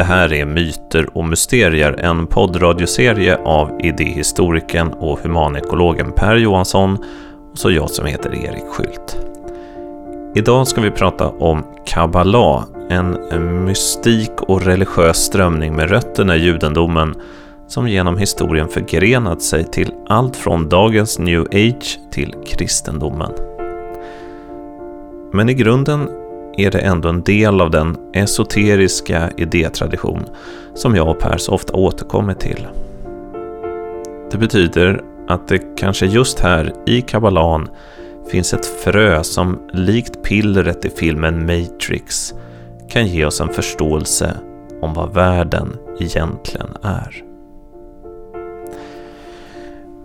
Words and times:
Det 0.00 0.04
här 0.04 0.32
är 0.32 0.44
Myter 0.44 1.16
och 1.16 1.24
mysterier, 1.24 1.92
en 1.92 2.26
poddradioserie 2.26 3.36
av 3.36 3.80
idéhistorikern 3.80 4.88
och 4.88 5.18
humanekologen 5.18 6.12
Per 6.12 6.36
Johansson 6.36 6.98
och 7.52 7.58
så 7.58 7.70
jag 7.70 7.90
som 7.90 8.06
heter 8.06 8.34
Erik 8.34 8.64
Skylt. 8.64 9.18
Idag 10.34 10.66
ska 10.66 10.80
vi 10.80 10.90
prata 10.90 11.28
om 11.28 11.64
Kabbala, 11.86 12.64
en 12.90 13.64
mystik 13.64 14.30
och 14.40 14.62
religiös 14.62 15.16
strömning 15.16 15.76
med 15.76 15.90
rötterna 15.90 16.36
i 16.36 16.40
judendomen 16.40 17.14
som 17.68 17.88
genom 17.88 18.18
historien 18.18 18.68
förgrenat 18.68 19.42
sig 19.42 19.64
till 19.64 19.92
allt 20.08 20.36
från 20.36 20.68
dagens 20.68 21.18
new 21.18 21.40
age 21.42 21.98
till 22.10 22.34
kristendomen. 22.46 23.32
Men 25.32 25.48
i 25.48 25.54
grunden 25.54 26.19
är 26.64 26.70
det 26.70 26.78
ändå 26.78 27.08
en 27.08 27.22
del 27.22 27.60
av 27.60 27.70
den 27.70 27.96
esoteriska 28.12 29.30
idétradition 29.36 30.22
som 30.74 30.96
jag 30.96 31.08
och 31.08 31.18
Per 31.18 31.36
så 31.36 31.52
ofta 31.52 31.72
återkommer 31.72 32.34
till. 32.34 32.66
Det 34.30 34.38
betyder 34.38 35.04
att 35.28 35.48
det 35.48 35.76
kanske 35.76 36.06
just 36.06 36.40
här 36.40 36.72
i 36.86 37.02
kabbalan 37.02 37.68
finns 38.30 38.54
ett 38.54 38.66
frö 38.66 39.24
som 39.24 39.58
likt 39.72 40.22
pillret 40.22 40.84
i 40.84 40.90
filmen 40.90 41.46
Matrix 41.46 42.34
kan 42.88 43.06
ge 43.06 43.24
oss 43.24 43.40
en 43.40 43.48
förståelse 43.48 44.36
om 44.82 44.94
vad 44.94 45.14
världen 45.14 45.76
egentligen 46.00 46.76
är. 46.82 47.29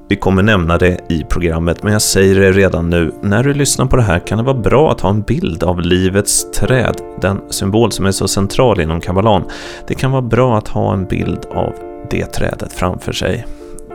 Vi 0.08 0.16
kommer 0.16 0.44
nämna 0.44 0.78
det 0.78 1.00
i 1.10 1.24
programmet, 1.24 1.84
men 1.84 1.94
jag 1.94 2.02
säger 2.02 2.40
det 2.40 2.52
redan 2.52 2.90
nu. 2.90 3.12
När 3.22 3.44
du 3.44 3.54
lyssnar 3.54 3.86
på 3.86 3.96
det 3.96 4.02
här 4.02 4.20
kan 4.20 4.38
det 4.38 4.44
vara 4.44 4.58
bra 4.58 4.92
att 4.92 5.02
ha 5.02 5.10
en 5.10 5.22
bild 5.22 5.64
av 5.64 5.82
livets 5.82 6.52
träd, 6.52 6.96
den 7.22 7.42
symbol 7.50 7.92
som 7.92 8.06
är 8.06 8.12
så 8.12 8.28
central 8.28 8.82
inom 8.82 9.02
kabbalan. 9.02 9.44
Det 9.88 9.94
kan 9.94 10.12
vara 10.12 10.22
bra 10.22 10.58
att 10.58 10.68
ha 10.68 10.94
en 10.94 11.06
bild 11.06 11.46
av 11.52 11.74
det 12.10 12.26
trädet 12.26 12.74
framför 12.74 13.12
sig. 13.12 13.46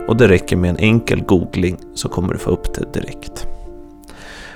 Och 0.07 0.17
det 0.17 0.27
räcker 0.27 0.55
med 0.55 0.69
en 0.69 0.77
enkel 0.77 1.23
googling 1.23 1.77
så 1.95 2.09
kommer 2.09 2.33
du 2.33 2.39
få 2.39 2.49
upp 2.49 2.73
det 2.73 2.99
direkt. 2.99 3.47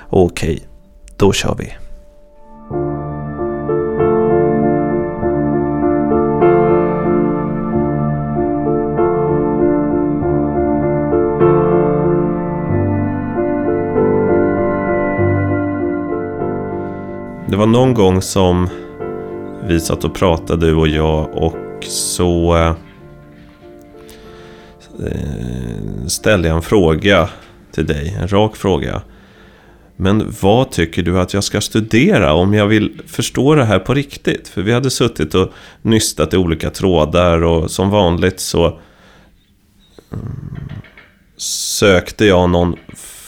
Okej, 0.08 0.68
då 1.16 1.32
kör 1.32 1.54
vi. 1.58 1.85
Det 17.48 17.56
var 17.56 17.66
någon 17.66 17.94
gång 17.94 18.22
som 18.22 18.68
vi 19.66 19.80
satt 19.80 20.04
och 20.04 20.14
pratade 20.14 20.66
du 20.66 20.74
och 20.74 20.88
jag 20.88 21.34
och 21.34 21.84
så 21.84 22.56
eh, 22.56 22.74
ställde 26.06 26.48
jag 26.48 26.56
en 26.56 26.62
fråga 26.62 27.28
till 27.72 27.86
dig, 27.86 28.16
en 28.20 28.28
rak 28.28 28.56
fråga. 28.56 29.02
Men 29.96 30.34
vad 30.42 30.70
tycker 30.70 31.02
du 31.02 31.20
att 31.20 31.34
jag 31.34 31.44
ska 31.44 31.60
studera 31.60 32.34
om 32.34 32.54
jag 32.54 32.66
vill 32.66 33.00
förstå 33.06 33.54
det 33.54 33.64
här 33.64 33.78
på 33.78 33.94
riktigt? 33.94 34.48
För 34.48 34.62
vi 34.62 34.72
hade 34.72 34.90
suttit 34.90 35.34
och 35.34 35.52
nystat 35.82 36.34
i 36.34 36.36
olika 36.36 36.70
trådar 36.70 37.42
och 37.42 37.70
som 37.70 37.90
vanligt 37.90 38.40
så 38.40 38.66
mm, 40.12 40.58
sökte 41.78 42.24
jag 42.24 42.50
någon 42.50 42.76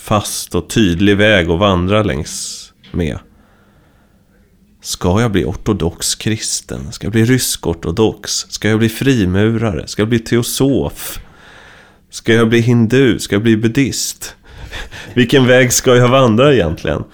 fast 0.02 0.54
och 0.54 0.70
tydlig 0.70 1.16
väg 1.16 1.50
att 1.50 1.58
vandra 1.58 2.02
längs 2.02 2.64
med. 2.92 3.18
Ska 4.80 5.20
jag 5.20 5.32
bli 5.32 5.44
ortodox 5.44 6.14
kristen? 6.14 6.92
Ska 6.92 7.06
jag 7.06 7.12
bli 7.12 7.24
rysk-ortodox? 7.24 8.46
Ska 8.48 8.68
jag 8.68 8.78
bli 8.78 8.88
frimurare? 8.88 9.86
Ska 9.86 10.02
jag 10.02 10.08
bli 10.08 10.18
teosof? 10.18 11.20
Ska 12.10 12.34
jag 12.34 12.48
bli 12.48 12.60
hindu? 12.60 13.18
Ska 13.18 13.34
jag 13.34 13.42
bli 13.42 13.56
buddhist? 13.56 14.36
Vilken 15.14 15.46
väg 15.46 15.72
ska 15.72 15.96
jag 15.96 16.08
vandra 16.08 16.54
egentligen? 16.54 17.04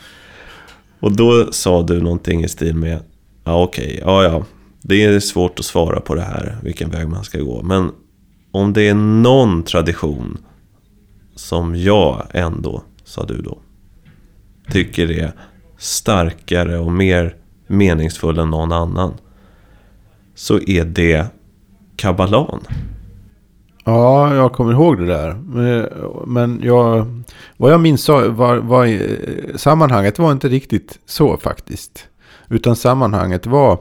Och 1.01 1.17
då 1.17 1.53
sa 1.53 1.83
du 1.83 2.01
någonting 2.01 2.45
i 2.45 2.49
stil 2.49 2.75
med 2.75 3.01
Ja 3.45 3.63
okej, 3.63 3.85
okay, 3.85 4.01
ja 4.01 4.25
ja 4.25 4.45
Det 4.83 5.05
är 5.05 5.21
svårt 5.21 5.59
att 5.59 5.65
svara 5.65 6.01
på 6.01 6.15
det 6.15 6.23
här 6.23 6.59
Vilken 6.63 6.91
väg 6.91 7.09
man 7.09 7.25
ska 7.25 7.39
gå 7.39 7.63
Men 7.63 7.91
om 8.51 8.73
det 8.73 8.89
är 8.89 8.95
någon 8.95 9.63
tradition 9.63 10.39
Som 11.35 11.77
jag 11.77 12.27
ändå, 12.31 12.85
sa 13.05 13.25
du 13.25 13.43
då 13.43 13.59
Tycker 14.71 15.11
är 15.11 15.33
starkare 15.79 16.79
och 16.79 16.93
mer 16.93 17.37
meningsfull 17.67 18.39
än 18.39 18.51
någon 18.51 18.73
annan. 18.73 19.15
Så 20.35 20.61
är 20.61 20.85
det 20.85 21.27
kabbalan. 21.97 22.61
Ja, 23.85 24.35
jag 24.35 24.53
kommer 24.53 24.73
ihåg 24.73 24.99
det 24.99 25.07
där. 25.07 25.35
Men 26.27 26.61
jag, 26.63 27.07
vad 27.57 27.73
jag 27.73 27.81
minns 27.81 28.09
var, 28.09 28.57
var, 28.57 28.99
sammanhanget 29.57 30.19
var 30.19 30.33
inte 30.33 30.49
riktigt 30.49 30.99
så 31.07 31.37
faktiskt. 31.37 32.09
Utan 32.49 32.77
sammanhanget 32.77 33.47
var 33.47 33.79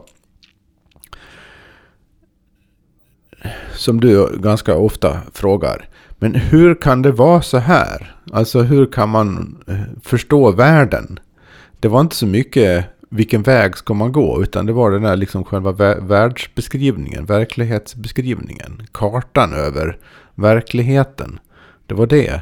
som 3.73 3.99
du 3.99 4.37
ganska 4.39 4.75
ofta 4.75 5.21
frågar. 5.33 5.89
Men 6.19 6.35
hur 6.35 6.75
kan 6.75 7.01
det 7.01 7.11
vara 7.11 7.41
så 7.41 7.57
här? 7.57 8.15
Alltså 8.31 8.61
hur 8.61 8.85
kan 8.85 9.09
man 9.09 9.57
eh, 9.67 9.99
förstå 10.03 10.51
världen? 10.51 11.19
Det 11.79 11.87
var 11.87 12.01
inte 12.01 12.15
så 12.15 12.25
mycket 12.25 12.85
vilken 13.15 13.43
väg 13.43 13.77
ska 13.77 13.93
man 13.93 14.11
gå? 14.11 14.43
Utan 14.43 14.65
det 14.65 14.73
var 14.73 14.91
den 14.91 15.01
där 15.01 15.15
liksom 15.15 15.43
själva 15.43 15.71
världsbeskrivningen, 15.99 17.25
verklighetsbeskrivningen. 17.25 18.87
Kartan 18.91 19.53
över 19.53 19.97
verkligheten. 20.35 21.39
Det 21.85 21.93
var 21.93 22.07
det 22.07 22.41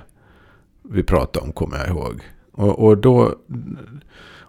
vi 0.81 1.03
pratade 1.03 1.45
om, 1.45 1.51
kommer 1.51 1.77
jag 1.77 1.87
ihåg. 1.87 2.21
Och, 2.51 2.79
och 2.79 2.97
då... 2.97 3.35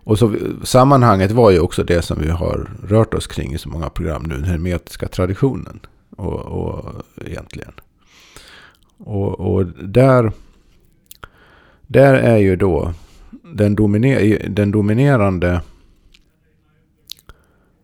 Och 0.04 0.18
så, 0.18 0.34
sammanhanget 0.62 1.30
var 1.30 1.50
ju 1.50 1.60
också 1.60 1.84
det 1.84 2.02
som 2.02 2.20
vi 2.20 2.30
har 2.30 2.70
rört 2.88 3.14
oss 3.14 3.26
kring 3.26 3.52
i 3.52 3.58
så 3.58 3.68
många 3.68 3.90
program 3.90 4.22
nu, 4.22 4.34
den 4.34 4.44
hermetiska 4.44 5.08
traditionen. 5.08 5.80
Och, 6.16 6.40
och 6.40 6.92
egentligen. 7.26 7.72
Och, 8.98 9.40
och 9.40 9.66
där, 9.66 10.32
där 11.86 12.14
är 12.14 12.36
ju 12.36 12.56
då 12.56 12.94
den, 13.42 13.74
dominer, 13.74 14.46
den 14.48 14.70
dominerande 14.70 15.60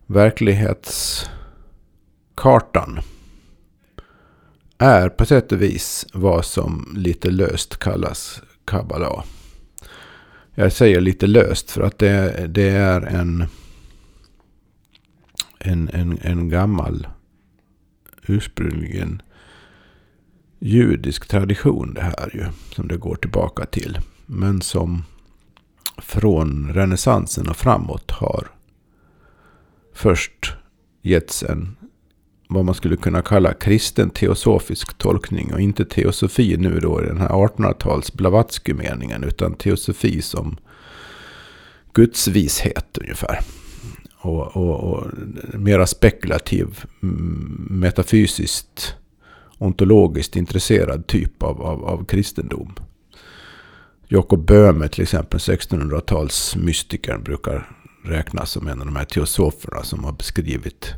verklighetskartan 0.09 2.99
är 4.77 5.09
på 5.09 5.25
sätt 5.25 5.51
och 5.51 5.61
vis 5.61 6.05
vad 6.13 6.45
som 6.45 6.93
lite 6.97 7.31
löst 7.31 7.77
kallas 7.77 8.41
kabbala. 8.65 9.23
Jag 10.55 10.71
säger 10.71 11.01
lite 11.01 11.27
löst 11.27 11.71
för 11.71 11.81
att 11.81 11.97
det, 11.97 12.47
det 12.47 12.69
är 12.69 13.01
en, 13.01 13.45
en, 15.59 15.89
en, 15.93 16.19
en 16.21 16.49
gammal 16.49 17.07
ursprungligen 18.27 19.21
judisk 20.59 21.27
tradition 21.27 21.93
det 21.93 22.01
här 22.01 22.31
ju. 22.33 22.45
Som 22.75 22.87
det 22.87 22.97
går 22.97 23.15
tillbaka 23.15 23.65
till. 23.65 23.99
Men 24.25 24.61
som 24.61 25.03
från 25.97 26.73
renässansen 26.73 27.49
och 27.49 27.57
framåt 27.57 28.11
har 28.11 28.58
först 29.99 30.53
getts 31.01 31.43
en 31.43 31.75
vad 32.49 32.65
man 32.65 32.75
skulle 32.75 32.97
kunna 32.97 33.21
kalla 33.21 33.53
kristen 33.53 34.09
teosofisk 34.09 34.97
tolkning 34.97 35.53
och 35.53 35.61
inte 35.61 35.85
teosofi 35.85 36.57
nu 36.57 36.79
då 36.79 37.03
i 37.03 37.05
den 37.05 37.17
här 37.17 37.29
1800-tals 37.29 38.13
Blavatsky-meningen 38.13 39.23
utan 39.23 39.53
teosofi 39.53 40.21
som 40.21 40.57
gudsvishet 41.93 42.97
ungefär. 43.01 43.39
Och, 44.17 44.57
och, 44.57 44.79
och 44.79 45.07
mera 45.53 45.87
spekulativ, 45.87 46.83
mm, 47.03 47.67
metafysiskt, 47.69 48.95
ontologiskt 49.57 50.35
intresserad 50.35 51.07
typ 51.07 51.43
av, 51.43 51.61
av, 51.61 51.85
av 51.85 52.05
kristendom. 52.05 52.73
Jakob 54.07 54.45
Böhme 54.45 54.87
till 54.87 55.03
exempel, 55.03 55.39
1600-tals 55.39 56.55
mystikern, 56.55 57.23
brukar 57.23 57.78
räknas 58.03 58.51
som 58.51 58.67
en 58.67 58.79
av 58.79 58.85
de 58.85 58.95
här 58.95 59.05
teosoferna 59.05 59.83
som 59.83 60.03
har 60.03 60.11
beskrivit 60.11 60.93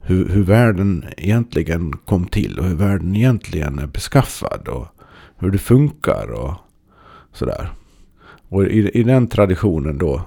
hur, 0.00 0.28
hur 0.28 0.42
världen 0.42 1.04
egentligen 1.16 1.92
kom 1.96 2.26
till 2.26 2.58
och 2.58 2.64
hur 2.64 2.74
världen 2.74 3.16
egentligen 3.16 3.78
är 3.78 3.86
beskaffad 3.86 4.68
och 4.68 4.86
hur 5.36 5.50
det 5.50 5.58
funkar 5.58 6.30
och 6.30 6.54
sådär. 7.32 7.72
Och 8.48 8.66
i, 8.66 8.90
i 8.98 9.02
den 9.02 9.26
traditionen 9.26 9.98
då, 9.98 10.22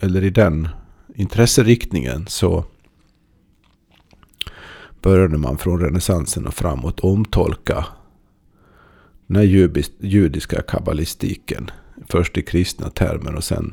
eller 0.00 0.24
i 0.24 0.30
den 0.30 0.68
intresseriktningen 1.14 2.26
så 2.26 2.64
började 5.02 5.38
man 5.38 5.58
från 5.58 5.80
renässansen 5.80 6.46
och 6.46 6.54
framåt 6.54 7.00
omtolka 7.00 7.86
den 9.26 9.36
här 9.36 9.72
judiska 10.00 10.62
kabbalistiken. 10.62 11.70
Först 12.08 12.38
i 12.38 12.42
kristna 12.42 12.90
termer 12.90 13.34
och 13.34 13.44
sen 13.44 13.72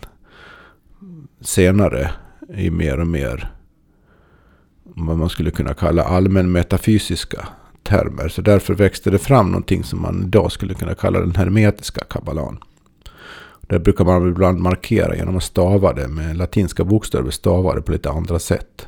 senare 1.41 2.11
i 2.57 2.69
mer 2.69 2.99
och 2.99 3.07
mer 3.07 3.51
vad 4.83 5.17
man 5.17 5.29
skulle 5.29 5.51
kunna 5.51 5.73
kalla 5.73 6.03
allmän 6.03 6.51
metafysiska 6.51 7.47
termer. 7.83 8.29
Så 8.29 8.41
därför 8.41 8.73
växte 8.73 9.09
det 9.09 9.19
fram 9.19 9.47
någonting 9.47 9.83
som 9.83 10.01
man 10.01 10.23
idag 10.23 10.51
skulle 10.51 10.73
kunna 10.73 10.95
kalla 10.95 11.19
den 11.19 11.35
hermetiska 11.35 12.05
kabbalan. 12.09 12.59
Det 13.61 13.79
brukar 13.79 14.05
man 14.05 14.29
ibland 14.29 14.59
markera 14.59 15.15
genom 15.15 15.37
att 15.37 15.43
stava 15.43 15.93
det 15.93 16.07
med 16.07 16.37
latinska 16.37 16.83
bokstäver 16.83 17.31
stavade 17.31 17.81
på 17.81 17.91
lite 17.91 18.09
andra 18.09 18.39
sätt. 18.39 18.87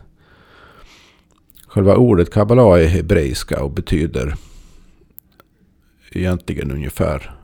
Själva 1.68 1.96
ordet 1.96 2.34
kabbala 2.34 2.80
är 2.80 2.88
hebreiska 2.88 3.64
och 3.64 3.72
betyder 3.72 4.36
egentligen 6.12 6.72
ungefär 6.72 7.36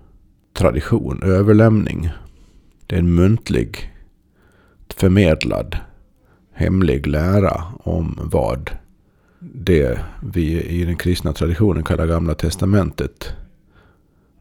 tradition, 0.53 1.23
överlämning. 1.23 2.09
Det 2.88 2.95
är 2.95 3.00
en 3.00 3.15
muntlig, 3.15 3.93
förmedlad, 4.94 5.78
hemlig 6.54 7.07
lära 7.07 7.63
om 7.80 8.19
vad 8.24 8.72
det 9.40 10.00
vi 10.22 10.63
i 10.63 10.86
den 10.86 10.95
kristna 10.95 11.34
traditionen 11.34 11.84
kallar 11.84 12.07
Gamla 12.07 12.36
Testamentet, 12.36 13.34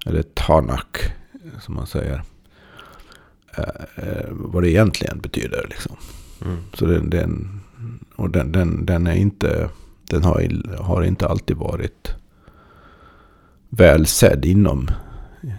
eller 0.07 0.23
Tanak 0.23 1.13
som 1.61 1.75
man 1.75 1.87
säger, 1.87 2.23
eh, 3.57 4.27
vad 4.31 4.63
det 4.63 4.71
egentligen 4.71 5.21
betyder. 5.21 5.67
Liksom. 5.71 5.97
Mm. 6.45 6.57
Så 6.75 6.87
den, 6.87 7.11
den, 7.11 7.61
och 8.17 8.31
den, 8.31 8.53
den, 8.53 8.87
den, 8.87 9.07
är 9.07 9.15
inte, 9.15 9.69
den 10.11 10.25
har, 10.25 10.67
har 10.83 11.03
inte 11.03 11.29
alltid 11.29 11.57
varit 11.57 12.15
väl 13.69 14.07
sedd 14.07 14.45
inom 14.45 14.89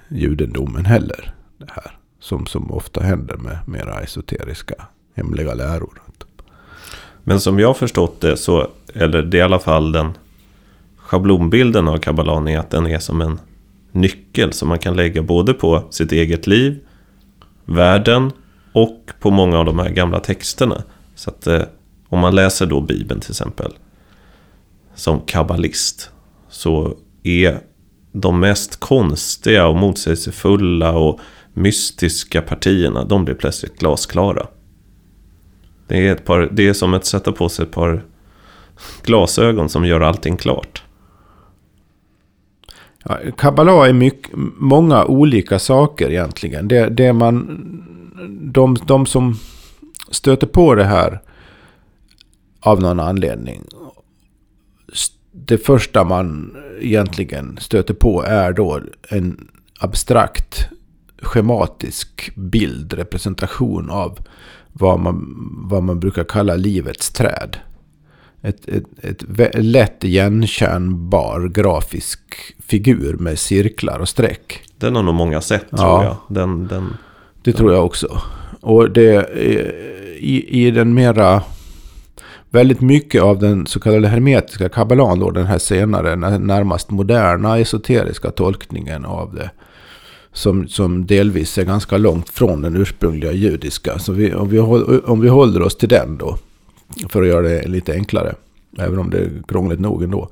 judendomen 0.09 0.85
heller. 0.85 1.35
Det 1.57 1.69
här. 1.71 1.97
Som, 2.23 2.45
som 2.45 2.71
ofta 2.71 3.01
händer 3.01 3.37
med 3.37 3.57
mera 3.65 4.01
esoteriska 4.01 4.75
hemliga 5.15 5.53
läror. 5.53 6.01
Men 7.23 7.39
som 7.39 7.59
jag 7.59 7.67
har 7.67 7.73
förstått 7.73 8.21
det 8.21 8.37
så, 8.37 8.67
eller 8.93 9.21
det 9.21 9.37
är 9.37 9.39
i 9.39 9.41
alla 9.41 9.59
fall 9.59 9.91
den 9.91 10.11
schablonbilden 10.97 11.87
av 11.87 11.97
kabbalan 11.97 12.47
är 12.47 12.59
att 12.59 12.69
den 12.69 12.87
är 12.87 12.99
som 12.99 13.21
en 13.21 13.39
nyckel 13.91 14.53
som 14.53 14.69
man 14.69 14.79
kan 14.79 14.95
lägga 14.95 15.21
både 15.21 15.53
på 15.53 15.83
sitt 15.89 16.11
eget 16.11 16.47
liv, 16.47 16.79
världen 17.65 18.31
och 18.73 19.11
på 19.19 19.31
många 19.31 19.59
av 19.59 19.65
de 19.65 19.79
här 19.79 19.89
gamla 19.89 20.19
texterna. 20.19 20.83
Så 21.15 21.29
att 21.29 21.47
eh, 21.47 21.61
om 22.09 22.19
man 22.19 22.35
läser 22.35 22.65
då 22.65 22.81
Bibeln 22.81 23.21
till 23.21 23.31
exempel 23.31 23.73
som 24.95 25.19
kabbalist 25.19 26.11
så 26.49 26.97
är 27.23 27.59
de 28.11 28.39
mest 28.39 28.79
konstiga 28.79 29.67
och 29.67 29.75
motsägelsefulla 29.75 30.91
och 30.91 31.19
mystiska 31.53 32.41
partierna, 32.41 33.05
de 33.05 33.25
blir 33.25 33.35
plötsligt 33.35 33.79
glasklara. 33.79 34.47
Det 35.87 36.07
är, 36.07 36.11
ett 36.11 36.25
par, 36.25 36.49
det 36.51 36.67
är 36.67 36.73
som 36.73 36.93
att 36.93 37.05
sätta 37.05 37.31
på 37.31 37.49
sig 37.49 37.63
ett 37.63 37.71
par 37.71 38.05
glasögon 39.03 39.69
som 39.69 39.85
gör 39.85 40.01
allting 40.01 40.37
klart. 40.37 40.83
Ja, 43.03 43.19
Kabbala 43.37 43.87
är 43.87 43.93
mycket, 43.93 44.31
många 44.57 45.05
olika 45.05 45.59
saker 45.59 46.09
egentligen. 46.09 46.67
Det, 46.67 46.89
det 46.89 47.13
man, 47.13 47.59
de, 48.53 48.77
de 48.87 49.05
som 49.05 49.39
stöter 50.11 50.47
på 50.47 50.75
det 50.75 50.83
här 50.83 51.19
av 52.59 52.81
någon 52.81 52.99
anledning. 52.99 53.63
Det 55.31 55.57
första 55.57 56.03
man 56.03 56.55
egentligen 56.79 57.57
stöter 57.61 57.93
på 57.93 58.23
är 58.23 58.53
då 58.53 58.81
en 59.09 59.47
abstrakt 59.79 60.69
schematisk 61.23 62.31
bild, 62.35 62.93
representation 62.93 63.89
av 63.89 64.19
vad 64.73 64.99
man, 64.99 65.35
vad 65.69 65.83
man 65.83 65.99
brukar 65.99 66.23
kalla 66.23 66.55
livets 66.55 67.09
träd. 67.09 67.57
Ett, 68.41 68.67
ett, 68.67 68.83
ett 69.01 69.55
lätt 69.55 70.03
igenkännbar 70.03 71.47
grafisk 71.47 72.19
figur 72.67 73.13
med 73.13 73.39
cirklar 73.39 73.99
och 73.99 74.09
streck. 74.09 74.61
Den 74.77 74.95
har 74.95 75.03
nog 75.03 75.15
många 75.15 75.41
sett 75.41 75.65
ja, 75.69 75.77
tror 75.77 76.03
jag. 76.03 76.15
Den, 76.27 76.67
den, 76.67 76.83
det 77.43 77.51
den. 77.51 77.53
tror 77.53 77.73
jag 77.73 77.85
också. 77.85 78.21
Och 78.61 78.91
det 78.91 79.29
i, 80.19 80.65
i 80.67 80.71
den 80.71 80.93
mera... 80.93 81.43
Väldigt 82.49 82.81
mycket 82.81 83.21
av 83.21 83.39
den 83.39 83.67
så 83.67 83.79
kallade 83.79 84.07
hermetiska 84.07 84.69
kabbalan, 84.69 85.19
då 85.19 85.31
den 85.31 85.45
här 85.45 85.57
senare, 85.57 86.15
närmast 86.39 86.91
moderna 86.91 87.57
esoteriska 87.57 88.31
tolkningen 88.31 89.05
av 89.05 89.35
det 89.35 89.51
som, 90.33 90.67
som 90.67 91.05
delvis 91.05 91.57
är 91.57 91.63
ganska 91.63 91.97
långt 91.97 92.29
från 92.29 92.61
den 92.61 92.75
ursprungliga 92.75 93.31
judiska. 93.31 93.99
Så 93.99 94.11
vi, 94.11 94.33
om, 94.33 94.49
vi, 94.49 94.59
om 95.05 95.21
vi 95.21 95.29
håller 95.29 95.61
oss 95.61 95.77
till 95.77 95.89
den 95.89 96.17
då, 96.17 96.37
för 97.09 97.21
att 97.21 97.27
göra 97.27 97.41
det 97.41 97.67
lite 97.67 97.93
enklare, 97.93 98.35
även 98.77 98.99
om 98.99 99.09
det 99.09 99.17
är 99.17 99.31
krångligt 99.47 99.79
nog 99.79 100.03
ändå. 100.03 100.29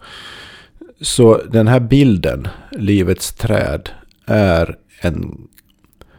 Så 1.02 1.42
den 1.52 1.68
här 1.68 1.80
bilden, 1.80 2.48
livets 2.72 3.34
träd, 3.34 3.90
är 4.26 4.78
en 5.02 5.48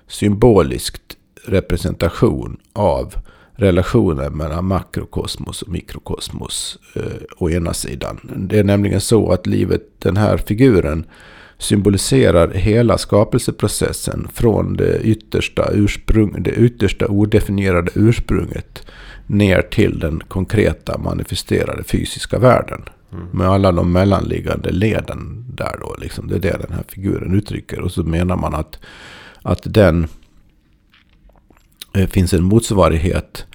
symbolisk 0.09 1.03
representation 1.45 2.57
av 2.73 3.15
relationen 3.55 4.37
mellan 4.37 4.65
makrokosmos 4.65 5.63
och 5.63 5.69
mikrokosmos 5.69 6.79
eh, 6.95 7.03
å 7.39 7.51
ena 7.51 7.75
sidan. 7.75 8.47
Det 8.49 8.59
är 8.59 8.65
nämligen 8.65 9.01
så 9.01 9.33
att 9.33 9.47
livet, 9.47 9.83
den 9.99 10.17
här 10.17 10.37
figuren, 10.37 11.05
symboliserar 11.63 12.51
hela 12.51 12.99
skapelseprocessen 12.99 14.29
från 14.35 14.77
det 14.77 15.01
yttersta, 15.01 15.71
ursprung, 15.73 16.43
det 16.43 16.51
yttersta 16.51 17.09
odefinierade 17.09 17.91
ursprunget 17.95 18.87
ner 19.27 19.63
till 19.63 19.99
den 19.99 20.21
konkreta 20.29 20.99
manifesterade 20.99 21.85
fysiska 21.85 22.39
världen. 22.39 22.83
Mm. 23.13 23.27
Med 23.33 23.49
alla 23.49 23.73
de 23.73 23.93
mellanliggande 23.93 24.71
leden 24.71 25.45
där 25.55 25.77
då. 25.81 25.97
Liksom. 25.99 26.29
Det 26.29 26.35
är 26.35 26.41
det 26.41 26.59
den 26.67 26.73
här 26.73 26.85
figuren 26.89 27.35
uttrycker. 27.35 27.81
Och 27.81 27.93
så 27.93 28.03
menar 28.03 28.37
man 28.37 28.55
att, 28.55 28.79
att 29.43 29.61
den 29.65 30.07
eh, 31.95 32.09
finns 32.09 32.33
en 32.33 32.45
motsvarighet 32.45 33.47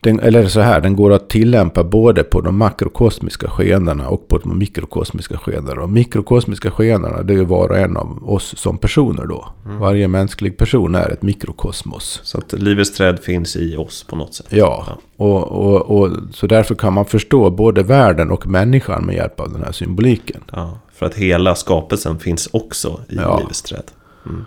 den, 0.00 0.20
eller 0.20 0.46
så 0.46 0.60
här, 0.60 0.80
den 0.80 0.96
går 0.96 1.12
att 1.12 1.28
tillämpa 1.28 1.84
både 1.84 2.22
på 2.22 2.40
de 2.40 2.58
makrokosmiska 2.58 3.50
skeendena 3.50 4.08
och 4.08 4.28
på 4.28 4.38
de 4.38 4.58
mikrokosmiska 4.58 5.38
skeendena. 5.38 5.80
De 5.80 5.92
mikrokosmiska 5.92 6.70
skeendena 6.70 7.22
det 7.22 7.32
är 7.32 7.36
ju 7.36 7.44
var 7.44 7.68
och 7.68 7.78
en 7.78 7.96
av 7.96 8.30
oss 8.30 8.54
som 8.58 8.78
personer 8.78 9.26
då. 9.26 9.48
Mm. 9.64 9.78
Varje 9.78 10.08
mänsklig 10.08 10.56
person 10.56 10.94
är 10.94 11.10
ett 11.10 11.22
mikrokosmos. 11.22 12.20
Så 12.22 12.38
att 12.38 12.52
livets 12.52 12.92
träd 12.96 13.18
finns 13.18 13.56
i 13.56 13.76
oss 13.76 14.04
på 14.04 14.16
något 14.16 14.34
sätt. 14.34 14.46
Ja, 14.50 14.84
ja. 14.86 14.98
Och, 15.16 15.48
och, 15.48 16.00
och, 16.00 16.10
så 16.32 16.46
därför 16.46 16.74
kan 16.74 16.92
man 16.92 17.04
förstå 17.04 17.50
både 17.50 17.82
världen 17.82 18.30
och 18.30 18.46
människan 18.46 19.06
med 19.06 19.14
hjälp 19.14 19.40
av 19.40 19.52
den 19.52 19.62
här 19.64 19.72
symboliken. 19.72 20.40
Ja, 20.52 20.78
för 20.92 21.06
att 21.06 21.14
hela 21.14 21.54
skapelsen 21.54 22.18
finns 22.18 22.48
också 22.52 23.00
i 23.08 23.16
ja. 23.16 23.38
livets 23.38 23.62
träd. 23.62 23.84
Mm. 24.26 24.44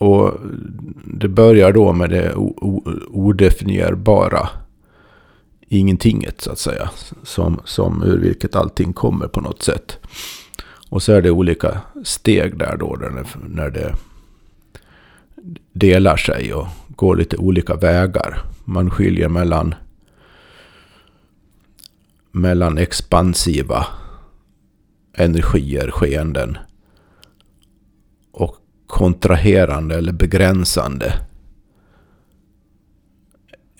Och 0.00 0.34
det 1.04 1.28
börjar 1.28 1.72
då 1.72 1.92
med 1.92 2.10
det 2.10 2.34
odefinierbara 3.08 4.48
ingentinget 5.68 6.40
så 6.40 6.52
att 6.52 6.58
säga. 6.58 6.90
Som, 7.22 7.60
som 7.64 8.02
ur 8.02 8.18
vilket 8.18 8.56
allting 8.56 8.92
kommer 8.92 9.26
på 9.28 9.40
något 9.40 9.62
sätt. 9.62 9.98
Och 10.88 11.02
så 11.02 11.12
är 11.12 11.22
det 11.22 11.30
olika 11.30 11.80
steg 12.04 12.58
där 12.58 12.76
då 12.76 12.98
när 13.48 13.70
det, 13.70 13.94
delar 15.72 16.16
sig 16.16 16.54
och 16.54 16.66
går 16.88 17.16
lite 17.16 17.36
olika 17.36 17.74
vägar. 17.74 18.42
Man 18.64 18.90
skiljer 18.90 19.28
mellan, 19.28 19.74
mellan 22.30 22.78
expansiva 22.78 23.86
energier, 25.12 25.90
skeenden 25.90 26.58
kontraherande 28.90 29.94
eller 29.94 30.12
begränsande 30.12 31.12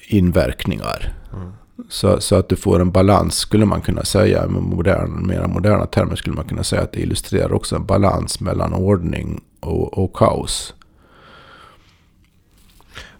inverkningar. 0.08 1.12
Mm. 1.32 1.52
Så, 1.88 2.20
så 2.20 2.36
att 2.36 2.48
du 2.48 2.56
får 2.56 2.80
en 2.80 2.90
balans 2.90 3.34
skulle 3.34 3.64
man 3.64 3.80
kunna 3.80 4.04
säga. 4.04 4.46
Med 4.46 4.62
modern, 4.62 5.26
mera 5.26 5.48
moderna 5.48 5.86
termer 5.86 6.16
skulle 6.16 6.36
man 6.36 6.44
kunna 6.44 6.64
säga 6.64 6.82
att 6.82 6.92
det 6.92 7.00
illustrerar 7.00 7.52
också 7.52 7.76
en 7.76 7.86
balans 7.86 8.40
mellan 8.40 8.74
ordning 8.74 9.40
och, 9.60 9.98
och 9.98 10.12
kaos. 10.12 10.74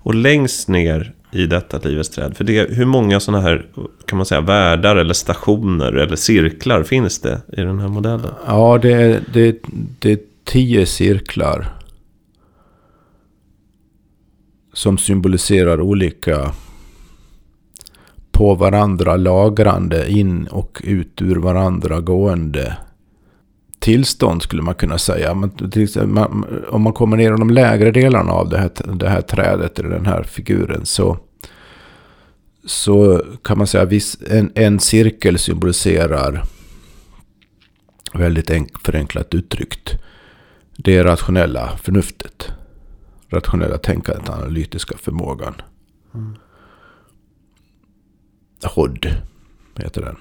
Och 0.02 0.14
längst 0.14 0.68
ner 0.68 1.14
i 1.32 1.47
detta 1.47 1.78
livets 1.78 2.09
träd, 2.09 2.37
för 2.37 2.44
det, 2.44 2.70
hur 2.70 2.85
många 2.85 3.20
sådana 3.20 3.42
här 3.42 3.66
kan 4.06 4.16
man 4.16 4.26
säga, 4.26 4.40
världar 4.40 4.97
eller 4.97 5.14
stationer 5.14 5.92
eller 5.92 6.16
cirklar 6.16 6.82
finns 6.82 7.18
det 7.18 7.40
i 7.52 7.61
den 7.61 7.78
här 7.78 7.88
modellen? 7.88 8.30
Ja, 8.47 8.78
det 8.82 8.92
är, 8.92 9.20
det, 9.32 9.59
det 9.99 10.12
är 10.12 10.18
tio 10.44 10.87
cirklar 10.87 11.79
som 14.73 14.99
symboliserar 14.99 15.81
olika 15.81 16.53
på 18.33 18.55
varandra 18.55 19.17
lagrande, 19.17 20.11
in 20.11 20.47
och 20.47 20.81
ut 20.85 21.23
ur 21.23 21.37
varandra 21.37 22.00
gående 22.00 22.77
tillstånd 23.79 24.43
skulle 24.43 24.62
man 24.62 24.75
kunna 24.75 24.99
säga. 24.99 25.31
om 26.69 26.83
man 26.83 26.93
kommer 26.93 27.17
ner 27.17 27.35
i 27.35 27.37
de 27.37 27.50
lägre 27.50 27.91
delarna 27.91 28.33
av 28.33 28.49
det 28.49 28.59
här, 28.59 28.71
det 28.95 29.09
här 29.09 29.21
trädet 29.21 29.79
eller 29.79 29.91
den 29.91 30.07
här 30.07 30.23
figuren 30.23 30.87
så, 30.87 31.19
så 32.65 33.25
kan 33.43 33.59
man 33.59 33.67
säga 33.67 33.83
att 33.83 34.31
en, 34.31 34.53
en 34.55 34.81
cirkel 34.81 35.39
symboliserar 35.39 36.45
väldigt 38.12 38.50
enk, 38.50 38.79
förenklat 38.85 39.35
uttryckt 39.35 39.95
det 40.77 41.05
rationella 41.05 41.79
förnuftet. 41.83 42.53
Rationella 43.30 43.78
tänkandet, 43.78 44.28
analytiska 44.28 44.99
förmågan. 44.99 45.54
Mm. 46.14 46.37
HOD 48.62 49.06
heter 49.76 50.02
den. 50.02 50.16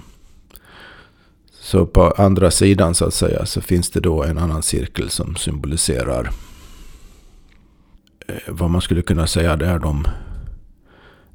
Så 1.51 1.85
på 1.85 2.11
andra 2.17 2.51
sidan 2.51 2.95
så 2.95 3.05
att 3.05 3.13
säga 3.13 3.45
så 3.45 3.61
finns 3.61 3.89
det 3.89 3.99
då 3.99 4.23
en 4.23 4.37
annan 4.37 4.63
cirkel 4.63 5.09
som 5.09 5.35
symboliserar 5.35 6.29
eh, 8.27 8.35
vad 8.47 8.69
man 8.69 8.81
skulle 8.81 9.01
kunna 9.01 9.27
säga 9.27 9.55
det 9.55 9.65
är 9.65 9.79
de 9.79 10.07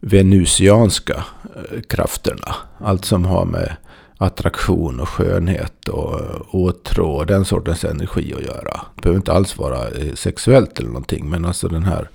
venusianska 0.00 1.24
eh, 1.54 1.80
krafterna. 1.80 2.54
Allt 2.78 3.04
som 3.04 3.24
har 3.24 3.44
med 3.44 3.76
attraktion 4.18 5.00
och 5.00 5.08
skönhet 5.08 5.88
och 5.88 6.20
åtrå 6.54 7.10
och 7.10 7.26
den 7.26 7.44
sortens 7.44 7.84
energi 7.84 8.34
att 8.36 8.42
göra. 8.42 8.80
Det 8.94 9.02
behöver 9.02 9.16
inte 9.16 9.32
alls 9.32 9.58
vara 9.58 9.88
eh, 9.88 10.14
sexuellt 10.14 10.78
eller 10.78 10.88
någonting. 10.88 11.30
Men 11.30 11.44
alltså 11.44 11.68
den 11.68 11.84
här... 11.84 12.08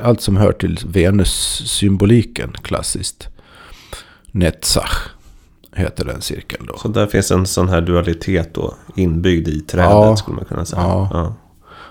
Allt 0.00 0.20
som 0.20 0.36
hör 0.36 0.52
till 0.52 0.78
Venus-symboliken 0.86 2.52
klassiskt. 2.52 3.28
Netzach 4.26 5.08
heter 5.72 6.04
den 6.04 6.22
cirkeln 6.22 6.66
då. 6.66 6.78
Så 6.78 6.88
där 6.88 7.06
finns 7.06 7.30
en 7.30 7.46
sån 7.46 7.68
här 7.68 7.80
dualitet 7.80 8.54
då 8.54 8.74
inbyggd 8.96 9.48
i 9.48 9.60
trädet 9.60 9.90
ja, 9.90 10.16
skulle 10.16 10.36
man 10.36 10.44
kunna 10.44 10.64
säga. 10.64 10.82
Ja. 10.82 11.08
ja. 11.12 11.34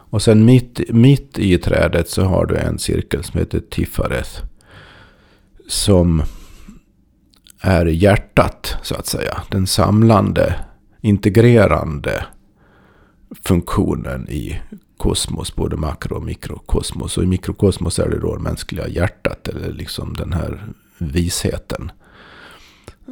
Och 0.09 0.21
sen 0.21 0.45
mitt, 0.45 0.81
mitt 0.89 1.39
i 1.39 1.57
trädet 1.57 2.09
så 2.09 2.23
har 2.23 2.45
du 2.45 2.57
en 2.57 2.79
cirkel 2.79 3.23
som 3.23 3.39
heter 3.39 3.59
Tifareth. 3.69 4.41
Som 5.67 6.23
är 7.61 7.85
hjärtat 7.85 8.75
så 8.81 8.95
att 8.95 9.07
säga. 9.07 9.41
Den 9.51 9.67
samlande, 9.67 10.55
integrerande 11.01 12.25
funktionen 13.43 14.29
i 14.29 14.61
kosmos, 14.97 15.55
både 15.55 15.77
makro 15.77 16.15
och 16.15 16.23
mikrokosmos. 16.23 17.17
Och 17.17 17.23
i 17.23 17.27
mikrokosmos 17.27 17.99
är 17.99 18.09
det 18.09 18.19
då 18.19 18.35
det 18.35 18.41
mänskliga 18.41 18.87
hjärtat, 18.87 19.47
eller 19.47 19.73
liksom 19.73 20.13
den 20.13 20.33
här 20.33 20.63
visheten 20.97 21.91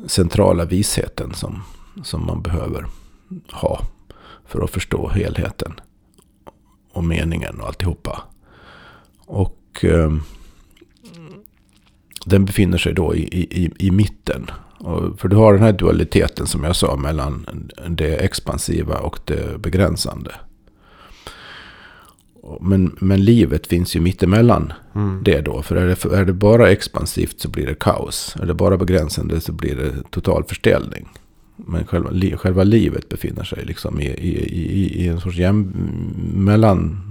centrala 0.08 0.66
visheten 0.66 1.34
som, 1.34 1.64
som 2.04 2.26
man 2.26 2.42
behöver 2.42 2.86
ha 3.52 3.82
för 4.46 4.64
att 4.64 4.70
förstå 4.70 5.08
helheten 5.08 5.80
och 6.92 7.04
meningen 7.04 7.60
och 7.60 7.68
alltihopa. 7.68 8.24
Och 9.26 9.86
eh, 9.86 10.12
den 12.30 12.46
befinner 12.46 12.78
sig 12.78 12.94
då 12.94 13.16
i, 13.16 13.22
i, 13.64 13.72
i 13.88 13.92
mitten. 13.92 14.52
Och 14.78 15.20
för 15.20 15.28
du 15.28 15.36
har 15.36 15.54
den 15.54 15.62
här 15.64 15.74
dualiteten 15.74 16.48
som 16.48 16.64
jag 16.64 16.76
sa 16.76 16.96
mellan 16.96 17.46
det 17.88 18.16
expansiva 18.16 18.98
och 18.98 19.20
det 19.26 19.62
begränsande. 19.62 20.32
Men, 22.62 22.96
men 23.00 23.24
livet 23.24 23.68
finns 23.68 23.96
ju 23.96 24.00
mittemellan 24.00 24.74
mm. 24.96 25.22
det 25.24 25.42
då. 25.42 25.62
För 25.62 25.76
är 25.76 25.88
det, 25.88 26.16
är 26.16 26.26
det 26.26 26.34
bara 26.34 26.72
expansivt 26.72 27.40
så 27.40 27.50
blir 27.50 27.66
det 27.66 27.80
kaos. 27.80 28.36
Är 28.42 28.46
det 28.46 28.54
bara 28.54 28.78
begränsande 28.78 29.42
så 29.42 29.52
blir 29.52 29.76
det 29.76 30.12
total 30.12 30.44
förställning. 30.44 31.10
Men 31.56 31.86
själva, 31.86 32.10
li, 32.10 32.36
själva 32.38 32.64
livet 32.64 33.10
befinner 33.10 33.44
sig 33.44 33.66
liksom 33.66 34.02
i, 34.02 34.06
i, 34.06 34.38
i, 34.48 35.04
i 35.04 35.08
en 35.08 35.20
sorts 35.20 35.38
jäm, 35.38 35.74
mellan, 36.36 37.02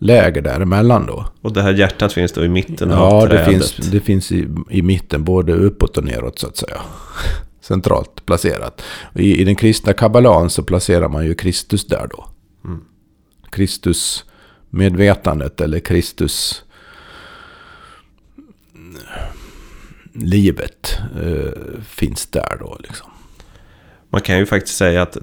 jämviktsläge 0.00 0.40
däremellan 0.40 1.06
då. 1.06 1.26
Och 1.42 1.52
det 1.52 1.62
här 1.62 1.72
hjärtat 1.72 2.12
finns 2.12 2.32
då 2.32 2.44
i 2.44 2.48
mitten 2.48 2.90
ja, 2.90 2.96
av 2.96 3.26
trädet? 3.26 3.46
Ja, 3.46 3.52
det 3.52 3.58
finns, 3.58 3.76
det 3.90 4.00
finns 4.00 4.32
i, 4.32 4.48
i 4.70 4.82
mitten 4.82 5.24
både 5.24 5.52
uppåt 5.52 5.98
och 5.98 6.04
neråt 6.04 6.38
så 6.38 6.46
att 6.46 6.56
säga. 6.56 6.80
Centralt 7.60 8.26
placerat. 8.26 8.82
I, 9.14 9.40
I 9.40 9.44
den 9.44 9.56
kristna 9.56 9.92
kabbalan 9.92 10.50
så 10.50 10.62
placerar 10.62 11.08
man 11.08 11.26
ju 11.26 11.34
Kristus 11.34 11.86
där 11.86 12.08
då. 12.10 12.26
Mm. 12.64 12.84
Kristus 13.50 14.24
medvetandet 14.70 15.60
eller 15.60 15.80
Kristus 15.80 16.64
livet 20.14 20.98
eh, 21.22 21.80
finns 21.82 22.26
där 22.26 22.56
då 22.60 22.76
liksom. 22.80 23.10
Man 24.10 24.20
kan 24.20 24.38
ju 24.38 24.46
faktiskt 24.46 24.76
säga 24.76 25.02
att 25.02 25.16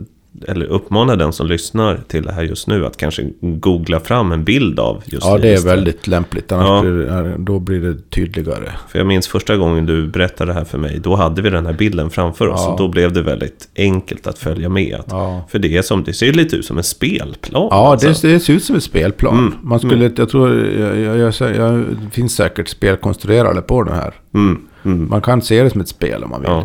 eller 0.48 0.65
uppmana 0.65 1.15
den 1.15 1.34
som 1.34 1.48
lyssnar 1.48 2.00
till 2.08 2.24
det 2.24 2.32
här 2.32 2.44
just 2.44 2.67
nu 2.67 2.86
att 2.86 2.98
kanske 2.98 3.29
googla 3.41 4.00
fram 4.00 4.32
en 4.32 4.44
bild 4.44 4.79
av 4.79 5.03
just 5.06 5.25
Ja, 5.25 5.38
det 5.38 5.53
är 5.53 5.62
väldigt 5.62 6.08
lämpligt. 6.08 6.51
Annars 6.51 6.67
ja. 6.67 6.82
blir 6.82 6.94
det, 6.94 7.36
då 7.38 7.60
blir 7.60 7.79
det 7.79 8.10
tydligare. 8.10 8.72
För 8.89 9.00
jag 9.00 9.08
minns 9.08 9.27
första 9.27 9.58
gången 9.58 9.86
du 9.86 10.08
berättade 10.08 10.51
det 10.51 10.60
här 10.60 10.65
för 10.65 10.77
mig. 10.77 11.00
Då 11.03 11.15
hade 11.15 11.41
vi 11.41 11.50
den 11.50 11.65
här 11.65 11.74
bilden 11.74 12.10
framför 12.10 12.48
oss. 12.48 12.62
Ja. 12.63 12.72
Och 12.72 12.77
då 12.77 12.88
blev 12.88 13.13
det 13.13 13.22
väldigt 13.22 13.70
enkelt 13.75 14.27
att 14.27 14.39
följa 14.39 14.70
med. 14.70 15.01
Ja. 15.10 15.48
För 15.50 15.60
det, 15.60 15.77
är 15.77 15.82
som, 15.82 16.03
det 16.03 16.13
ser 16.13 16.34
lite 16.34 16.56
ut 16.56 16.65
som 16.65 16.77
en 16.77 16.84
spelplan. 16.84 17.67
Ja, 17.72 17.91
alltså. 17.91 18.27
det, 18.27 18.34
det, 18.34 18.39
ser 18.39 18.53
ut 18.53 18.63
som 18.63 18.75
en 18.75 18.82
spelplan. 18.82 19.38
Mm. 19.39 19.53
Man 19.62 19.79
skulle, 19.79 20.06
mm. 20.06 20.13
jag 20.17 20.29
tror, 20.29 20.65
jag, 20.79 20.98
jag, 20.98 21.17
jag, 21.17 21.56
jag, 21.56 21.74
det 21.79 22.12
finns 22.12 22.36
säkert 22.36 22.67
spelkonstruerade 22.67 23.62
på 23.62 23.84
den 23.84 23.94
här. 23.94 24.13
Mm. 24.34 24.67
Mm. 24.86 25.10
Man 25.10 25.22
kan 25.22 25.41
se 25.41 25.63
det 25.63 25.70
som 25.70 25.82
ett 25.82 25.88
spel 25.88 26.24
om 26.24 26.29
man 26.29 26.41
vill. 26.41 26.50
Eh, 26.50 26.63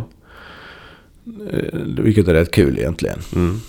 vilket 1.99 2.29
är 2.29 2.35
rätt 2.35 2.51
kul 2.51 2.79
egentligen. 2.79 3.19
Mm. 3.35 3.61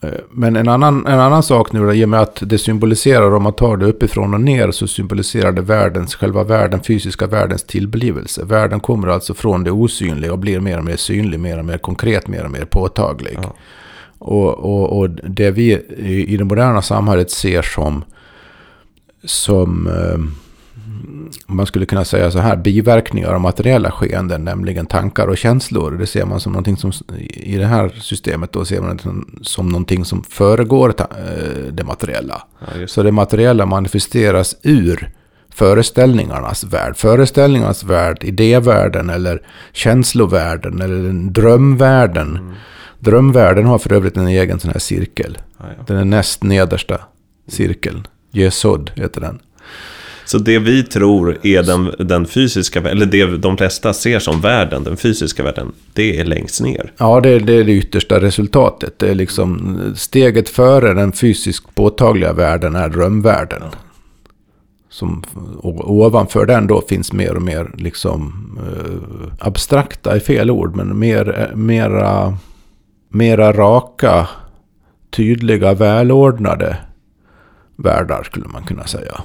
Eh, 0.00 0.10
men 0.30 0.56
en 0.56 0.68
annan, 0.68 1.06
en 1.06 1.20
annan 1.20 1.42
sak 1.42 1.72
nu 1.72 1.80
då, 1.80 1.94
i 1.94 2.04
och 2.04 2.08
med 2.08 2.20
att 2.20 2.42
det 2.46 2.58
symboliserar, 2.58 3.34
om 3.34 3.42
man 3.42 3.52
tar 3.52 3.76
det 3.76 3.86
uppifrån 3.86 4.34
och 4.34 4.40
ner, 4.40 4.70
så 4.70 4.86
symboliserar 4.86 5.52
det 5.52 5.62
världens, 5.62 6.14
själva 6.14 6.44
världen, 6.44 6.82
fysiska 6.82 7.26
världens 7.26 7.62
tillblivelse. 7.62 8.44
Världen 8.44 8.80
kommer 8.80 9.08
alltså 9.08 9.34
från 9.34 9.64
det 9.64 9.70
osynliga 9.70 10.32
och 10.32 10.38
blir 10.38 10.60
mer 10.60 10.78
och 10.78 10.84
mer 10.84 10.96
synlig, 10.96 11.40
mer 11.40 11.58
och 11.58 11.64
mer 11.64 11.78
konkret, 11.78 12.28
mer 12.28 12.44
och 12.44 12.50
mer 12.50 12.64
påtaglig. 12.64 13.38
Ja. 13.42 13.54
Och, 14.18 14.58
och, 14.58 14.98
och 14.98 15.10
det 15.10 15.50
vi 15.50 15.72
i 16.26 16.36
det 16.36 16.44
moderna 16.44 16.82
samhället 16.82 17.30
ser 17.30 17.62
som, 17.62 18.04
som 19.24 19.86
eh, 19.86 20.18
man 21.46 21.66
skulle 21.66 21.86
kunna 21.86 22.04
säga 22.04 22.30
så 22.30 22.38
här, 22.38 22.56
biverkningar 22.56 23.34
av 23.34 23.40
materiella 23.40 23.90
skeenden, 23.90 24.44
nämligen 24.44 24.86
tankar 24.86 25.26
och 25.26 25.38
känslor. 25.38 25.90
Det 25.90 26.06
ser 26.06 26.24
man 26.24 26.40
som 26.40 26.52
någonting 26.52 26.76
som, 26.76 26.92
i 27.32 27.56
det 27.56 27.66
här 27.66 27.88
systemet 27.88 28.52
då 28.52 28.64
ser 28.64 28.80
man 28.80 28.96
det 28.96 29.02
som 29.42 29.68
någonting 29.68 30.04
som 30.04 30.22
föregår 30.22 30.94
eh, 30.98 31.72
det 31.72 31.84
materiella. 31.84 32.42
Ja, 32.60 32.86
så 32.86 33.02
det 33.02 33.12
materiella 33.12 33.66
manifesteras 33.66 34.56
ur 34.62 35.10
föreställningarnas 35.50 36.64
värld. 36.64 36.96
Föreställningarnas 36.96 37.84
värld, 37.84 38.24
idévärlden 38.24 39.10
eller 39.10 39.42
känslovärlden 39.72 40.80
eller 40.80 41.30
drömvärlden. 41.30 42.36
Mm. 42.36 42.54
Drömvärlden 42.98 43.66
har 43.66 43.78
för 43.78 43.92
övrigt 43.92 44.16
en 44.16 44.28
egen 44.28 44.60
sån 44.60 44.70
här 44.70 44.78
cirkel. 44.78 45.38
Ja, 45.58 45.64
ja. 45.76 45.84
Den 45.86 45.96
är 45.96 46.04
näst 46.04 46.42
nedersta 46.42 47.00
cirkeln. 47.48 48.06
Jesod 48.30 48.90
heter 48.94 49.20
den. 49.20 49.38
Så 50.30 50.38
det 50.38 50.58
vi 50.58 50.82
tror 50.82 51.38
är 51.42 51.62
den, 51.62 51.94
den 51.98 52.26
fysiska, 52.26 52.80
eller 52.80 53.06
det 53.06 53.36
de 53.36 53.56
flesta 53.56 53.92
ser 53.92 54.18
som 54.18 54.40
världen, 54.40 54.84
den 54.84 54.96
fysiska 54.96 55.42
världen, 55.42 55.72
det 55.92 56.20
är 56.20 56.24
längst 56.24 56.60
ner. 56.60 56.92
Ja, 56.98 57.20
det, 57.20 57.38
det 57.38 57.52
är 57.52 57.64
det 57.64 57.72
yttersta 57.72 58.20
resultatet. 58.20 58.98
Det 58.98 59.08
är 59.08 59.14
liksom 59.14 59.78
steget 59.96 60.48
före 60.48 60.94
den 60.94 61.12
fysiskt 61.12 61.74
påtagliga 61.74 62.32
världen 62.32 62.76
är 62.76 62.88
drömvärlden. 62.88 63.62
Som, 64.90 65.22
och 65.58 65.92
ovanför 65.92 66.46
den 66.46 66.66
då 66.66 66.82
finns 66.88 67.12
mer 67.12 67.34
och 67.34 67.42
mer 67.42 67.70
liksom 67.78 68.32
eh, 68.66 69.46
abstrakta, 69.46 70.16
är 70.16 70.20
fel 70.20 70.50
ord, 70.50 70.76
men 70.76 70.98
mer, 70.98 71.38
eh, 71.40 71.56
mera, 71.56 72.36
mera 73.08 73.52
raka, 73.52 74.28
tydliga, 75.10 75.74
välordnade 75.74 76.76
världar 77.76 78.22
skulle 78.22 78.48
man 78.48 78.62
kunna 78.62 78.86
säga. 78.86 79.20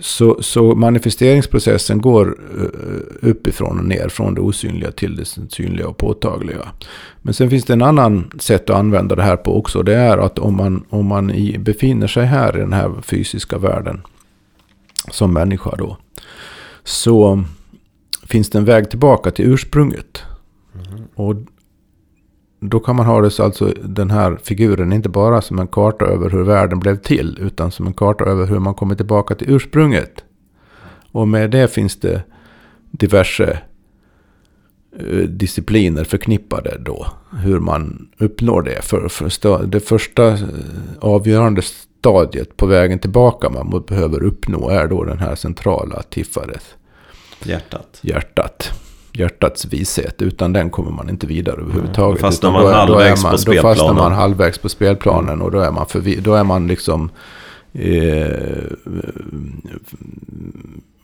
Så, 0.00 0.42
så 0.42 0.74
manifesteringsprocessen 0.74 2.00
går 2.00 2.38
eh, 2.58 3.28
uppifrån 3.28 3.78
och 3.78 3.84
ner, 3.84 4.08
från 4.08 4.34
det 4.34 4.40
osynliga 4.40 4.92
till 4.92 5.16
det 5.16 5.24
synliga 5.24 5.88
och 5.88 5.96
påtagliga. 5.96 6.68
Men 7.22 7.34
sen 7.34 7.50
finns 7.50 7.64
det 7.64 7.72
en 7.72 7.82
annan 7.82 8.30
sätt 8.38 8.70
att 8.70 8.76
använda 8.76 9.14
det 9.14 9.22
här 9.22 9.36
på 9.36 9.58
också. 9.58 9.82
Det 9.82 9.94
är 9.94 10.18
att 10.18 10.38
om 10.38 10.56
man, 10.56 10.84
om 10.90 11.06
man 11.06 11.30
i, 11.30 11.58
befinner 11.58 12.06
sig 12.06 12.26
här 12.26 12.56
i 12.56 12.60
den 12.60 12.72
här 12.72 12.92
fysiska 13.02 13.58
världen, 13.58 14.02
som 15.10 15.32
människa 15.32 15.76
då, 15.76 15.96
så 16.84 17.44
finns 18.26 18.50
det 18.50 18.58
en 18.58 18.64
väg 18.64 18.90
tillbaka 18.90 19.30
till 19.30 19.44
ursprunget. 19.44 20.22
Mm. 20.74 21.04
Och 21.14 21.36
då 22.60 22.80
kan 22.80 22.96
man 22.96 23.06
ha 23.06 23.20
det 23.20 23.30
så 23.30 23.44
alltså 23.44 23.74
den 23.84 24.10
här 24.10 24.38
figuren 24.42 24.92
inte 24.92 25.08
bara 25.08 25.42
som 25.42 25.58
en 25.58 25.68
karta 25.68 26.04
över 26.04 26.30
hur 26.30 26.42
världen 26.42 26.80
blev 26.80 26.96
till. 26.96 27.38
Utan 27.40 27.70
som 27.70 27.86
en 27.86 27.92
karta 27.92 28.24
över 28.24 28.46
hur 28.46 28.58
man 28.58 28.74
kommer 28.74 28.94
tillbaka 28.94 29.34
till 29.34 29.50
ursprunget. 29.50 30.24
Och 31.12 31.28
med 31.28 31.50
det 31.50 31.68
finns 31.68 31.96
det 31.96 32.22
diverse 32.90 33.58
eh, 34.98 35.16
discipliner 35.16 36.04
förknippade 36.04 36.78
då. 36.78 37.06
Hur 37.42 37.60
man 37.60 38.08
uppnår 38.18 38.62
det. 38.62 38.84
För, 38.84 39.08
för 39.08 39.66
det 39.66 39.80
första 39.80 40.28
eh, 40.28 40.38
avgörande 41.00 41.62
stadiet 41.62 42.56
på 42.56 42.66
vägen 42.66 42.98
tillbaka 42.98 43.50
man 43.50 43.84
behöver 43.88 44.22
uppnå 44.22 44.68
är 44.68 44.86
då 44.86 45.04
den 45.04 45.18
här 45.18 45.34
centrala 45.34 46.02
tiffaret. 46.02 46.64
Hjärtat. 47.44 47.98
Hjärtat. 48.02 48.70
Hjärtats 49.12 49.64
vishet. 49.64 50.22
Utan 50.22 50.52
den 50.52 50.70
kommer 50.70 50.90
man 50.90 51.08
inte 51.10 51.26
vidare 51.26 51.60
överhuvudtaget. 51.60 52.20
Då 52.20 52.26
fastnar 52.26 52.50
man 52.52 52.62
då 52.62 52.68
är- 52.68 52.72
då 52.72 52.78
halvvägs 52.78 53.22
man- 53.22 53.30
på 53.32 53.36
Då 53.36 53.52
fastnar 53.52 53.74
spelplanen. 53.74 53.96
man 54.02 54.12
halvvägs 54.12 54.58
på 54.58 54.68
spelplanen 54.68 55.42
och 55.42 55.50
då 55.50 55.60
är 55.60 55.70
man, 55.70 55.84
förvi- 55.86 56.20
då 56.20 56.34
är 56.34 56.44
man 56.44 56.66
liksom 56.66 57.10
eh, 57.72 58.64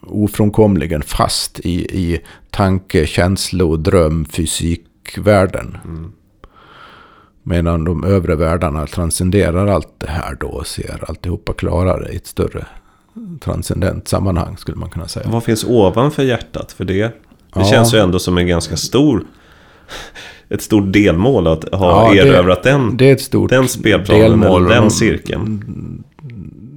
ofrånkomligen 0.06 1.02
fast 1.02 1.60
i, 1.60 1.74
i 1.84 2.20
tanke, 2.50 3.06
känslo, 3.06 3.76
dröm, 3.76 4.24
fysikvärlden. 4.24 5.76
Mm. 5.84 6.12
Medan 7.42 7.84
de 7.84 8.04
övre 8.04 8.34
världarna 8.36 8.86
transcenderar 8.86 9.66
allt 9.66 9.88
det 9.98 10.10
här 10.10 10.36
då 10.40 10.46
och 10.46 10.66
ser 10.66 11.04
alltihopa 11.08 11.52
klarare 11.52 12.12
i 12.12 12.16
ett 12.16 12.26
större 12.26 12.66
transcendent 13.40 14.08
sammanhang 14.08 14.56
skulle 14.56 14.76
man 14.76 14.90
kunna 14.90 15.08
säga. 15.08 15.26
Vad 15.30 15.44
finns 15.44 15.64
ovanför 15.64 16.22
hjärtat? 16.22 16.72
För 16.72 16.84
det, 16.84 17.12
det 17.56 17.62
Ja. 17.62 17.70
känns 17.70 17.94
ju 17.94 17.98
ändå 17.98 18.18
som 18.18 18.38
en 18.38 18.46
ganska 18.46 18.76
stor... 18.76 19.24
Ett 20.48 20.62
stort 20.62 20.92
delmål 20.92 21.46
att 21.46 21.74
ha 21.74 22.14
Ja, 22.16 22.24
det- 22.24 22.28
erövrat 22.28 22.62
den, 22.62 22.96
Det 22.96 23.08
är 23.08 23.12
ett 23.12 23.20
stort 23.20 23.50
den 23.50 23.68
spelplanen, 23.68 24.22
delmål. 24.22 24.62
eller 24.62 24.74
den 24.74 24.84
De- 24.84 24.90
cirkeln. 24.90 25.64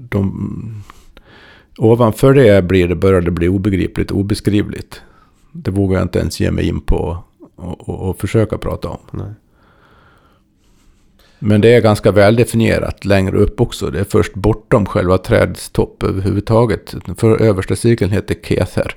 De, 0.09 0.83
ovanför 1.77 2.33
det 2.33 2.61
blir 2.65 2.87
det, 2.87 2.95
börjar 2.95 3.21
det 3.21 3.31
bli 3.31 3.47
obegripligt, 3.47 4.11
obeskrivligt. 4.11 5.01
Det 5.51 5.71
vågar 5.71 5.97
jag 5.99 6.05
inte 6.05 6.19
ens 6.19 6.39
ge 6.39 6.51
mig 6.51 6.67
in 6.67 6.81
på 6.81 7.17
och, 7.55 7.89
och, 7.89 8.09
och 8.09 8.19
försöka 8.19 8.57
prata 8.57 8.87
om. 8.89 8.97
Nej. 9.11 9.31
Men 11.39 11.61
det 11.61 11.73
är 11.75 11.81
ganska 11.81 12.11
väl 12.11 12.35
definierat 12.35 13.05
längre 13.05 13.37
upp 13.37 13.61
också. 13.61 13.91
Det 13.91 13.99
är 13.99 14.03
först 14.03 14.33
bortom 14.33 14.85
själva 14.85 15.17
trädets 15.17 15.69
topp 15.69 16.03
överhuvudtaget. 16.03 16.95
För 17.17 17.41
översta 17.41 17.75
cirkeln 17.75 18.11
heter 18.11 18.35
Kether. 18.43 18.95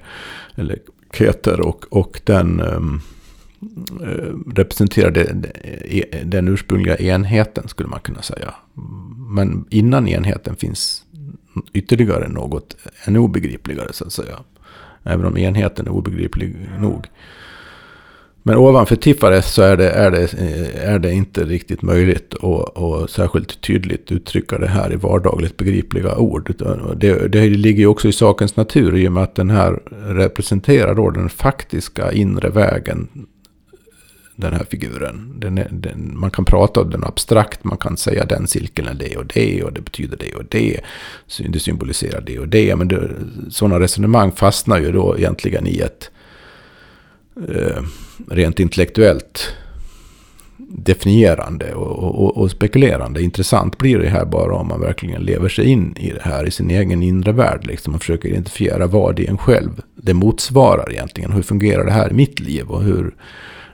Eller 0.54 0.78
heter 1.16 1.60
och, 1.60 1.84
och 1.90 2.20
den 2.24 2.62
representerade 4.54 5.20
eh, 5.64 5.96
e, 5.96 6.04
den 6.24 6.48
ursprungliga 6.48 6.96
enheten 6.96 7.68
skulle 7.68 7.88
man 7.88 8.00
kunna 8.00 8.22
säga. 8.22 8.54
Men 9.16 9.64
innan 9.70 10.08
enheten 10.08 10.56
finns 10.56 11.04
ytterligare 11.72 12.28
något 12.28 12.76
ännu 13.04 13.18
obegripligare 13.18 13.92
så 13.92 14.04
att 14.04 14.12
säga. 14.12 14.38
Även 15.04 15.26
om 15.26 15.36
enheten 15.36 15.86
är 15.86 15.90
obegriplig 15.90 16.56
nog. 16.78 17.06
Men 18.42 18.56
ovanför 18.56 18.96
Tiffares 18.96 19.52
så 19.52 19.62
är 19.62 19.76
det, 19.76 19.90
är 19.90 20.10
det, 20.10 20.34
är 20.82 20.98
det 20.98 21.12
inte 21.12 21.44
riktigt 21.44 21.82
möjligt 21.82 22.34
att, 22.34 22.78
att 22.78 23.10
särskilt 23.10 23.60
tydligt 23.60 24.12
uttrycka 24.12 24.58
det 24.58 24.66
här 24.66 24.92
i 24.92 24.96
vardagligt 24.96 25.56
begripliga 25.56 26.16
ord. 26.16 26.54
Det, 26.96 27.28
det 27.28 27.48
ligger 27.48 27.80
ju 27.80 27.86
också 27.86 28.08
i 28.08 28.12
sakens 28.12 28.56
natur 28.56 28.96
i 28.96 29.08
och 29.08 29.12
med 29.12 29.22
att 29.22 29.34
den 29.34 29.50
här 29.50 29.80
representerar 30.14 30.94
då 30.94 31.10
den 31.10 31.28
faktiska 31.28 32.12
inre 32.12 32.48
vägen. 32.48 33.08
Den 34.36 34.52
här 34.52 34.66
figuren. 34.70 35.34
Den 35.38 35.58
är, 35.58 35.68
den, 35.70 36.12
man 36.18 36.30
kan 36.30 36.44
prata 36.44 36.80
om 36.80 36.90
den 36.90 37.04
abstrakt, 37.04 37.64
man 37.64 37.76
kan 37.76 37.96
säga 37.96 38.24
den 38.24 38.46
cirkeln 38.46 38.88
är 38.88 38.94
det 38.94 39.16
och 39.16 39.26
det 39.26 39.62
och 39.62 39.72
det 39.72 39.80
betyder 39.80 40.16
det 40.16 40.34
och 40.34 40.44
det. 40.48 40.80
Det 41.48 41.58
symboliserar 41.58 42.20
det 42.20 42.38
och 42.38 42.48
det. 42.48 42.76
Men 42.76 42.88
det, 42.88 43.10
sådana 43.50 43.80
resonemang 43.80 44.32
fastnar 44.32 44.80
ju 44.80 44.92
då 44.92 45.18
egentligen 45.18 45.66
i 45.66 45.78
ett 45.78 46.10
eh, 46.10 46.21
Eh, 47.36 47.82
rent 48.28 48.60
intellektuellt 48.60 49.54
definierande 50.68 51.74
och, 51.74 51.98
och, 51.98 52.36
och 52.36 52.50
spekulerande. 52.50 53.22
Intressant 53.22 53.78
blir 53.78 53.98
det 53.98 54.08
här 54.08 54.24
bara 54.24 54.54
om 54.54 54.68
man 54.68 54.80
verkligen 54.80 55.22
lever 55.22 55.48
sig 55.48 55.66
in 55.66 55.96
i 55.96 56.10
det 56.10 56.22
här 56.22 56.46
i 56.46 56.50
sin 56.50 56.70
egen 56.70 57.02
inre 57.02 57.32
värld. 57.32 57.66
Liksom, 57.66 57.94
och 57.94 58.00
försöker 58.00 58.28
identifiera 58.28 58.86
vad 58.86 59.18
i 59.18 59.26
en 59.26 59.38
själv 59.38 59.82
det 59.94 60.14
motsvarar 60.14 60.92
egentligen. 60.92 61.32
Hur 61.32 61.42
fungerar 61.42 61.84
det 61.84 61.92
här 61.92 62.10
i 62.10 62.14
mitt 62.14 62.40
liv 62.40 62.70
och 62.70 62.82
hur, 62.82 63.14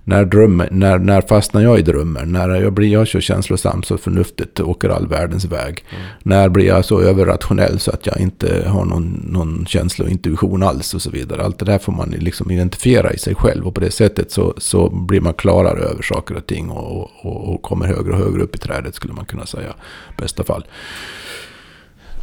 när, 0.09 0.25
drömmer, 0.25 0.69
när, 0.71 0.99
när 0.99 1.21
fastnar 1.21 1.63
jag 1.63 1.79
i 1.79 1.83
drömmen? 1.83 2.33
När 2.33 2.49
jag 2.49 2.73
blir 2.73 2.89
jag 2.89 3.09
så 3.09 3.21
känslosam 3.21 3.83
så 3.83 3.99
förnuftet 3.99 4.61
åker 4.61 4.89
all 4.89 5.07
världens 5.07 5.45
väg? 5.45 5.85
När 6.23 6.49
blir 6.49 6.67
jag 6.67 6.85
så 6.85 7.01
överrationell 7.01 7.79
så 7.79 7.91
att 7.91 8.07
jag 8.07 8.21
inte 8.21 8.69
har 8.69 8.85
någon, 8.85 9.29
någon 9.33 9.67
känsla 9.67 10.05
och 10.05 10.11
intuition 10.11 10.63
alls 10.63 10.95
och 10.95 11.03
så 11.03 11.11
vidare. 11.11 11.43
Allt 11.43 11.59
det 11.59 11.65
där 11.65 11.79
får 11.79 11.93
man 11.93 12.11
liksom 12.11 12.51
identifiera 12.51 13.13
i 13.13 13.19
sig 13.19 13.35
själv 13.35 13.67
och 13.67 13.75
på 13.75 13.81
det 13.81 13.91
sättet 13.91 14.31
så, 14.33 14.55
så 14.57 14.91
blir 14.91 15.21
man 15.21 15.35
klarare 15.35 15.81
över 15.81 16.03
saker 16.03 16.37
och 16.37 16.47
ting 16.47 16.71
och, 16.71 17.11
och, 17.27 17.55
och 17.55 17.63
kommer 17.63 17.87
högre 17.87 18.13
och 18.13 18.19
högre 18.19 18.43
upp 18.43 18.55
i 18.55 18.59
trädet 18.59 18.95
skulle 18.95 19.13
man 19.15 19.25
kunna 19.25 19.47
säga. 19.47 19.71
I 20.19 20.21
bästa 20.21 20.45
fall. 20.45 20.65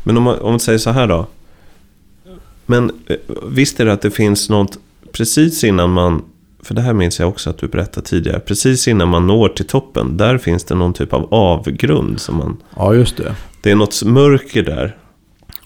Men 0.04 0.18
om 0.18 0.24
man, 0.24 0.40
om 0.40 0.52
man 0.52 0.60
säger 0.60 0.80
så 0.80 0.90
här 0.90 1.08
då. 1.08 1.28
Men 2.66 2.92
eh, 3.08 3.16
visst 3.50 3.80
är 3.80 3.86
det 3.86 3.94
att 3.94 4.02
det 4.02 4.12
finns 4.12 4.50
något 4.50 4.78
precis 5.12 5.64
innan 5.64 5.90
man... 5.90 6.24
För 6.66 6.74
det 6.74 6.82
här 6.82 6.94
minns 6.94 7.20
jag 7.20 7.30
också 7.30 7.50
att 7.50 7.58
du 7.58 7.68
berättade 7.68 8.08
tidigare. 8.08 8.40
Precis 8.40 8.88
innan 8.88 9.10
man 9.10 9.28
når 9.28 9.50
till 9.50 9.68
toppen. 9.68 10.18
Där 10.18 10.38
finns 10.38 10.64
det 10.64 10.76
någon 10.76 10.94
typ 10.94 11.14
av 11.14 11.34
avgrund. 11.34 12.22
Som 12.22 12.38
man, 12.38 12.58
Ja, 12.76 12.94
just 12.94 13.18
det. 13.18 13.36
det 13.62 13.72
är 13.72 13.76
något 13.76 14.04
mörker 14.04 14.64
där. 14.64 14.98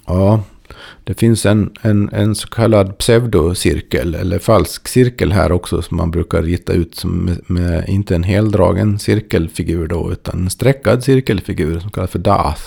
Ja, 0.06 0.44
det 1.04 1.14
finns 1.14 1.46
en, 1.46 1.72
en, 1.82 2.10
en 2.14 2.36
så 2.36 2.48
kallad 2.48 2.98
pseudocirkel 2.98 4.16
eller 4.16 4.40
falsk 4.40 4.88
cirkel 4.88 5.32
här 5.32 5.52
också 5.52 5.82
som 5.82 5.98
man 5.98 6.12
brukar 6.12 6.44
rita 6.44 6.74
ut 6.74 6.96
som 6.96 7.12
med, 7.26 7.40
med 7.48 7.90
inte 7.90 8.16
en 8.16 8.24
heldragen 8.24 9.00
cirkelfigur 9.00 9.88
då 9.88 10.12
utan 10.12 10.40
en 10.40 10.50
streckad 10.50 11.04
cirkelfigur 11.04 11.80
som 11.80 11.92
kallas 11.92 12.12
för 12.12 12.20
dath. 12.20 12.62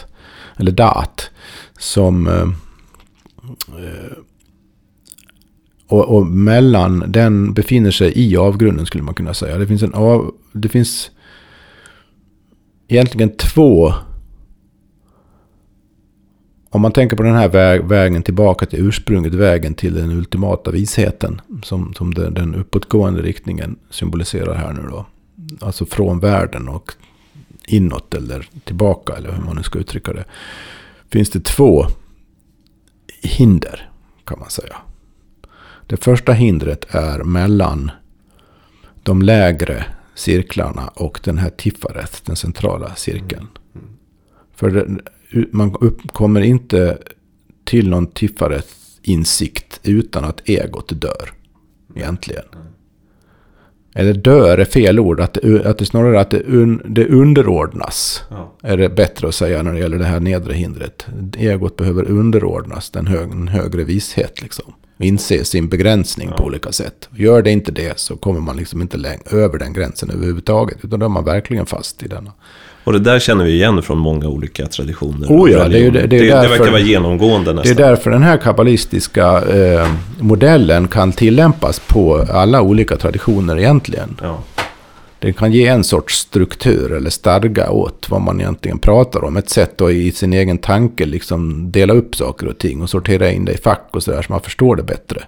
Eller 0.57 0.73
dat. 0.73 1.31
Som... 1.79 2.27
eh, 2.29 2.49
eh, 3.85 4.17
och, 5.93 6.17
och 6.17 6.27
mellan 6.27 7.05
den 7.09 7.53
befinner 7.55 7.91
sig 7.91 8.13
i 8.15 8.37
avgrunden 8.37 8.87
skulle 8.87 9.05
man 9.05 9.15
kunna 9.15 9.35
säga. 9.35 9.59
Det 9.59 9.67
finns 9.67 9.83
en 9.83 9.95
av... 9.95 10.35
Det 10.53 10.69
finns 10.69 11.11
egentligen 12.89 13.37
två 13.37 13.93
om 16.71 16.83
man 16.83 16.93
tänker 16.93 17.17
på 17.17 17.23
den 17.23 17.35
här 17.35 17.49
väg, 17.49 17.85
vägen 17.85 18.23
tillbaka 18.23 18.67
till 18.67 18.87
ursprunget, 18.87 19.35
vägen 19.35 19.75
till 19.75 19.95
den 19.95 20.11
ultimata 20.11 20.71
visheten. 20.71 21.41
Som, 21.63 21.95
som 21.95 22.15
den, 22.15 22.35
den 22.35 22.55
uppåtgående 22.55 23.23
riktningen 23.23 23.77
symboliserar 23.91 24.55
här 24.55 24.73
nu 24.73 24.83
då. 24.91 25.07
Alltså 25.61 25.87
från 25.87 26.21
världen 26.21 26.69
och 26.69 26.93
inåt 27.69 28.15
eller 28.15 28.49
tillbaka 28.65 29.13
eller 29.13 29.33
hur 29.33 29.43
man 29.43 29.57
nu 29.57 29.63
ska 29.63 29.79
uttrycka 29.79 30.13
det. 30.13 30.25
Finns 31.11 31.31
det 31.31 31.45
två 31.45 31.87
hinder 33.23 33.91
kan 34.25 34.39
man 34.39 34.51
säga. 34.51 34.77
Det 35.93 36.05
första 36.05 36.33
hindret 36.33 36.95
är 36.95 37.19
mellan 37.19 37.91
de 39.03 39.23
lägre 39.23 39.85
cirklarna 40.15 40.89
och 40.89 41.21
den 41.25 41.39
här 41.39 41.51
tiffaret, 41.51 42.23
den 42.25 42.37
centrala 42.37 42.95
cirkeln. 42.95 43.47
För 44.55 44.71
det, 44.71 45.01
man 45.53 45.77
upp, 45.81 46.13
kommer 46.13 46.41
inte 46.41 46.99
till 47.65 47.89
någon 47.91 48.07
tiffaret 48.07 48.69
insikt 49.03 49.81
utan 49.83 50.25
att 50.25 50.49
egot 50.49 51.01
dör. 51.01 51.33
Egentligen. 51.97 52.45
Eller 53.95 54.15
dör 54.15 54.59
är 54.59 54.65
fel 54.65 55.01
ord. 55.01 55.21
Att 55.21 55.35
det, 55.35 55.67
att 55.67 55.79
det 55.79 55.87
snarare 55.87 56.21
att 56.21 56.31
det, 56.31 56.43
un, 56.47 56.83
det 56.85 57.09
underordnas. 57.09 58.23
Ja. 58.31 58.57
Är 58.63 58.77
det 58.77 58.89
bättre 58.89 59.29
att 59.29 59.35
säga 59.35 59.63
när 59.63 59.73
det 59.73 59.79
gäller 59.79 59.99
det 59.99 60.05
här 60.05 60.21
nedre 60.21 60.55
hindret. 60.55 61.07
Egot 61.37 61.77
behöver 61.77 62.05
underordnas 62.05 62.91
den 62.91 63.07
hög, 63.07 63.31
en 63.31 63.49
högre 63.49 63.85
vishet. 63.85 64.43
Liksom. 64.43 64.75
Inse 65.03 65.45
sin 65.45 65.69
begränsning 65.69 66.31
på 66.37 66.45
olika 66.45 66.73
sätt. 66.73 67.09
Gör 67.17 67.43
det 67.43 67.51
inte 67.51 67.73
det 67.73 67.99
så 67.99 68.17
kommer 68.17 68.41
man 68.41 68.57
liksom 68.57 68.83
inte 68.83 68.97
läng- 68.97 69.35
över 69.35 69.59
den 69.59 69.73
gränsen 69.73 70.11
överhuvudtaget. 70.11 70.79
Utan 70.83 70.99
då 71.01 71.07
är 71.07 71.11
man 71.11 71.25
verkligen 71.25 71.67
fast 71.67 72.03
i 72.03 72.09
denna. 72.09 72.33
Och 72.85 72.93
det 72.93 72.99
där 72.99 73.19
känner 73.19 73.45
vi 73.45 73.51
igen 73.53 73.83
från 73.83 73.99
många 73.99 74.29
olika 74.29 74.67
traditioner. 74.67 75.27
Oh 75.29 75.51
ja, 75.51 75.69
det 75.69 75.79
är 75.79 75.91
det 75.91 76.01
är 76.01 76.07
det, 76.07 76.19
det 76.19 76.27
därför- 76.29 76.49
verkar 76.49 76.71
vara 76.71 76.81
genomgående 76.81 77.53
Det 77.53 77.61
är 77.61 77.65
nästan. 77.65 77.77
därför 77.77 78.11
den 78.11 78.23
här 78.23 78.37
kabbalistiska 78.37 79.43
eh, 79.43 79.89
modellen 80.19 80.89
kan 80.89 81.13
tillämpas 81.13 81.81
på 81.89 82.27
alla 82.33 82.63
olika 82.63 82.97
traditioner 82.97 83.59
egentligen. 83.59 84.17
Ja. 84.23 84.39
Den 85.23 85.33
kan 85.33 85.53
ge 85.53 85.67
en 85.67 85.85
sorts 85.85 86.19
struktur 86.19 86.93
eller 86.93 87.11
stadga 87.11 87.71
åt 87.71 88.11
vad 88.11 88.21
man 88.21 88.41
egentligen 88.41 88.79
pratar 88.79 89.25
om. 89.25 89.37
Ett 89.37 89.51
sätt 89.51 89.81
att 89.81 89.91
i 89.91 90.13
sin 90.13 90.33
egen 90.33 90.59
tanke 90.59 91.07
liksom 91.07 91.73
dela 91.73 91.95
upp 91.95 92.15
saker 92.15 92.47
och 92.47 92.59
ting 92.59 92.83
och 92.83 92.91
sortera 92.91 93.31
in 93.31 93.45
det 93.45 93.53
i 93.53 93.57
fack 93.57 93.89
och 93.91 94.03
sådär 94.03 94.23
så 94.23 94.33
man 94.33 94.41
förstår 94.41 94.77
det 94.77 94.83
bättre. 94.83 95.25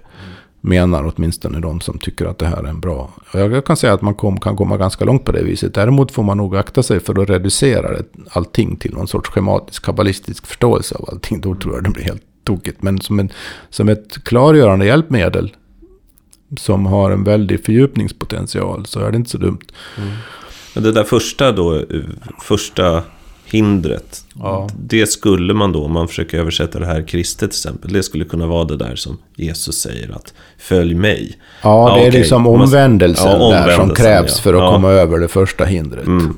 Menar 0.61 1.13
åtminstone 1.15 1.59
de 1.59 1.81
som 1.81 1.97
tycker 1.97 2.25
att 2.25 2.37
det 2.37 2.45
här 2.45 2.63
är 2.63 2.67
en 2.67 2.79
bra. 2.79 3.09
Jag 3.33 3.65
kan 3.65 3.77
säga 3.77 3.93
att 3.93 4.01
man 4.01 4.13
kom, 4.13 4.39
kan 4.39 4.55
komma 4.55 4.77
ganska 4.77 5.05
långt 5.05 5.25
på 5.25 5.31
det 5.31 5.43
viset. 5.43 5.73
Däremot 5.73 6.11
får 6.11 6.23
man 6.23 6.37
nog 6.37 6.55
akta 6.55 6.83
sig 6.83 6.99
för 6.99 7.21
att 7.21 7.29
reducera 7.29 7.97
det, 7.97 8.05
allting 8.29 8.75
till 8.75 8.93
någon 8.93 9.07
sorts 9.07 9.29
schematisk 9.29 9.85
kabbalistisk 9.85 10.47
förståelse 10.47 10.95
av 10.95 11.09
allting. 11.11 11.41
Då 11.41 11.55
tror 11.55 11.73
jag 11.75 11.83
det 11.83 11.89
blir 11.89 12.03
helt 12.03 12.23
tokigt. 12.43 12.83
Men 12.83 13.01
som, 13.01 13.19
en, 13.19 13.29
som 13.69 13.89
ett 13.89 14.23
klargörande 14.23 14.85
hjälpmedel 14.85 15.55
som 16.59 16.85
har 16.85 17.11
en 17.11 17.23
väldig 17.23 17.65
fördjupningspotential 17.65 18.85
så 18.85 18.99
är 18.99 19.11
det 19.11 19.17
inte 19.17 19.29
så 19.29 19.37
dumt. 19.37 19.59
Men 20.73 20.83
det 20.83 20.91
där 20.91 21.03
första 21.03 21.51
då, 21.51 21.81
första 22.43 23.03
hindret. 23.45 24.25
Ja. 24.39 24.69
Det 24.79 25.07
skulle 25.07 25.53
man 25.53 25.71
då, 25.71 25.85
om 25.85 25.91
man 25.91 26.07
försöker 26.07 26.39
översätta 26.39 26.79
det 26.79 26.85
här 26.85 27.01
kristet 27.07 27.51
till 27.51 27.57
exempel, 27.59 27.93
det 27.93 28.03
skulle 28.03 28.25
kunna 28.25 28.47
vara 28.47 28.65
det 28.65 28.77
där 28.77 28.95
som 28.95 29.17
Jesus 29.35 29.75
säger 29.81 30.11
att 30.15 30.33
följ 30.57 30.95
mig. 30.95 31.37
Ja, 31.61 31.93
det 31.95 32.01
är 32.01 32.09
okej. 32.09 32.19
liksom 32.19 32.47
omvändelsen, 32.47 33.25
Ja, 33.25 33.31
där 33.31 33.39
som 33.39 33.41
omvändelsen, 33.41 33.95
krävs 33.95 34.33
ja. 34.37 34.41
för 34.43 34.53
att 34.53 34.59
Ja. 34.59 34.71
komma 34.71 34.89
över 34.91 35.19
det 35.19 35.27
första 35.27 35.65
hindret. 35.65 36.05
Mm. 36.05 36.37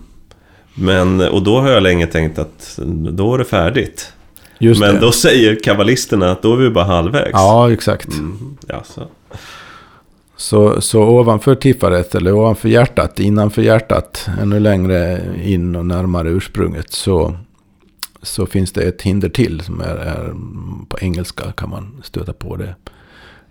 Men, 0.73 1.21
och 1.21 1.43
då 1.43 1.59
har 1.59 1.69
jag 1.69 1.83
länge 1.83 2.07
tänkt 2.07 2.39
att 2.39 2.79
då 3.11 3.33
är 3.33 3.37
det 3.37 3.45
färdigt. 3.45 4.13
Just 4.59 4.79
Men 4.81 4.93
det. 4.95 5.01
då 5.01 5.11
säger 5.11 5.59
kabbalisterna 5.63 6.31
att 6.31 6.41
då 6.41 6.53
är 6.53 6.57
vi 6.57 6.69
bara 6.69 6.85
halvvägs. 6.85 7.29
Ja, 7.33 7.71
exakt. 7.71 8.07
Mm, 8.07 8.57
ja, 8.67 8.83
så. 8.85 9.01
Så, 10.37 10.81
så 10.81 11.03
ovanför 11.03 11.55
tiffaret, 11.55 12.15
eller 12.15 12.33
ovanför 12.33 12.69
hjärtat, 12.69 13.19
innanför 13.19 13.61
hjärtat, 13.61 14.29
ännu 14.41 14.59
längre 14.59 15.21
in 15.43 15.75
och 15.75 15.85
närmare 15.85 16.29
ursprunget, 16.29 16.91
så, 16.91 17.37
så 18.21 18.45
finns 18.45 18.71
det 18.71 18.81
ett 18.81 19.01
hinder 19.01 19.29
till 19.29 19.61
som 19.61 19.81
är, 19.81 19.95
är 19.95 20.33
på 20.89 20.97
engelska 21.01 21.51
kan 21.51 21.69
man 21.69 22.01
stöta 22.03 22.33
på 22.33 22.55
det 22.55 22.75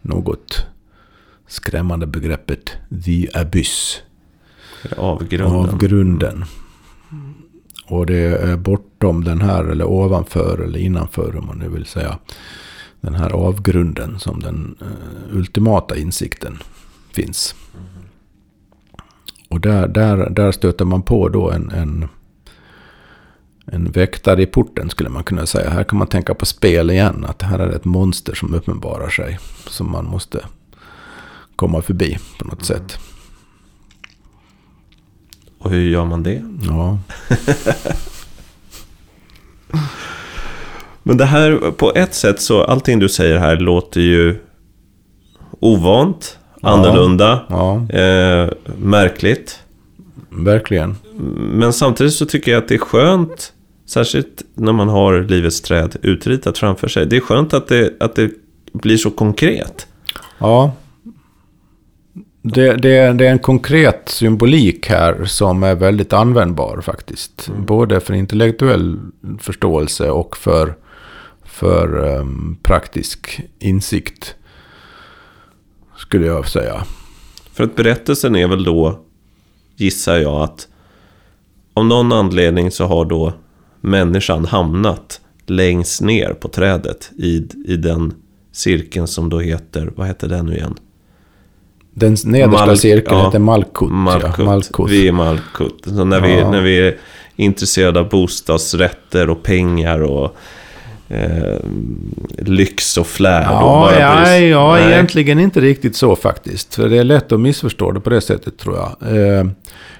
något 0.02 0.66
skrämmande 1.46 2.06
begreppet 2.06 2.70
the 3.04 3.28
abyss, 3.34 4.02
Avgrunden. 4.96 5.56
avgrunden. 5.56 6.44
Och 7.88 8.06
det 8.06 8.18
är 8.18 8.56
bortom 8.56 9.24
den 9.24 9.40
här, 9.40 9.64
eller 9.64 9.84
ovanför, 9.84 10.58
eller 10.58 10.78
innanför 10.78 11.36
om 11.36 11.46
man 11.46 11.58
nu 11.58 11.68
vill 11.68 11.86
säga, 11.86 12.18
den 13.06 13.14
här 13.14 13.30
avgrunden 13.30 14.18
som 14.18 14.40
den 14.40 14.76
eh, 14.80 15.36
ultimata 15.36 15.96
insikten 15.96 16.58
finns. 17.12 17.54
Och 19.48 19.60
där, 19.60 19.88
där, 19.88 20.30
där 20.30 20.52
stöter 20.52 20.84
man 20.84 21.02
på 21.02 21.28
då 21.28 21.50
en, 21.50 21.70
en, 21.70 22.08
en 23.66 23.90
väktare 23.90 24.42
i 24.42 24.46
porten 24.46 24.90
skulle 24.90 25.08
man 25.08 25.24
kunna 25.24 25.46
säga. 25.46 25.70
Här 25.70 25.84
kan 25.84 25.98
man 25.98 26.08
tänka 26.08 26.34
på 26.34 26.46
spel 26.46 26.90
igen. 26.90 27.24
Att 27.24 27.42
här 27.42 27.58
är 27.58 27.68
ett 27.68 27.84
monster 27.84 28.34
som 28.34 28.54
uppenbarar 28.54 29.08
sig. 29.08 29.38
Som 29.66 29.92
man 29.92 30.04
måste 30.04 30.46
komma 31.56 31.82
förbi 31.82 32.18
på 32.38 32.44
något 32.44 32.64
sätt. 32.64 32.98
Och 35.58 35.70
hur 35.70 35.90
gör 35.90 36.04
man 36.04 36.22
det? 36.22 36.42
Ja, 36.62 36.98
Men 41.08 41.16
det 41.16 41.24
här, 41.24 41.70
på 41.76 41.92
ett 41.94 42.14
sätt 42.14 42.40
så, 42.40 42.62
allting 42.64 42.98
du 42.98 43.08
säger 43.08 43.38
här 43.38 43.56
låter 43.56 44.00
ju 44.00 44.36
ovant, 45.60 46.38
Ja. 46.60 46.68
annorlunda, 46.68 47.40
ja 47.48 47.74
eh, 47.98 48.50
märkligt. 48.78 49.58
verkligen. 50.30 50.96
Men 51.36 51.72
samtidigt 51.72 52.12
så 52.12 52.26
tycker 52.26 52.52
jag 52.52 52.58
att 52.62 52.68
det 52.68 52.74
är 52.74 52.78
skönt, 52.78 53.52
särskilt 53.86 54.42
när 54.54 54.72
man 54.72 54.88
har 54.88 55.20
livets 55.20 55.60
träd 55.60 55.96
utritat 56.02 56.58
framför 56.58 56.88
sig. 56.88 57.06
Det 57.06 57.16
är 57.16 57.20
skönt 57.20 57.54
att 57.54 57.68
det, 57.68 57.92
att 58.00 58.14
det 58.14 58.30
blir 58.72 58.96
så 58.96 59.10
konkret. 59.10 59.86
Ja. 60.38 60.72
Det, 62.42 62.72
det, 62.72 63.12
det 63.12 63.26
är 63.26 63.30
en 63.32 63.38
konkret 63.38 64.02
symbolik 64.08 64.88
här 64.88 65.24
som 65.24 65.62
är 65.62 65.74
väldigt 65.74 66.12
användbar 66.12 66.80
faktiskt. 66.80 67.50
Både 67.66 68.00
för 68.00 68.14
intellektuell 68.14 68.98
förståelse 69.40 70.10
och 70.10 70.36
för, 70.36 70.74
för 71.56 72.18
ehm, 72.20 72.56
praktisk 72.62 73.40
insikt. 73.58 74.34
Skulle 75.96 76.26
jag 76.26 76.48
säga. 76.48 76.84
För 77.52 77.64
att 77.64 77.76
berättelsen 77.76 78.36
är 78.36 78.48
väl 78.48 78.64
då, 78.64 79.00
gissar 79.76 80.16
jag, 80.16 80.42
att 80.42 80.68
av 81.74 81.86
någon 81.86 82.12
anledning 82.12 82.70
så 82.70 82.84
har 82.86 83.04
då 83.04 83.32
människan 83.80 84.44
hamnat 84.44 85.20
längst 85.46 86.00
ner 86.00 86.32
på 86.32 86.48
trädet 86.48 87.10
i, 87.18 87.48
i 87.66 87.76
den 87.76 88.14
cirkeln 88.52 89.06
som 89.06 89.28
då 89.28 89.40
heter, 89.40 89.92
vad 89.96 90.06
heter 90.06 90.28
den 90.28 90.46
nu 90.46 90.56
igen? 90.56 90.74
Den 91.94 92.16
nedersta 92.24 92.66
Malk- 92.66 92.76
cirkeln 92.76 93.16
ja. 93.18 93.26
heter 93.26 93.38
Malkut. 93.38 93.90
Malkut. 93.90 94.34
Ja, 94.38 94.44
Malkut. 94.44 94.90
Vi 94.90 95.08
är 95.08 95.12
Malkut. 95.12 95.84
Så 95.84 96.04
när, 96.04 96.20
vi, 96.20 96.38
Ja. 96.38 96.50
när 96.50 96.60
vi 96.60 96.78
är 96.88 96.96
intresserade 97.36 98.00
av 98.00 98.08
bostadsrätter 98.08 99.30
och 99.30 99.42
pengar 99.42 100.00
och 100.02 100.36
eh, 101.08 101.58
lyx 102.38 102.96
och 102.96 103.06
flärd. 103.06 103.46
och 103.46 103.52
Ja, 103.52 103.60
bara 103.62 104.00
ja, 104.00 104.24
bry- 104.24 104.48
ja 104.50 104.74
Nej. 104.74 104.92
egentligen 104.92 105.38
inte 105.38 105.60
riktigt 105.60 105.96
så 105.96 106.16
faktiskt. 106.16 106.74
För 106.74 106.88
det 106.88 106.98
är 106.98 107.04
lätt 107.04 107.32
att 107.32 107.40
missförstå 107.40 107.92
det 107.92 108.00
på 108.00 108.10
det 108.10 108.20
sättet 108.20 108.58
tror 108.58 108.76
jag. 108.76 109.16
Eh, 109.16 109.44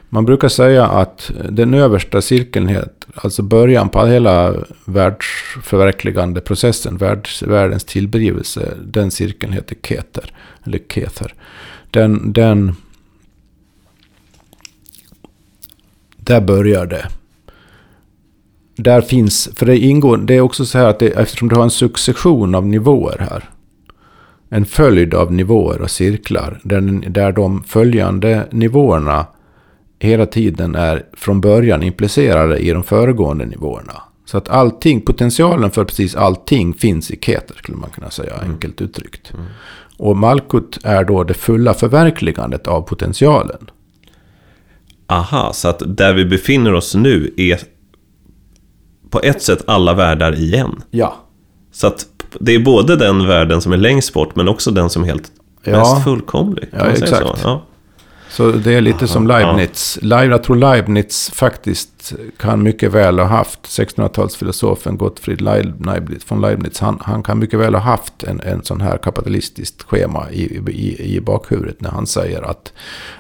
man 0.08 0.24
brukar 0.24 0.48
säga 0.48 0.86
att 0.86 1.30
den 1.50 1.74
översta 1.74 2.22
cirkeln, 2.22 2.68
heter, 2.68 2.90
alltså 3.14 3.42
början 3.42 3.88
på 3.88 4.06
hela 4.06 4.54
världsförverkligande 4.84 6.40
processen, 6.40 6.96
världs, 6.96 7.42
världens 7.42 7.84
tillblivelse, 7.84 8.72
den 8.84 9.10
cirkeln 9.10 9.52
heter 9.52 9.76
Keter. 9.82 10.32
Eller 10.66 10.78
Kether. 10.88 11.34
Den, 11.90 12.32
den... 12.32 12.74
Där 16.16 16.40
börjar 16.40 16.86
det. 16.86 17.06
Där 18.76 19.00
finns, 19.00 19.48
för 19.54 19.66
det 19.66 19.78
ingår, 19.78 20.16
det 20.16 20.34
är 20.34 20.40
också 20.40 20.66
så 20.66 20.78
här 20.78 20.86
att 20.86 20.98
det, 20.98 21.08
eftersom 21.08 21.48
du 21.48 21.56
har 21.56 21.62
en 21.62 21.70
succession 21.70 22.54
av 22.54 22.66
nivåer 22.66 23.26
här. 23.30 23.50
En 24.48 24.64
följd 24.64 25.14
av 25.14 25.32
nivåer 25.32 25.80
och 25.80 25.90
cirklar. 25.90 26.60
Där, 26.62 27.10
där 27.10 27.32
de 27.32 27.62
följande 27.62 28.46
nivåerna 28.50 29.26
hela 29.98 30.26
tiden 30.26 30.74
är 30.74 31.02
från 31.12 31.40
början 31.40 31.82
implicerade 31.82 32.58
i 32.58 32.70
de 32.70 32.82
föregående 32.82 33.46
nivåerna. 33.46 34.02
Så 34.24 34.38
att 34.38 34.48
allting, 34.48 35.00
potentialen 35.00 35.70
för 35.70 35.84
precis 35.84 36.14
allting 36.14 36.74
finns 36.74 37.10
i 37.10 37.18
Keter 37.20 37.54
skulle 37.54 37.78
man 37.78 37.90
kunna 37.90 38.10
säga, 38.10 38.32
enkelt 38.42 38.80
uttryckt. 38.80 39.32
Och 39.96 40.16
Malkut 40.16 40.78
är 40.84 41.04
då 41.04 41.24
det 41.24 41.34
fulla 41.34 41.74
förverkligandet 41.74 42.66
av 42.66 42.80
potentialen. 42.82 43.70
Aha, 45.06 45.52
så 45.52 45.68
att 45.68 45.82
där 45.96 46.14
vi 46.14 46.24
befinner 46.24 46.74
oss 46.74 46.94
nu 46.94 47.34
är 47.36 47.58
på 49.10 49.20
ett 49.20 49.42
sätt 49.42 49.62
alla 49.66 49.94
världar 49.94 50.34
igen. 50.34 50.82
Ja. 50.90 51.16
Så 51.72 51.86
att 51.86 52.06
det 52.40 52.54
är 52.54 52.58
både 52.58 52.96
den 52.96 53.26
världen 53.26 53.60
som 53.62 53.72
är 53.72 53.76
längst 53.76 54.12
bort 54.14 54.36
men 54.36 54.48
också 54.48 54.70
den 54.70 54.90
som 54.90 55.02
är 55.02 55.06
helt 55.06 55.30
Ja. 55.64 55.78
mest 55.78 56.04
fullkomlig. 56.04 56.68
Ja, 56.72 56.84
exakt. 56.86 57.40
Ja. 57.44 57.62
Så 58.37 58.51
det 58.51 58.75
är 58.75 58.81
lite 58.81 59.09
som. 59.09 59.27
Leibniz. 59.27 59.99
Leib, 60.03 60.31
jag 60.31 60.42
tror 60.42 60.57
Leibniz 60.57 61.31
faktiskt 61.35 62.12
kan 62.37 62.62
mycket 62.62 62.92
väl 62.92 63.18
ha 63.18 63.27
haft, 63.27 63.61
1600-talsfilosofen 63.62 64.96
Gottfried 64.96 65.40
Leibniz, 65.40 66.22
von 66.29 66.40
Leibniz, 66.40 66.81
han, 66.81 66.99
han 67.03 67.22
kan 67.22 67.38
mycket 67.38 67.61
väl 67.61 67.75
ha 67.75 67.81
haft 67.81 68.22
en, 68.22 68.40
en 68.40 68.62
sån 68.62 68.81
här 68.81 68.99
kapitalistiskt 68.99 69.83
schema 69.83 70.31
i, 70.31 70.61
i, 70.68 71.16
i 71.16 71.20
bakhuvudet 71.20 71.81
när 71.81 71.90
han 71.90 72.07
säger 72.07 72.42
att 72.42 72.72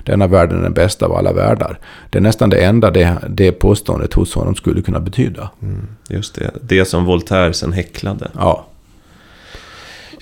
denna 0.04 0.26
världen 0.26 0.58
är 0.58 0.62
den 0.62 0.74
bästa 0.74 1.06
av 1.06 1.12
alla 1.12 1.32
världar. 1.32 1.78
Det 2.10 2.18
är 2.18 2.22
nästan 2.22 2.50
det 2.50 2.64
enda 2.64 2.90
det, 2.90 3.16
det 3.28 3.52
påståendet 3.52 4.14
hos 4.14 4.34
honom 4.34 4.54
skulle 4.54 4.82
kunna 4.82 5.00
betyda. 5.00 5.50
Just 6.08 6.34
det. 6.34 6.50
Det 6.62 6.84
som 6.84 7.04
Voltaire 7.04 7.52
sen 7.52 7.72
häcklade. 7.72 8.30
Ja. 8.34 8.66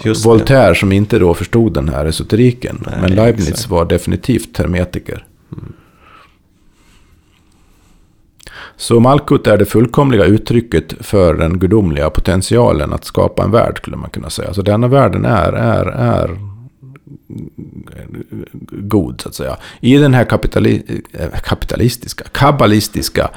Just 0.03 0.23
det. 0.23 0.29
Voltaire 0.29 0.75
som 0.75 0.93
inte 0.93 1.19
då 1.19 1.35
förstod 1.35 1.75
den 1.75 1.89
här 1.89 2.07
esoteriken. 2.07 2.85
Nej, 2.87 2.99
men 3.01 3.15
Leibniz 3.15 3.49
exakt. 3.49 3.71
var 3.71 3.85
definitivt 3.85 4.59
hermetiker. 4.59 5.27
Så 8.77 9.01
Malkut 9.01 9.47
är 9.47 9.59
det 9.59 9.65
fullkomliga 9.65 10.25
uttrycket 10.25 10.95
för 11.01 11.35
den 11.35 11.59
gudomliga 11.59 12.11
potentialen 12.11 12.93
att 12.93 13.05
skapa 13.05 13.45
en 13.45 13.51
värld 13.51 13.79
skulle 13.79 13.97
man 13.97 14.11
kunna 14.11 14.31
säga. 14.31 14.55
Så 14.55 14.63
denna 14.63 14.89
världen 14.89 15.25
är, 15.25 15.53
är, 15.53 15.87
är 15.87 16.39
god 18.71 19.21
så 19.21 19.29
att 19.29 19.35
säga. 19.35 19.57
I 19.81 19.97
den 19.97 20.15
här 20.15 20.25
kapitali 20.25 21.03
eh, 21.13 21.29
kapitalistiska, 21.45 22.25
kabbalistiska 22.33 23.31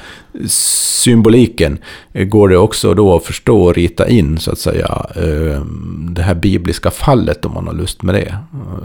symboliken 1.04 1.78
går 2.12 2.48
det 2.48 2.56
också 2.56 2.94
då 2.94 3.16
att 3.16 3.24
förstå 3.24 3.62
och 3.62 3.74
rita 3.74 4.08
in 4.08 4.38
så 4.38 4.52
att 4.52 4.58
säga 4.58 5.06
eh, 5.16 5.64
det 6.10 6.22
här 6.22 6.34
bibliska 6.34 6.90
fallet 6.90 7.44
om 7.44 7.54
man 7.54 7.66
har 7.66 7.74
lust 7.74 8.02
med 8.02 8.14
det. 8.14 8.36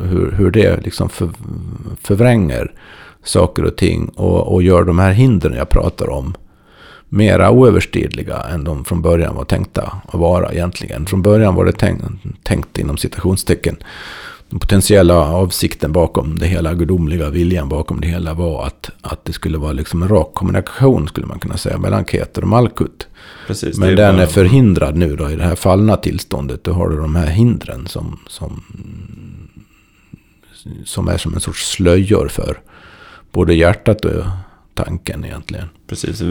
Hur, 0.02 0.32
hur 0.32 0.52
det 0.52 0.84
liksom 0.84 1.10
för, 1.10 1.30
förvränger 2.02 2.72
saker 3.24 3.66
och 3.66 3.76
ting 3.76 4.08
och, 4.08 4.54
och 4.54 4.64
gör 4.64 4.84
de 4.84 5.00
här 5.00 5.12
hindren 5.12 5.54
jag 5.54 5.70
pratar 5.70 6.10
om 6.10 6.34
mera 7.10 7.52
oöverstigliga 7.52 8.38
än 8.38 8.64
de 8.64 8.86
från 8.86 9.02
början 9.02 9.36
var 9.36 9.46
tänkta 9.46 10.02
att 10.08 10.20
vara 10.20 10.54
egentligen. 10.54 11.06
Från 11.06 11.22
början 11.22 11.56
var 11.56 11.66
det 11.66 11.72
tänkt, 11.72 12.04
tänkt 12.44 12.78
inom 12.78 12.98
citationstecken 12.98 13.78
den 14.54 14.60
potentiella 14.60 15.14
avsikten 15.16 15.92
bakom 15.92 16.40
det 16.40 16.46
hela, 16.48 16.74
gudomliga 16.74 17.30
viljan 17.30 17.70
bakom 17.70 18.02
det 18.02 18.08
hela 18.08 18.34
var 18.34 18.66
att, 18.68 18.90
att 19.02 19.26
det 19.26 19.34
skulle 19.34 19.58
vara 19.58 19.72
liksom 19.74 20.04
en 20.04 20.10
rak 20.10 20.34
kommunikation 20.34 21.08
skulle 21.08 21.28
man 21.28 21.40
kunna 21.40 21.58
säga 21.58 21.78
mellan 21.78 22.06
Keter 22.06 22.42
och 22.42 22.48
Malkut. 22.48 23.08
Precis, 23.48 23.78
Men 23.78 23.96
den 23.96 24.16
bara- 24.16 24.24
är 24.24 24.28
förhindrad 24.28 24.96
nu 24.98 25.16
då 25.16 25.30
i 25.32 25.36
det 25.36 25.44
här 25.44 25.56
fallna 25.56 25.98
tillståndet. 25.98 26.64
Då 26.64 26.72
har 26.74 26.90
du 26.90 26.98
de 26.98 27.16
här 27.16 27.28
hindren 27.28 27.88
som, 27.88 28.20
som, 28.28 28.64
som 30.86 31.08
är 31.08 31.18
som 31.18 31.34
en 31.34 31.40
sorts 31.40 31.70
slöjor 31.72 32.28
för 32.28 32.60
både 33.32 33.54
hjärtat 33.54 34.06
och 34.06 34.24
tanken 34.74 35.26
egentligen. 35.26 35.68
Precis. 35.88 36.22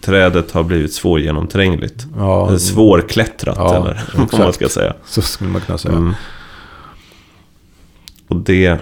Trädet 0.00 0.50
har 0.52 0.62
blivit 0.62 0.92
svårgenomträngligt. 0.92 2.06
Ja, 2.16 2.58
Svårklättrat, 2.58 3.56
Ja, 3.58 3.76
eller 3.76 4.02
vad 4.16 4.38
man 4.40 4.52
ska 4.52 4.68
säga. 4.68 4.94
så 5.06 5.22
skulle 5.22 5.50
man 5.50 5.60
kunna 5.60 5.78
säga. 5.78 5.94
Mm. 5.94 6.14
Och 8.34 8.40
det... 8.40 8.78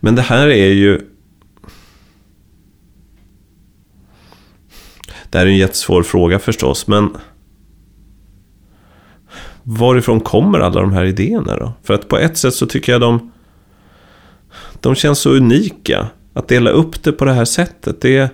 Men 0.00 0.14
det 0.14 0.22
här 0.22 0.46
är 0.48 0.72
ju... 0.72 1.00
Det 5.30 5.38
här 5.38 5.46
är 5.46 5.50
en 5.50 5.56
jättesvår 5.56 6.02
fråga 6.02 6.38
förstås, 6.38 6.86
men... 6.86 7.16
Varifrån 9.62 10.20
kommer 10.20 10.60
alla 10.60 10.80
de 10.80 10.92
här 10.92 11.04
idéerna 11.04 11.56
då? 11.56 11.72
För 11.82 11.94
att 11.94 12.08
på 12.08 12.18
ett 12.18 12.38
sätt 12.38 12.54
så 12.54 12.66
tycker 12.66 12.92
jag 12.92 13.00
de... 13.00 13.32
De 14.80 14.94
känns 14.94 15.18
så 15.18 15.30
unika. 15.30 16.08
Att 16.34 16.48
dela 16.48 16.70
upp 16.70 17.02
det 17.02 17.12
på 17.12 17.24
det 17.24 17.32
här 17.32 17.44
sättet, 17.44 18.00
det... 18.00 18.30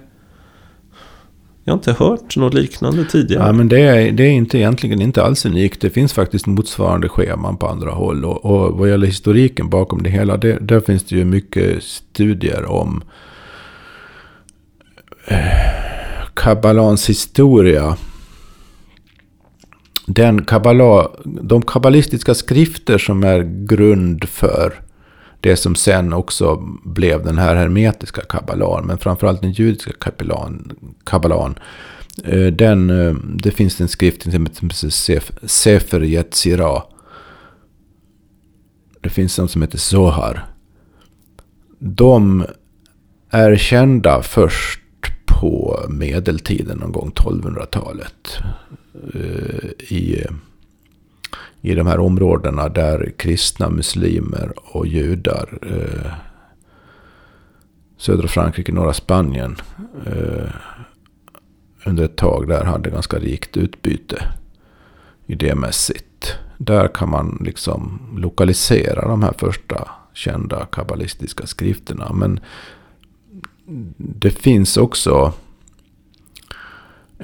Jag 1.65 1.73
har 1.73 1.79
inte 1.79 1.93
hört 1.93 2.37
något 2.37 2.55
liknande 2.55 3.05
tidigare. 3.05 3.47
Ja, 3.47 3.53
men 3.53 3.69
det 3.69 3.81
är, 3.81 4.13
det 4.13 4.23
är 4.25 4.31
inte 4.31 4.59
egentligen 4.59 5.03
inte 5.03 5.23
alls 5.23 5.47
unikt. 5.47 5.81
Det 5.81 5.91
finns 5.91 6.13
faktiskt 6.13 6.47
motsvarande 6.47 7.09
scheman 7.09 7.57
på 7.57 7.67
andra 7.67 7.91
håll. 7.91 8.25
Och, 8.25 8.45
och 8.45 8.79
vad 8.79 8.89
gäller 8.89 9.07
historiken 9.07 9.69
bakom 9.69 10.03
det 10.03 10.11
hela, 10.11 10.37
det, 10.37 10.59
där 10.61 10.81
finns 10.81 11.05
det 11.05 11.17
ju 11.17 11.25
mycket 11.25 11.83
studier 11.83 12.65
om 12.65 13.03
eh, 15.27 15.39
kabbalans 16.35 17.11
historia. 17.11 17.97
Den 20.07 20.45
kabbala, 20.45 21.09
de 21.25 21.63
kabbalistiska 21.63 22.35
skrifter 22.35 22.99
som 22.99 23.25
är 23.25 23.67
grund 23.67 24.29
för 24.29 24.73
det 25.43 25.57
som 25.57 25.75
sen 25.75 26.13
också 26.13 26.57
blev 26.85 27.25
den 27.25 27.39
här 27.39 27.57
hermetiska 27.57 28.23
kabbalan, 28.23 28.87
men 28.87 28.99
framförallt 28.99 29.41
den 29.41 29.53
judiska 29.53 29.93
kabbalan, 29.93 30.73
kabbalan 31.05 31.59
Den, 32.53 32.91
eh, 32.91 33.15
det 33.15 33.51
finns 33.51 33.81
en 33.81 33.89
skrift 33.89 34.23
som 34.23 34.47
heter 34.47 35.47
Sefer 35.47 36.05
Yetzira. 36.05 36.83
Det 39.01 39.09
finns 39.09 39.39
en 39.39 39.49
som 39.49 39.63
heter 39.63 39.79
Zohar. 39.79 40.47
De 41.79 42.47
är 43.31 43.57
kända 43.57 44.23
först 44.23 44.81
på 45.27 45.87
medeltiden, 45.89 46.79
någon 46.79 46.93
gång 46.93 47.11
1200-talet. 47.11 48.39
Eh, 49.15 49.95
I, 49.97 50.27
i 51.65 51.75
de 51.75 51.87
här 51.87 52.01
områdena 52.01 52.69
där 52.69 53.13
kristna, 53.17 53.71
muslimer 53.71 54.53
och 54.57 54.87
judar, 54.87 55.59
eh, 55.63 56.13
södra 57.97 58.29
Frankrike, 58.29 58.73
norra 58.73 58.93
Spanien, 58.93 59.57
eh, 60.07 60.51
under 61.85 62.05
ett 62.05 62.17
tag 62.17 62.49
där 62.49 62.65
hade 62.65 62.91
ganska 62.91 63.19
rikt 63.19 63.57
utbyte 63.57 64.25
idémässigt. 65.27 66.35
Där 66.59 66.89
kan 66.89 67.11
man 67.11 67.39
liksom 67.45 68.01
lokalisera 68.17 69.09
de 69.09 69.23
här 69.23 69.35
första 69.39 69.89
kända 70.13 70.67
kabbalistiska 70.67 71.47
skrifterna. 71.47 72.13
Men 72.13 72.41
det 73.97 74.31
finns 74.31 74.77
också 74.77 75.33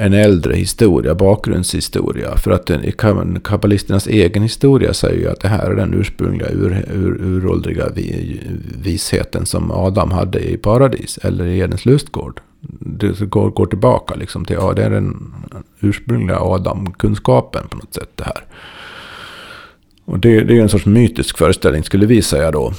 en 0.00 0.12
äldre 0.12 0.54
historia, 0.54 1.14
bakgrundshistoria. 1.14 2.36
För 2.36 2.50
att 2.50 2.66
den, 2.66 3.40
kabbalisternas 3.40 4.06
egen 4.06 4.42
historia 4.42 4.94
säger 4.94 5.20
ju 5.20 5.30
att 5.30 5.40
det 5.40 5.48
här 5.48 5.70
är 5.70 5.74
den 5.74 5.94
ursprungliga 5.94 6.48
ur, 6.48 6.84
ur, 6.92 7.22
uråldriga 7.22 7.88
vi, 7.94 8.40
visheten 8.82 9.46
som 9.46 9.70
Adam 9.70 10.10
hade 10.10 10.50
i 10.50 10.56
paradis 10.56 11.18
eller 11.22 11.46
i 11.46 11.58
Edens 11.58 11.86
lustgård. 11.86 12.40
Det 12.80 13.20
går, 13.20 13.50
går 13.50 13.66
tillbaka 13.66 14.14
liksom 14.14 14.44
till, 14.44 14.56
ja 14.60 14.72
det 14.72 14.84
är 14.84 14.90
den 14.90 15.34
ursprungliga 15.80 16.38
Adam-kunskapen 16.40 17.68
på 17.68 17.76
något 17.76 17.94
sätt 17.94 18.10
det 18.14 18.24
här. 18.24 18.44
Och 20.04 20.18
det, 20.18 20.40
det 20.40 20.52
är 20.52 20.54
ju 20.54 20.62
en 20.62 20.68
sorts 20.68 20.86
mytisk 20.86 21.38
föreställning 21.38 21.84
skulle 21.84 22.06
vi 22.06 22.22
säga 22.22 22.50
då. 22.50 22.72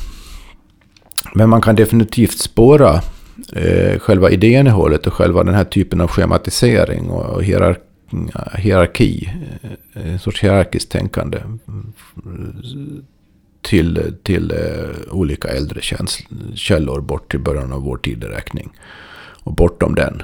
Men 1.33 1.49
man 1.49 1.61
kan 1.61 1.75
definitivt 1.75 2.39
spåra 2.39 3.01
eh, 3.53 3.99
själva 3.99 4.29
idéinnehållet 4.29 5.07
och 5.07 5.13
själva 5.13 5.43
den 5.43 5.55
här 5.55 5.63
typen 5.63 6.01
av 6.01 6.07
schematisering 6.07 7.09
och, 7.09 7.25
och 7.25 7.43
hierarki. 8.57 9.29
Eh, 9.93 10.11
en 10.11 10.19
sorts 10.19 10.43
hierarkiskt 10.43 10.91
tänkande. 10.91 11.37
Mm, 11.37 11.93
till, 13.61 14.13
till 14.23 14.51
eh, 14.51 15.11
olika 15.13 15.47
äldre 15.47 15.81
källor 16.55 17.01
bort 17.01 17.31
till 17.31 17.39
början 17.39 17.73
av 17.73 17.81
vår 17.81 17.97
tideräkning. 17.97 18.69
Och 19.43 19.53
bortom 19.53 19.95
den. 19.95 20.21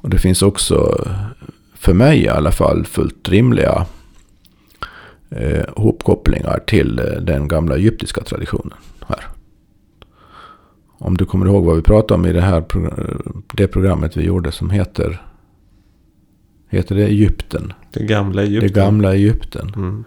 Och 0.00 0.10
det 0.10 0.18
finns 0.18 0.42
också, 0.42 1.06
för 1.74 1.94
mig 1.94 2.22
i 2.22 2.28
alla 2.28 2.52
fall, 2.52 2.84
fullt 2.84 3.28
rimliga 3.28 3.86
eh, 5.30 5.64
hopkopplingar 5.76 6.58
till 6.66 6.98
eh, 6.98 7.04
den 7.04 7.48
gamla 7.48 7.76
egyptiska 7.76 8.20
traditionen 8.20 8.78
här. 9.08 9.24
Om 11.02 11.16
du 11.16 11.24
kommer 11.24 11.46
ihåg 11.46 11.64
vad 11.64 11.76
vi 11.76 11.82
pratade 11.82 12.14
om 12.14 12.26
i 12.26 12.32
det 12.32 12.40
här 12.40 12.64
det 13.54 13.66
programmet 13.66 14.16
vi 14.16 14.24
gjorde 14.24 14.52
som 14.52 14.70
heter 14.70 15.22
Heter 16.68 16.94
det 16.94 17.04
Egypten? 17.04 17.72
Det 17.90 18.04
gamla 18.04 18.42
Egypten. 18.42 18.68
Det 18.68 18.74
gamla 18.80 19.14
Egypten. 19.14 19.72
Mm. 19.76 20.04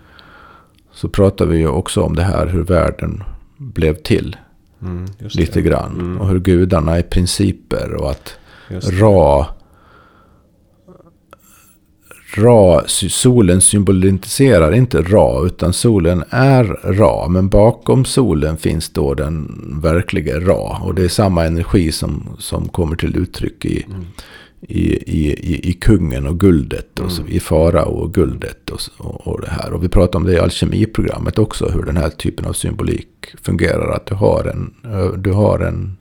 Så 0.91 1.09
pratar 1.09 1.45
vi 1.45 1.57
ju 1.57 1.67
också 1.67 2.01
om 2.01 2.15
det 2.15 2.23
här 2.23 2.47
hur 2.47 2.63
världen 2.63 3.23
blev 3.57 3.93
till. 3.93 4.37
Mm, 4.81 5.05
Lite 5.17 5.59
det. 5.59 5.61
grann. 5.61 5.99
Mm. 5.99 6.21
Och 6.21 6.27
hur 6.27 6.39
gudarna 6.39 6.97
är 6.97 7.01
principer 7.01 7.93
och 7.93 8.11
att. 8.11 8.37
Ra 8.69 9.47
Ra, 12.37 12.83
solen 12.87 13.61
symboliserar 13.61 14.71
inte 14.73 15.01
Ra, 15.01 15.45
utan 15.45 15.73
solen 15.73 16.23
är 16.29 16.63
Ra. 16.83 17.27
Men 17.27 17.49
bakom 17.49 18.05
solen 18.05 18.57
finns 18.57 18.89
då 18.89 19.13
den 19.13 19.51
verkliga 19.83 20.39
Ra. 20.39 20.81
Och 20.83 20.95
det 20.95 21.03
är 21.03 21.07
samma 21.07 21.45
energi 21.45 21.91
som, 21.91 22.23
som 22.39 22.69
kommer 22.69 22.95
till 22.95 23.17
uttryck 23.17 23.65
i, 23.65 23.85
Mm. 23.87 24.05
i, 24.61 24.81
i, 24.93 25.33
i, 25.33 25.69
i 25.69 25.73
kungen 25.73 26.27
och 26.27 26.39
guldet. 26.39 26.99
Och 26.99 27.11
så, 27.11 27.23
I 27.27 27.39
farao 27.39 27.89
och 27.91 28.13
guldet 28.13 28.69
och, 28.69 28.79
och, 28.97 29.27
och 29.27 29.41
det 29.41 29.49
här. 29.49 29.73
Och 29.73 29.83
vi 29.83 29.89
pratar 29.89 30.19
om 30.19 30.25
det 30.25 30.33
i 30.33 30.39
alkemiprogrammet 30.39 31.39
också. 31.39 31.69
Hur 31.69 31.83
den 31.83 31.97
här 31.97 32.09
typen 32.09 32.45
av 32.45 32.53
symbolik 32.53 33.07
fungerar. 33.41 33.95
Att 33.95 34.05
du 34.05 34.15
har 34.15 34.43
en, 34.53 34.73
du 35.21 35.31
har 35.31 35.59
en 35.59 35.97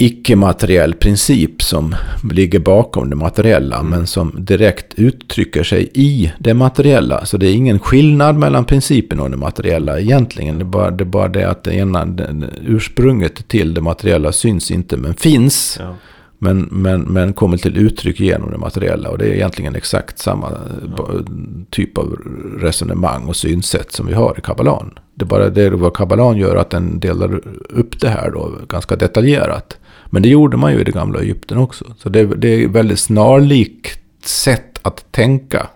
icke-materiell 0.00 0.94
princip 0.94 1.62
som 1.62 1.94
ligger 2.32 2.58
bakom 2.58 3.10
det 3.10 3.16
materiella. 3.16 3.82
Men 3.82 4.06
som 4.06 4.34
direkt 4.38 4.94
uttrycker 4.94 5.62
sig 5.62 5.90
i 5.94 6.32
det 6.38 6.54
materiella. 6.54 7.24
Så 7.24 7.36
det 7.36 7.46
är 7.46 7.54
ingen 7.54 7.78
skillnad 7.78 8.36
mellan 8.36 8.64
principen 8.64 9.20
och 9.20 9.30
det 9.30 9.36
materiella 9.36 10.00
egentligen. 10.00 10.58
Det 10.58 10.62
är 10.62 10.66
bara 10.66 10.90
det, 10.90 11.04
är 11.04 11.06
bara 11.06 11.28
det 11.28 11.50
att 11.50 11.64
det 11.64 11.74
ena, 11.74 12.04
det, 12.04 12.50
ursprunget 12.66 13.48
till 13.48 13.74
det 13.74 13.80
materiella 13.80 14.32
syns 14.32 14.70
inte 14.70 14.96
men 14.96 15.14
finns. 15.14 15.76
Ja. 15.80 15.94
Men, 16.40 16.68
men, 16.70 17.00
men 17.00 17.32
kommer 17.32 17.56
till 17.56 17.76
uttryck 17.76 18.20
genom 18.20 18.50
det 18.50 18.58
materiella. 18.58 19.10
Och 19.10 19.18
det 19.18 19.24
är 19.28 19.34
egentligen 19.34 19.74
exakt 19.76 20.18
samma 20.18 20.46
eh, 20.46 20.88
ba- 20.96 21.24
typ 21.70 21.98
av 21.98 22.18
resonemang 22.60 23.24
och 23.24 23.36
synsätt 23.36 23.92
som 23.92 24.06
vi 24.06 24.14
har 24.14 24.34
i 24.38 24.40
kabbalan. 24.40 24.98
Det 25.14 25.24
är 25.24 25.26
bara 25.26 25.48
det 25.50 25.70
vad 25.70 25.94
kabbalan 25.94 26.36
gör 26.36 26.56
att 26.56 26.70
den 26.70 27.00
delar 27.00 27.40
upp 27.70 28.00
det 28.00 28.08
här 28.08 28.30
då 28.30 28.52
ganska 28.68 28.96
detaljerat. 28.96 29.76
Men 30.10 30.22
det 30.22 30.28
gjorde 30.28 30.56
man 30.56 30.72
ju 30.72 30.80
i 30.80 30.84
det 30.84 30.92
gamla 30.92 31.20
Egypten 31.20 31.58
också. 31.58 31.84
Så 31.98 32.08
det, 32.08 32.24
det 32.24 32.48
är 32.48 32.68
väldigt 32.68 32.98
snarlikt 32.98 34.00
sätt 34.24 34.78
att 34.82 35.12
tänka 35.12 35.66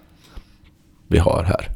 vi 1.09 1.19
har 1.19 1.43
här. 1.43 1.69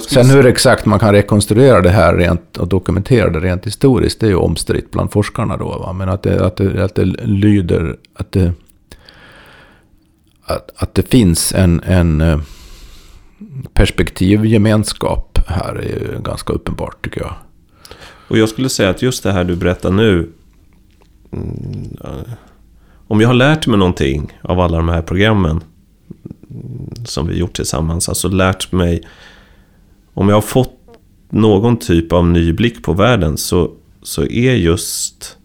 Sen 0.00 0.30
hur 0.30 0.46
exakt 0.46 0.86
man 0.86 0.98
kan 0.98 1.12
rekonstruera 1.12 1.80
det 1.80 1.90
här 1.90 2.14
rent, 2.16 2.56
och 2.56 2.68
dokumentera 2.68 3.30
det 3.30 3.40
rent 3.40 3.66
historiskt, 3.66 4.20
det 4.20 4.26
är 4.26 4.30
ju 4.30 4.36
omstritt 4.36 4.90
bland 4.90 5.12
forskarna 5.12 5.56
då. 5.56 5.68
Va? 5.68 5.92
Men 5.92 6.08
att 6.08 6.22
det, 6.22 6.46
att, 6.46 6.56
det, 6.56 6.84
att 6.84 6.94
det 6.94 7.04
lyder, 7.24 7.96
att 8.14 8.32
det, 8.32 8.52
att, 10.44 10.70
att 10.76 10.94
det 10.94 11.10
finns 11.10 11.54
en, 11.54 11.82
en 11.84 12.20
eh, 12.20 12.40
perspektivgemenskap 13.72 15.38
här 15.46 15.74
är 15.74 15.82
ju 15.82 16.22
ganska 16.22 16.52
uppenbart 16.52 17.04
tycker 17.04 17.20
jag. 17.20 17.34
Och 18.28 18.38
jag 18.38 18.48
skulle 18.48 18.68
säga 18.68 18.90
att 18.90 19.02
just 19.02 19.22
det 19.22 19.32
här 19.32 19.44
du 19.44 19.56
berättar 19.56 19.90
nu. 19.90 20.30
Mm, 21.32 21.96
om 23.08 23.20
jag 23.20 23.28
har 23.28 23.34
lärt 23.34 23.66
mig 23.66 23.78
någonting 23.78 24.32
av 24.42 24.60
alla 24.60 24.76
de 24.76 24.88
här 24.88 25.02
programmen. 25.02 25.60
Som 27.04 27.26
vi 27.26 27.38
gjort 27.38 27.56
tillsammans. 27.56 28.08
Alltså 28.08 28.28
lärt 28.28 28.72
mig. 28.72 29.02
Om 30.14 30.28
jag 30.28 30.36
har 30.36 30.42
fått 30.42 30.76
någon 31.30 31.76
typ 31.76 32.12
av 32.12 32.26
ny 32.26 32.52
blick 32.52 32.82
på 32.82 32.92
världen. 32.92 33.36
Så, 33.36 33.70
så 34.02 34.22
är 34.22 34.54
just 34.54 35.36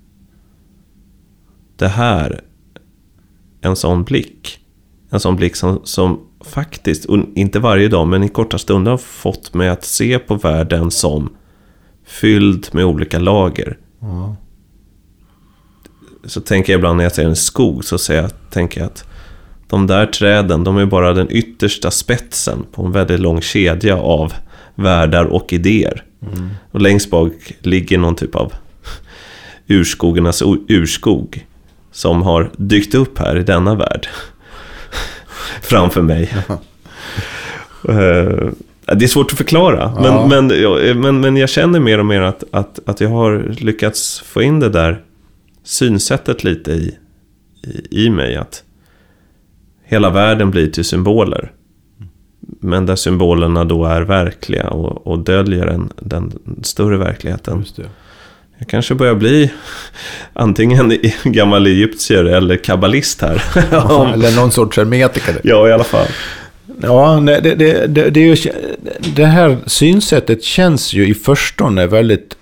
det 1.76 1.88
här 1.88 2.42
en 3.62 3.76
sån 3.76 4.04
blick. 4.04 4.60
En 5.10 5.20
sån 5.20 5.36
blick 5.36 5.56
som, 5.56 5.80
som 5.84 6.20
faktiskt, 6.42 7.06
och 7.06 7.20
inte 7.36 7.60
varje 7.60 7.88
dag, 7.88 8.08
men 8.08 8.24
i 8.24 8.30
korta 8.30 8.58
stunder 8.58 8.92
har 8.92 8.98
fått 8.98 9.54
mig 9.54 9.70
att 9.70 9.84
se 9.84 10.20
på 10.20 10.36
världen 10.36 10.92
som 10.92 11.30
fylld 12.06 12.68
med 12.72 12.86
olika 12.86 13.20
lager. 13.20 13.78
Mm. 14.02 14.34
Så 16.26 16.42
tänker 16.42 16.74
jag 16.74 16.78
ibland 16.80 16.98
när 16.98 17.04
jag 17.04 17.12
ser 17.16 17.24
en 17.26 17.36
skog, 17.36 17.86
så 17.86 17.98
säger 17.98 18.22
jag, 18.22 18.32
tänker 18.50 18.80
jag 18.82 18.88
att 18.88 19.06
de 19.68 19.88
där 19.88 20.06
träden, 20.06 20.64
de 20.64 20.78
är 20.78 20.86
bara 20.86 21.14
den 21.14 21.28
yttersta 21.32 21.92
spetsen 21.92 22.66
på 22.72 22.86
en 22.86 22.92
väldigt 22.92 23.20
lång 23.20 23.42
kedja 23.42 23.98
av 23.98 24.34
världar 24.76 25.26
och 25.26 25.54
idéer. 25.54 26.04
Mm. 26.34 26.50
Och 26.72 26.82
längst 26.82 27.10
bak 27.10 27.32
ligger 27.60 27.98
någon 27.98 28.16
typ 28.16 28.36
av 28.36 28.54
urskogarnas 29.68 30.44
urskog 30.70 31.46
som 31.92 32.22
har 32.22 32.52
dykt 32.58 32.96
upp 32.96 33.18
här 33.20 33.38
i 33.38 33.44
denna 33.44 33.76
värld. 33.76 34.08
Framför 35.62 36.02
mig. 36.02 36.34
Eh, 37.90 38.50
det 38.96 39.06
är 39.06 39.08
svårt 39.08 39.32
att 39.32 39.38
förklara, 39.38 39.94
men, 39.96 40.04
Ja. 40.06 40.28
men, 40.28 40.62
jag- 40.62 40.98
men, 40.98 41.20
men 41.22 41.38
jag 41.38 41.50
känner 41.50 41.80
mer 41.80 42.00
och 42.00 42.06
mer 42.06 42.22
att, 42.22 42.44
att, 42.52 42.80
att 42.86 43.02
jag 43.02 43.10
har 43.10 43.56
lyckats 43.60 44.20
få 44.20 44.42
in 44.42 44.60
det 44.60 44.70
där 44.70 45.02
synsättet 45.66 46.44
lite 46.44 46.72
i, 46.72 46.98
i, 47.64 48.06
i 48.06 48.10
mig. 48.10 48.36
Att 48.36 48.64
hela 49.84 50.10
världen 50.10 50.52
blir 50.52 50.68
till 50.68 50.86
symboler. 50.86 51.52
Men 52.60 52.86
där 52.86 52.96
symbolerna 52.96 53.64
då 53.66 53.86
är 53.86 54.02
verkliga 54.02 54.68
och, 54.68 55.08
och 55.08 55.20
döljer 55.20 55.66
den, 55.66 55.94
den 56.02 56.34
större 56.64 56.98
verkligheten. 56.98 57.66
Jag 58.58 58.68
kanske 58.68 58.96
börjar 58.96 59.16
bli 59.16 59.52
antingen 60.34 60.94
gammal 61.24 61.68
egyptier 61.68 62.26
eller 62.26 62.58
kabbalist 62.58 63.22
här. 63.22 63.44
Ja, 63.72 64.10
eller 64.14 64.36
någon 64.36 64.52
sorts 64.52 64.78
hermetiker. 64.78 65.42
ja, 65.44 65.70
i 65.70 65.72
alla 65.72 65.84
fall. 65.84 66.08
Ja, 66.82 67.20
det, 67.26 67.40
det, 67.40 67.88
det, 67.88 68.10
det, 68.10 68.20
är 68.20 68.36
ju, 68.36 68.52
det 69.16 69.26
här 69.26 69.58
synsättet 69.66 70.44
känns 70.44 70.94
ju 70.94 71.08
i 71.08 71.14
förstone 71.14 71.88
väldigt... 71.88 72.36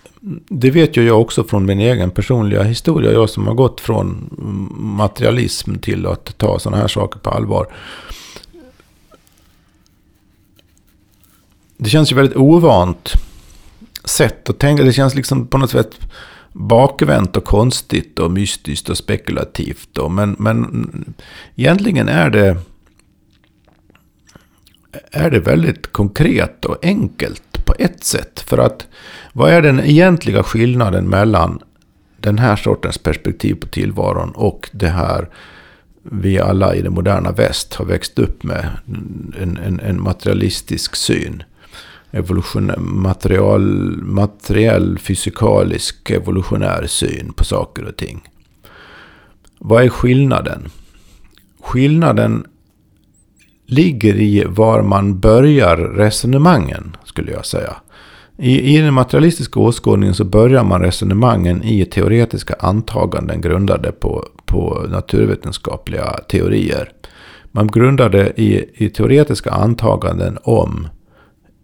Det 0.49 0.71
vet 0.71 0.97
ju 0.97 1.03
jag 1.03 1.21
också 1.21 1.43
från 1.43 1.65
min 1.65 1.79
egen 1.79 2.11
personliga 2.11 2.63
historia. 2.63 3.11
Jag 3.11 3.29
som 3.29 3.47
har 3.47 3.53
gått 3.53 3.81
från 3.81 4.29
materialism 4.77 5.75
till 5.75 6.07
att 6.07 6.37
ta 6.37 6.59
sådana 6.59 6.81
här 6.81 6.87
saker 6.87 7.19
på 7.19 7.29
allvar. 7.29 7.67
Det 11.77 11.89
känns 11.89 12.11
ju 12.11 12.15
väldigt 12.15 12.37
ovant 12.37 13.13
sätt 14.03 14.49
att 14.49 14.59
tänka. 14.59 14.83
Det 14.83 14.93
känns 14.93 15.15
liksom 15.15 15.47
på 15.47 15.57
något 15.57 15.71
sätt 15.71 15.99
bakvänt 16.51 17.37
och 17.37 17.45
konstigt 17.45 18.19
och 18.19 18.31
mystiskt 18.31 18.89
och 18.89 18.97
spekulativt. 18.97 19.97
Och, 19.97 20.11
men, 20.11 20.35
men 20.39 21.13
egentligen 21.55 22.09
är 22.09 22.29
det 22.29 22.57
är 25.11 25.31
det 25.31 25.39
väldigt 25.39 25.91
konkret 25.91 26.65
och 26.65 26.85
enkelt 26.85 27.52
på 27.65 27.75
ett 27.79 28.03
sätt. 28.03 28.39
För 28.39 28.57
att 28.57 28.87
vad 29.33 29.51
är 29.51 29.61
den 29.61 29.79
egentliga 29.79 30.43
skillnaden 30.43 31.09
mellan 31.09 31.59
den 32.17 32.39
här 32.39 32.55
sortens 32.55 32.97
perspektiv 32.97 33.55
på 33.55 33.67
tillvaron 33.67 34.31
och 34.31 34.69
det 34.71 34.89
här 34.89 35.29
vi 36.03 36.39
alla 36.39 36.75
i 36.75 36.81
det 36.81 36.89
moderna 36.89 37.31
väst 37.31 37.73
har 37.73 37.85
växt 37.85 38.19
upp 38.19 38.43
med 38.43 38.69
en, 39.41 39.59
en, 39.65 39.79
en 39.79 40.01
materialistisk 40.01 40.95
syn. 40.95 41.43
Evolution, 42.11 42.71
material, 42.77 43.61
materiell, 44.01 44.99
fysikalisk, 44.99 46.09
evolutionär 46.09 46.87
syn 46.87 47.33
på 47.33 47.43
saker 47.43 47.83
och 47.83 47.97
ting. 47.97 48.29
Vad 49.59 49.83
är 49.83 49.89
skillnaden? 49.89 50.69
Skillnaden 51.61 52.45
ligger 53.73 54.15
i 54.15 54.43
var 54.47 54.81
man 54.81 55.19
börjar 55.19 55.77
resonemangen, 55.77 56.97
skulle 57.05 57.31
jag 57.31 57.45
säga. 57.45 57.75
I, 58.37 58.75
I 58.75 58.81
den 58.81 58.93
materialistiska 58.93 59.59
åskådningen 59.59 60.15
så 60.15 60.23
börjar 60.23 60.63
man 60.63 60.81
resonemangen 60.81 61.63
i 61.63 61.85
teoretiska 61.85 62.55
antaganden 62.59 63.41
grundade 63.41 63.91
på, 63.91 64.25
på 64.45 64.85
naturvetenskapliga 64.89 66.19
teorier. 66.29 66.91
Man 67.51 67.67
grundar 67.67 68.09
det 68.09 68.33
i, 68.41 68.65
i 68.73 68.89
teoretiska 68.89 69.51
antaganden 69.51 70.37
om 70.43 70.87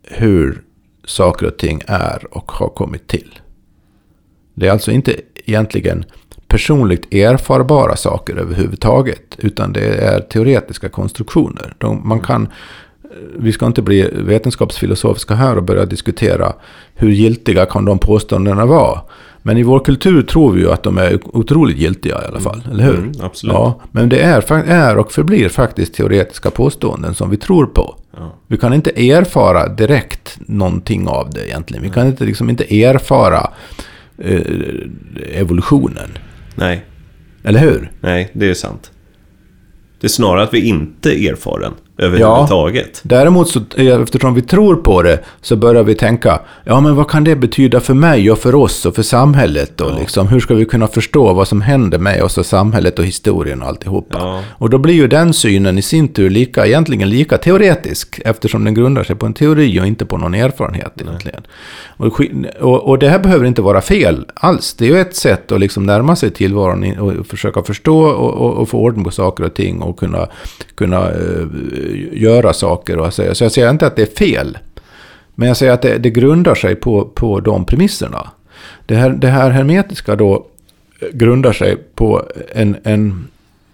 hur 0.03 0.61
saker 1.05 1.45
och 1.47 1.57
ting 1.57 1.81
är 1.87 2.27
och 2.31 2.51
har 2.51 2.69
kommit 2.69 3.07
till. 3.07 3.39
Det 4.53 4.67
är 4.67 4.71
alltså 4.71 4.91
inte 4.91 5.15
egentligen 5.35 6.05
personligt 6.49 7.13
erfarbara 7.13 7.95
saker 7.95 8.35
överhuvudtaget. 8.35 9.35
Utan 9.37 9.73
det 9.73 9.95
är 9.95 10.19
teoretiska 10.19 10.89
konstruktioner. 10.89 11.73
De, 11.77 12.07
man 12.07 12.19
kan, 12.19 12.47
vi 13.35 13.51
ska 13.51 13.65
inte 13.65 13.81
bli 13.81 14.09
vetenskapsfilosofiska 14.13 15.35
här 15.35 15.57
och 15.57 15.63
börja 15.63 15.85
diskutera 15.85 16.53
hur 16.93 17.09
giltiga 17.09 17.65
kan 17.65 17.85
de 17.85 17.99
påståendena 17.99 18.65
vara. 18.65 19.01
Men 19.41 19.57
i 19.57 19.63
vår 19.63 19.79
kultur 19.79 20.21
tror 20.21 20.51
vi 20.51 20.61
ju 20.61 20.71
att 20.71 20.83
de 20.83 20.97
är 20.97 21.19
otroligt 21.23 21.77
giltiga 21.77 22.21
i 22.23 22.25
alla 22.27 22.39
fall, 22.39 22.61
eller 22.71 22.83
hur? 22.83 22.97
Mm, 22.97 23.11
absolut. 23.21 23.53
Ja, 23.53 23.81
men 23.91 24.09
det 24.09 24.19
är, 24.21 24.53
är 24.67 24.97
och 24.97 25.11
förblir 25.11 25.49
faktiskt 25.49 25.93
teoretiska 25.93 26.51
påståenden 26.51 27.15
som 27.15 27.29
vi 27.29 27.37
tror 27.37 27.65
på. 27.65 27.95
Ja. 28.17 28.35
Vi 28.47 28.57
kan 28.57 28.73
inte 28.73 29.09
erfara 29.09 29.67
direkt 29.67 30.39
någonting 30.39 31.07
av 31.07 31.29
det 31.29 31.47
egentligen. 31.47 31.83
Vi 31.83 31.89
kan 31.89 32.07
inte, 32.07 32.25
liksom 32.25 32.49
inte 32.49 32.83
erfara 32.83 33.49
eh, 34.17 34.41
evolutionen. 35.33 36.09
Nej, 36.59 36.85
Eller 37.43 37.59
hur? 37.59 37.91
nej, 38.01 38.29
det 38.33 38.49
är 38.49 38.53
sant. 38.53 38.91
Det 39.99 40.07
är 40.07 40.09
snarare 40.09 40.43
att 40.43 40.53
vi 40.53 40.61
inte 40.61 41.27
erfar 41.27 41.59
den 41.59 41.73
överhuvudtaget. 41.99 43.01
Däremot 43.03 43.49
så, 43.49 43.59
eh, 43.77 44.01
eftersom 44.01 44.33
vi 44.33 44.41
tror 44.41 44.75
på 44.75 45.01
det, 45.01 45.19
så 45.41 45.55
börjar 45.55 45.83
vi 45.83 45.95
tänka, 45.95 46.39
ja 46.63 46.81
men 46.81 46.95
vad 46.95 47.09
kan 47.09 47.23
det 47.23 47.35
betyda 47.35 47.79
för 47.79 47.93
mig 47.93 48.31
och 48.31 48.37
för 48.39 48.55
oss 48.55 48.85
och 48.85 48.95
för 48.95 49.03
samhället? 49.03 49.81
Och 49.81 49.91
Ja. 49.91 49.97
liksom, 49.99 50.27
hur 50.27 50.39
ska 50.39 50.53
vi 50.55 50.65
kunna 50.65 50.87
förstå 50.87 51.33
vad 51.33 51.47
som 51.47 51.61
händer 51.61 51.99
med 51.99 52.23
oss 52.23 52.37
och 52.37 52.45
samhället 52.45 52.99
och 52.99 53.05
historien 53.05 53.61
och 53.61 53.67
alltihopa? 53.67 54.17
Ja. 54.19 54.41
Och 54.57 54.69
då 54.69 54.77
blir 54.77 54.93
ju 54.93 55.07
den 55.07 55.33
synen 55.33 55.77
i 55.77 55.81
sin 55.81 56.07
tur 56.07 56.29
lika, 56.29 56.65
egentligen 56.67 57.09
lika 57.09 57.37
teoretisk, 57.37 58.21
eftersom 58.25 58.63
den 58.63 58.73
grundar 58.73 59.03
sig 59.03 59.15
på 59.15 59.25
en 59.25 59.33
teori 59.33 59.79
och 59.81 59.87
inte 59.87 60.05
på 60.05 60.17
någon 60.17 60.33
erfarenhet 60.33 60.93
egentligen. 61.01 61.41
Och, 61.97 62.21
och, 62.59 62.83
och 62.89 62.99
det 62.99 63.09
här 63.09 63.19
behöver 63.19 63.45
inte 63.45 63.61
vara 63.61 63.81
fel 63.81 64.25
alls. 64.33 64.73
Det 64.73 64.85
är 64.85 64.89
ju 64.89 64.99
ett 64.99 65.15
sätt 65.15 65.51
att 65.51 65.59
liksom 65.59 65.83
närma 65.85 66.15
sig 66.15 66.31
tillvaron 66.31 66.99
och 66.99 67.27
försöka 67.27 67.63
förstå 67.63 67.99
och, 68.01 68.33
och, 68.33 68.53
och 68.53 68.69
få 68.69 68.77
ordning 68.77 69.03
på 69.05 69.11
saker 69.11 69.43
och 69.43 69.53
ting 69.53 69.81
och 69.81 69.99
kunna, 69.99 70.27
kunna 70.75 70.97
eh, 71.09 71.45
göra 72.13 72.53
saker. 72.53 72.97
Och 72.97 73.13
säga. 73.13 73.35
Så 73.35 73.43
jag 73.43 73.51
säger 73.51 73.69
inte 73.69 73.87
att 73.87 73.95
det 73.95 74.01
är 74.01 74.15
fel. 74.25 74.57
Men 75.35 75.47
jag 75.47 75.57
säger 75.57 75.71
att 75.71 75.81
det, 75.81 75.97
det 75.97 76.09
grundar 76.09 76.55
sig 76.55 76.75
på, 76.75 77.05
på 77.05 77.39
de 77.39 77.65
premisserna. 77.65 78.29
Det 78.85 78.95
här, 78.95 79.09
det 79.09 79.27
här 79.27 79.49
hermetiska 79.49 80.15
då 80.15 80.45
eh, 80.99 81.07
grundar 81.11 81.53
sig 81.53 81.75
på 81.95 82.23
en, 82.51 82.77
en, 82.83 83.27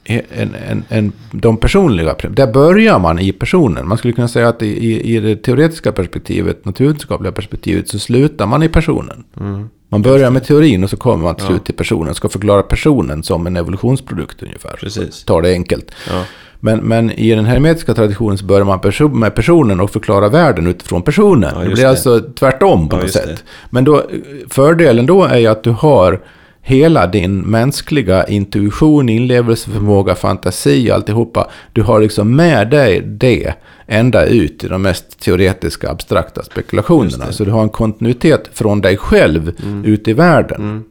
en, 0.03 0.55
en, 0.69 0.83
en, 0.89 1.11
de 1.31 1.57
personliga 1.57 2.13
premisserna. 2.13 2.45
Där 2.45 2.53
börjar 2.53 2.99
man 2.99 3.19
i 3.19 3.31
personen. 3.31 3.87
Man 3.87 3.97
skulle 3.97 4.13
kunna 4.13 4.27
säga 4.27 4.47
att 4.49 4.61
i, 4.61 5.15
i 5.15 5.19
det 5.19 5.35
teoretiska 5.35 5.91
perspektivet, 5.91 6.65
naturvetenskapliga 6.65 7.31
perspektivet, 7.31 7.89
så 7.89 7.99
slutar 7.99 8.47
man 8.47 8.63
i 8.63 8.69
personen. 8.69 9.23
Mm. 9.39 9.69
Man 9.89 10.01
börjar 10.01 10.29
med 10.31 10.43
teorin 10.43 10.83
och 10.83 10.89
så 10.89 10.97
kommer 10.97 11.23
man 11.23 11.35
till 11.35 11.43
Ja. 11.45 11.49
slut 11.49 11.65
till 11.65 11.75
personen. 11.75 12.15
Ska 12.15 12.29
förklara 12.29 12.63
personen 12.63 13.23
som 13.23 13.47
en 13.47 13.57
evolutionsprodukt 13.57 14.43
ungefär. 14.43 14.75
Precis. 14.79 15.23
Ta 15.23 15.41
det 15.41 15.51
enkelt. 15.51 15.91
Ja. 16.09 16.23
Men, 16.59 16.79
men 16.79 17.11
i 17.11 17.35
den 17.35 17.45
hermetiska 17.45 17.93
traditionen 17.93 18.37
så 18.37 18.45
börjar 18.45 18.65
man 18.65 18.79
perso- 18.79 19.13
med 19.13 19.35
personen 19.35 19.79
och 19.79 19.91
förklara 19.91 20.29
världen 20.29 20.67
utifrån 20.67 21.01
personen. 21.01 21.51
Ja, 21.55 21.59
det 21.61 21.65
blir 21.69 21.83
det. 21.83 21.89
alltså 21.89 22.19
tvärtom 22.39 22.89
på 22.89 22.97
något 22.97 23.11
sätt. 23.11 23.27
det. 23.27 23.37
Men 23.69 23.83
då, 23.83 24.03
fördelen 24.49 25.05
då 25.05 25.23
är 25.23 25.37
ju 25.37 25.47
att 25.47 25.63
du 25.63 25.69
har 25.69 26.21
hela 26.67 27.07
din 27.07 27.39
mänskliga 27.39 28.27
intuition, 28.27 29.09
inlevelseförmåga, 29.09 30.15
fantasi, 30.15 30.91
alltihopa. 30.91 31.49
Du 31.73 31.81
har 31.81 31.99
liksom 31.99 32.35
med 32.35 32.69
dig 32.69 33.01
det 33.01 33.53
ända 33.87 34.25
ut 34.25 34.63
i 34.63 34.67
de 34.67 34.81
mest 34.81 35.19
teoretiska, 35.19 35.89
abstrakta 35.89 36.43
spekulationerna. 36.43 37.31
Så 37.31 37.45
du 37.45 37.51
har 37.51 37.63
en 37.63 37.69
kontinuitet 37.69 38.49
från 38.53 38.81
dig 38.81 38.97
själv 38.97 39.51
ut 39.83 40.07
i 40.07 40.13
världen. 40.13 40.61
Mm. 40.61 40.83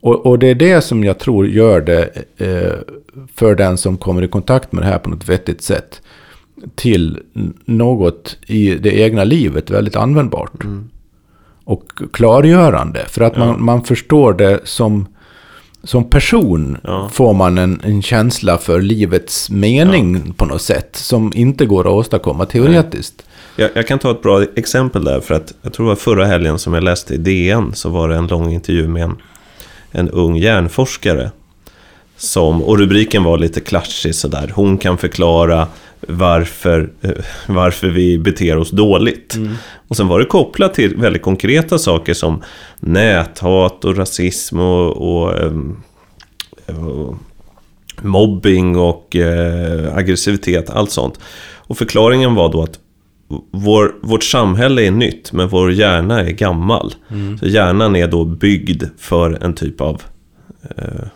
Och, 0.00 0.26
och 0.26 0.38
det 0.38 0.46
är 0.46 0.54
det 0.54 0.80
som 0.80 1.04
jag 1.04 1.18
tror 1.18 1.46
gör 1.46 1.80
det 1.80 2.10
eh, 2.36 2.72
för 3.34 3.54
den 3.54 3.78
som 3.78 3.96
kommer 3.96 4.22
i 4.22 4.28
kontakt 4.28 4.72
med 4.72 4.82
det 4.82 4.86
här 4.86 4.98
på 4.98 5.10
något 5.10 5.28
vettigt 5.28 5.62
sätt. 5.62 6.02
Till 6.74 7.20
något 7.64 8.36
i 8.46 8.74
det 8.74 8.98
egna 9.00 9.24
livet 9.24 9.70
väldigt 9.70 9.96
användbart. 9.96 10.64
Och 11.66 11.82
klargörande. 12.12 13.04
För 13.08 13.20
att. 13.20 13.32
Ja. 13.36 13.46
man, 13.46 13.64
man 13.64 13.84
förstår 13.84 14.32
det 14.32 14.60
som, 14.64 15.06
som 15.84 16.10
person. 16.10 16.78
Ja. 16.84 17.08
Får 17.12 17.34
man 17.34 17.58
en, 17.58 17.80
en 17.84 18.02
känsla 18.02 18.58
för 18.58 18.80
livets 18.80 19.50
mening 19.50 20.32
på 20.32 20.44
något 20.44 20.62
sätt. 20.62 20.96
Som 20.96 21.32
inte 21.34 21.66
går 21.66 21.80
att 21.80 21.92
åstadkomma 21.92 22.46
teoretiskt. 22.46 23.22
Jag, 23.56 23.70
jag 23.74 23.86
kan 23.86 23.98
ta 23.98 24.10
ett 24.10 24.22
bra 24.22 24.42
exempel 24.56 25.04
där, 25.04 25.20
för 25.20 25.34
att 25.34 25.54
jag 25.62 25.72
tror 25.72 25.86
det 25.86 25.88
var 25.88 25.96
förra 25.96 26.26
helgen 26.26 26.58
som 26.58 26.74
jag 26.74 26.82
läste 26.82 27.14
i 27.14 27.16
DN, 27.16 27.72
så 27.74 27.88
var 27.88 28.08
det 28.08 28.16
en 28.16 28.26
lång 28.26 28.52
intervju 28.52 28.88
med 28.88 29.02
en, 29.02 29.16
en 29.90 30.10
ung 30.10 30.36
hjärnforskare. 30.36 31.30
Som, 32.16 32.62
och 32.62 32.78
rubriken 32.78 33.24
var 33.24 33.38
lite 33.38 33.60
klatschig 33.60 34.14
sådär. 34.14 34.52
Hon 34.54 34.78
kan 34.78 34.98
förklara 34.98 35.68
varför, 36.06 36.90
eh, 37.00 37.10
varför 37.46 37.88
vi 37.88 38.18
beter 38.18 38.56
oss 38.56 38.70
dåligt. 38.70 39.34
Mm. 39.34 39.54
Och 39.88 39.96
sen 39.96 40.08
var 40.08 40.18
det 40.18 40.24
kopplat 40.24 40.74
till 40.74 40.96
väldigt 40.96 41.22
konkreta 41.22 41.78
saker 41.78 42.14
som 42.14 42.42
näthat 42.80 43.84
och 43.84 43.96
rasism 43.96 44.60
och, 44.60 44.96
och, 44.96 45.38
ehm, 45.38 45.76
och 46.66 47.16
mobbing 48.02 48.76
och 48.76 49.16
eh, 49.16 49.96
aggressivitet, 49.96 50.70
allt 50.70 50.90
sånt. 50.90 51.20
Och 51.56 51.78
förklaringen 51.78 52.34
var 52.34 52.52
då 52.52 52.62
att 52.62 52.78
vår, 53.50 53.94
vårt 54.02 54.24
samhälle 54.24 54.86
är 54.86 54.90
nytt, 54.90 55.32
men 55.32 55.48
vår 55.48 55.72
hjärna 55.72 56.20
är 56.20 56.30
gammal. 56.30 56.94
Mm. 57.10 57.38
Så 57.38 57.46
hjärnan 57.46 57.96
är 57.96 58.08
då 58.08 58.24
byggd 58.24 58.84
för 58.98 59.44
en 59.44 59.54
typ 59.54 59.80
av 59.80 60.02
eh, 60.76 61.06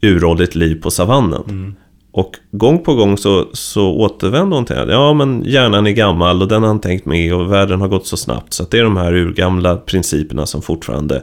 uråldrigt 0.00 0.54
liv 0.54 0.82
på 0.82 0.90
savannen. 0.90 1.42
Mm. 1.48 1.74
Och 2.12 2.36
gång 2.50 2.78
på 2.78 2.94
gång 2.94 3.18
så, 3.18 3.46
så 3.52 3.92
återvänder 3.92 4.56
hon 4.56 4.64
till 4.64 4.78
att 4.78 4.88
ja 4.88 5.14
men 5.14 5.44
hjärnan 5.44 5.86
är 5.86 5.90
gammal 5.90 6.42
och 6.42 6.48
den 6.48 6.62
har 6.62 6.68
han 6.68 6.80
tänkt 6.80 7.06
med 7.06 7.34
och 7.34 7.52
världen 7.52 7.80
har 7.80 7.88
gått 7.88 8.06
så 8.06 8.16
snabbt. 8.16 8.52
Så 8.52 8.62
att 8.62 8.70
det 8.70 8.78
är 8.78 8.82
de 8.82 8.96
här 8.96 9.14
urgamla 9.14 9.76
principerna 9.76 10.46
som 10.46 10.62
fortfarande 10.62 11.22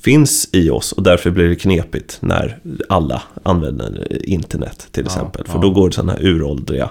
finns 0.00 0.48
i 0.52 0.70
oss 0.70 0.92
och 0.92 1.02
därför 1.02 1.30
blir 1.30 1.48
det 1.48 1.56
knepigt 1.56 2.18
när 2.20 2.58
alla 2.88 3.22
använder 3.42 4.08
internet 4.28 4.88
till 4.90 5.02
Ja, 5.02 5.06
exempel. 5.06 5.46
För 5.46 5.54
ja. 5.54 5.60
då 5.60 5.70
går 5.70 5.90
sådana 5.90 6.12
här 6.12 6.24
uråldriga 6.26 6.90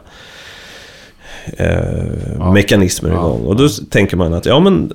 eh, 1.46 1.78
Ja, 2.40 2.52
mekanismer 2.52 3.10
ja, 3.10 3.16
igång. 3.16 3.42
Och 3.46 3.56
då 3.56 3.70
tänker 3.70 4.18
man 4.18 4.34
att 4.34 4.46
ja 4.46 4.60
men 4.60 4.94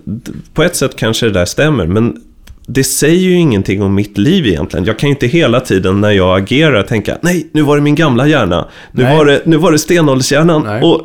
på 0.55 0.62
ett 0.62 0.76
sätt 0.76 0.97
kanske 0.97 1.26
det 1.26 1.32
där 1.32 1.45
stämmer 1.45 1.86
men 1.86 2.22
det 2.75 2.85
säger 2.85 3.21
ju 3.21 3.33
ingenting 3.35 3.83
om 3.83 3.95
mitt 3.95 4.18
liv 4.18 4.47
egentligen. 4.47 4.87
Jag 4.87 4.99
kan 4.99 5.09
ju 5.09 5.14
inte 5.14 5.27
hela 5.27 5.61
tiden 5.61 6.01
när 6.01 6.11
jag 6.11 6.39
agerar 6.39 6.83
tänka 6.83 7.16
nej, 7.23 7.49
nu 7.53 7.62
var 7.62 7.77
det 7.77 7.83
min 7.83 7.95
gamla 7.95 8.27
hjärna. 8.27 8.68
Nu, 8.93 9.03
Nej. 9.03 9.16
var 9.16 9.25
det, 9.25 9.43
nu 9.47 9.57
var 9.57 9.73
det 9.73 9.79
stenåldershjärnan. 9.79 10.83
Och, 10.85 11.01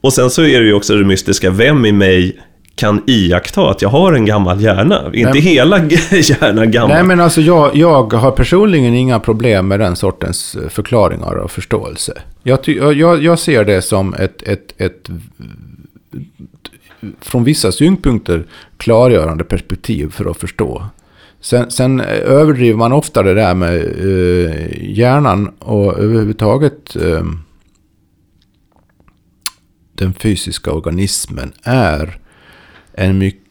och 0.00 0.12
sen 0.12 0.30
så 0.30 0.42
är 0.42 0.60
det 0.60 0.66
ju 0.66 0.72
också 0.74 0.94
det 0.94 1.04
mystiska, 1.04 1.50
vem 1.50 1.84
i 1.86 1.92
mig 1.92 2.38
kan 2.74 3.02
iaktta 3.06 3.70
att 3.70 3.82
jag 3.82 3.88
har 3.88 4.12
en 4.12 4.24
gammal 4.24 4.60
hjärna? 4.60 5.02
Inte 5.14 5.30
Nej. 5.30 5.40
hela 5.40 5.78
hjärnan 6.10 6.70
gammal. 6.70 6.88
Nej, 6.96 7.04
men 7.04 7.20
alltså 7.20 7.40
jag, 7.40 7.76
jag 7.76 8.12
har 8.12 8.30
personligen 8.30 8.94
inga 8.94 9.20
problem 9.20 9.68
med 9.68 9.80
den 9.80 9.96
sortens 9.96 10.54
eh, 10.62 10.68
förklaringar 10.68 11.34
och 11.34 11.50
förståelse. 11.50 12.12
Jag- 12.42 12.68
jag, 12.68 13.22
jag 13.22 13.38
ser 13.38 13.64
det 13.64 13.82
som 13.82 14.14
ett, 14.14 14.42
ett, 14.42 14.74
ett 14.80 15.08
från 17.20 17.44
vissa 17.44 17.72
synpunkter 17.72 18.46
klargörande 18.76 19.44
perspektiv 19.44 20.10
för 20.10 20.30
att 20.30 20.36
förstå. 20.36 20.84
Sen, 21.40 21.70
sen 21.70 22.00
överdriver 22.00 22.78
man 22.78 22.92
ofta 22.92 23.22
det 23.22 23.34
där 23.34 23.54
med 23.54 23.74
eh, 23.76 24.90
hjärnan 24.90 25.48
och 25.58 25.98
överhuvudtaget 25.98 26.96
eh, 26.96 27.24
den 29.94 30.14
fysiska 30.14 30.72
organismen 30.72 31.52
är 31.62 32.18
en, 32.92 33.18
mycket, 33.18 33.42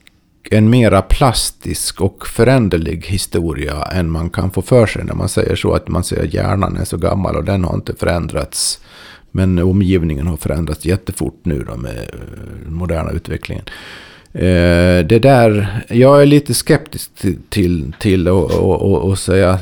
en 0.51 0.69
mera 0.69 1.01
plastisk 1.01 2.01
och 2.01 2.27
föränderlig 2.27 3.05
historia 3.05 3.83
än 3.83 4.11
man 4.11 4.29
kan 4.29 4.51
få 4.51 4.61
för 4.61 4.85
sig 4.85 5.03
när 5.03 5.13
man 5.13 5.29
säger 5.29 5.55
så 5.55 5.73
att 5.73 5.87
man 5.87 6.03
säger 6.03 6.23
att 6.23 6.33
hjärnan 6.33 6.77
är 6.77 6.85
så 6.85 6.97
gammal 6.97 7.35
och 7.35 7.43
den 7.43 7.63
har 7.63 7.75
inte 7.75 7.95
förändrats. 7.95 8.81
Men 9.37 9.59
omgivningen 9.59 10.27
har 10.27 10.37
förändrats 10.37 10.85
jättefort 10.85 11.39
nu 11.43 11.63
då 11.63 11.77
med 11.77 11.95
den 12.63 12.73
moderna 12.73 13.11
utvecklingen. 13.11 13.65
Eh, 14.33 15.05
det 15.05 15.19
där, 15.19 15.67
jag 15.89 16.21
är 16.21 16.25
lite 16.25 16.53
skeptisk 16.53 17.15
till, 17.15 17.37
till, 17.49 17.93
till 17.99 18.27
och, 18.27 18.51
och, 18.51 19.01
och 19.01 19.19
säga, 19.19 19.59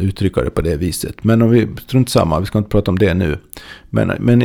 uttrycka 0.00 0.40
det 0.40 0.50
på 0.50 0.60
det 0.60 0.76
viset. 0.76 1.24
Men 1.24 1.42
om 1.42 1.50
vi, 1.50 1.68
strunt 1.86 2.08
samma, 2.08 2.40
vi 2.40 2.46
ska 2.46 2.58
inte 2.58 2.70
prata 2.70 2.90
om 2.90 2.98
det 2.98 3.14
nu. 3.14 3.38
Men, 3.90 4.12
men 4.20 4.38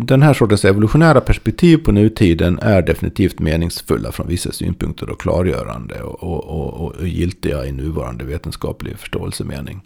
den 0.00 0.22
här 0.22 0.34
sortens 0.34 0.64
evolutionära 0.64 1.20
perspektiv 1.20 1.76
på 1.76 1.92
nutiden 1.92 2.58
är 2.62 2.82
definitivt 2.82 3.38
meningsfulla 3.38 4.12
från 4.12 4.28
vissa 4.28 4.52
synpunkter 4.52 5.10
och 5.10 5.20
klargörande 5.20 6.02
och, 6.02 6.22
och, 6.22 6.44
och, 6.44 6.96
och 6.98 7.08
giltiga 7.08 7.66
i 7.66 7.72
nuvarande 7.72 8.24
vetenskaplig 8.24 8.98
förståelsemening. 8.98 9.80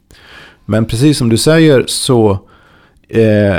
Men 0.64 0.84
precis 0.84 1.18
som 1.18 1.28
du 1.28 1.36
säger 1.36 1.84
så 1.86 2.38
eh, 3.08 3.56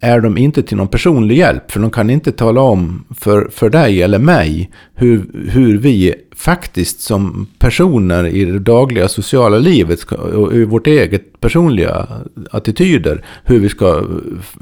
är 0.00 0.20
de 0.20 0.38
inte 0.38 0.62
till 0.62 0.76
någon 0.76 0.88
personlig 0.88 1.38
hjälp. 1.38 1.70
För 1.70 1.80
de 1.80 1.90
kan 1.90 2.10
inte 2.10 2.32
tala 2.32 2.60
om 2.60 3.04
för, 3.18 3.48
för 3.48 3.70
dig 3.70 4.02
eller 4.02 4.18
mig 4.18 4.70
hur, 4.94 5.48
hur 5.50 5.78
vi 5.78 6.14
faktiskt 6.34 7.00
som 7.00 7.46
personer 7.58 8.26
i 8.26 8.44
det 8.44 8.58
dagliga 8.58 9.08
sociala 9.08 9.58
livet 9.58 10.02
och 10.12 10.54
i 10.54 10.64
vårt 10.64 10.86
eget 10.86 11.40
personliga 11.40 12.06
attityder, 12.50 13.24
hur 13.44 13.58
vi 13.58 13.68
ska 13.68 14.04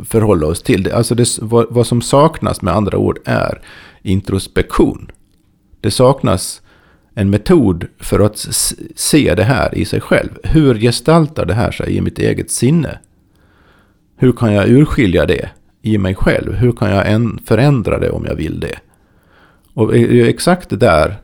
förhålla 0.05 0.47
oss 0.47 0.63
till 0.63 0.83
det. 0.83 0.97
Alltså 0.97 1.15
det, 1.15 1.39
vad, 1.41 1.67
vad 1.71 1.87
som 1.87 2.03
saknas 2.03 2.63
med 2.63 2.75
andra 2.75 2.99
ord 2.99 3.19
är 3.25 3.61
introspektion. 4.03 5.11
Det 5.81 5.91
saknas 5.91 6.63
en 7.15 7.31
metod 7.31 7.87
för 8.01 8.21
att 8.21 8.39
se 8.97 9.35
det 9.35 9.45
här 9.45 9.79
i 9.79 9.85
sig 9.85 10.01
själv. 10.01 10.31
Hur 10.43 10.75
gestaltar 10.75 11.47
det 11.47 11.55
här 11.55 11.71
sig 11.71 11.97
i 11.97 12.01
mitt 12.01 12.19
eget 12.19 12.51
sinne? 12.51 12.99
Hur 14.25 14.33
kan 14.33 14.53
jag 14.53 14.69
urskilja 14.69 15.27
det 15.27 15.51
i 15.83 15.99
mig 15.99 16.15
själv? 16.15 16.55
Hur 16.55 16.73
kan 16.73 16.91
jag 16.91 17.39
förändra 17.45 17.99
det 17.99 18.11
om 18.11 18.25
jag 18.25 18.35
vill 18.35 18.61
det? 18.61 18.79
Och 19.75 19.93
det 19.93 19.99
är 19.99 20.29
exakt 20.29 20.71
det 20.71 20.77
där 20.77 21.17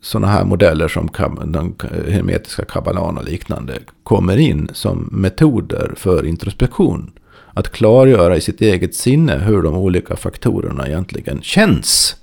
sådana 0.00 0.26
här 0.26 0.44
modeller 0.44 0.88
som 0.88 1.08
den 1.44 1.74
hermetiska 2.08 2.64
kabbalan 2.64 3.18
och 3.18 3.24
liknande 3.24 3.78
kommer 4.02 4.36
in 4.36 4.68
som 4.72 5.08
metoder 5.12 5.92
för 5.96 6.26
introspektion. 6.26 7.12
Att 7.52 7.72
klargöra 7.72 8.36
i 8.36 8.40
sitt 8.40 8.60
eget 8.60 8.94
sinne 8.94 9.38
hur 9.38 9.62
de 9.62 9.74
olika 9.74 10.16
faktorerna 10.16 10.86
egentligen 10.86 11.42
känns. 11.42 12.16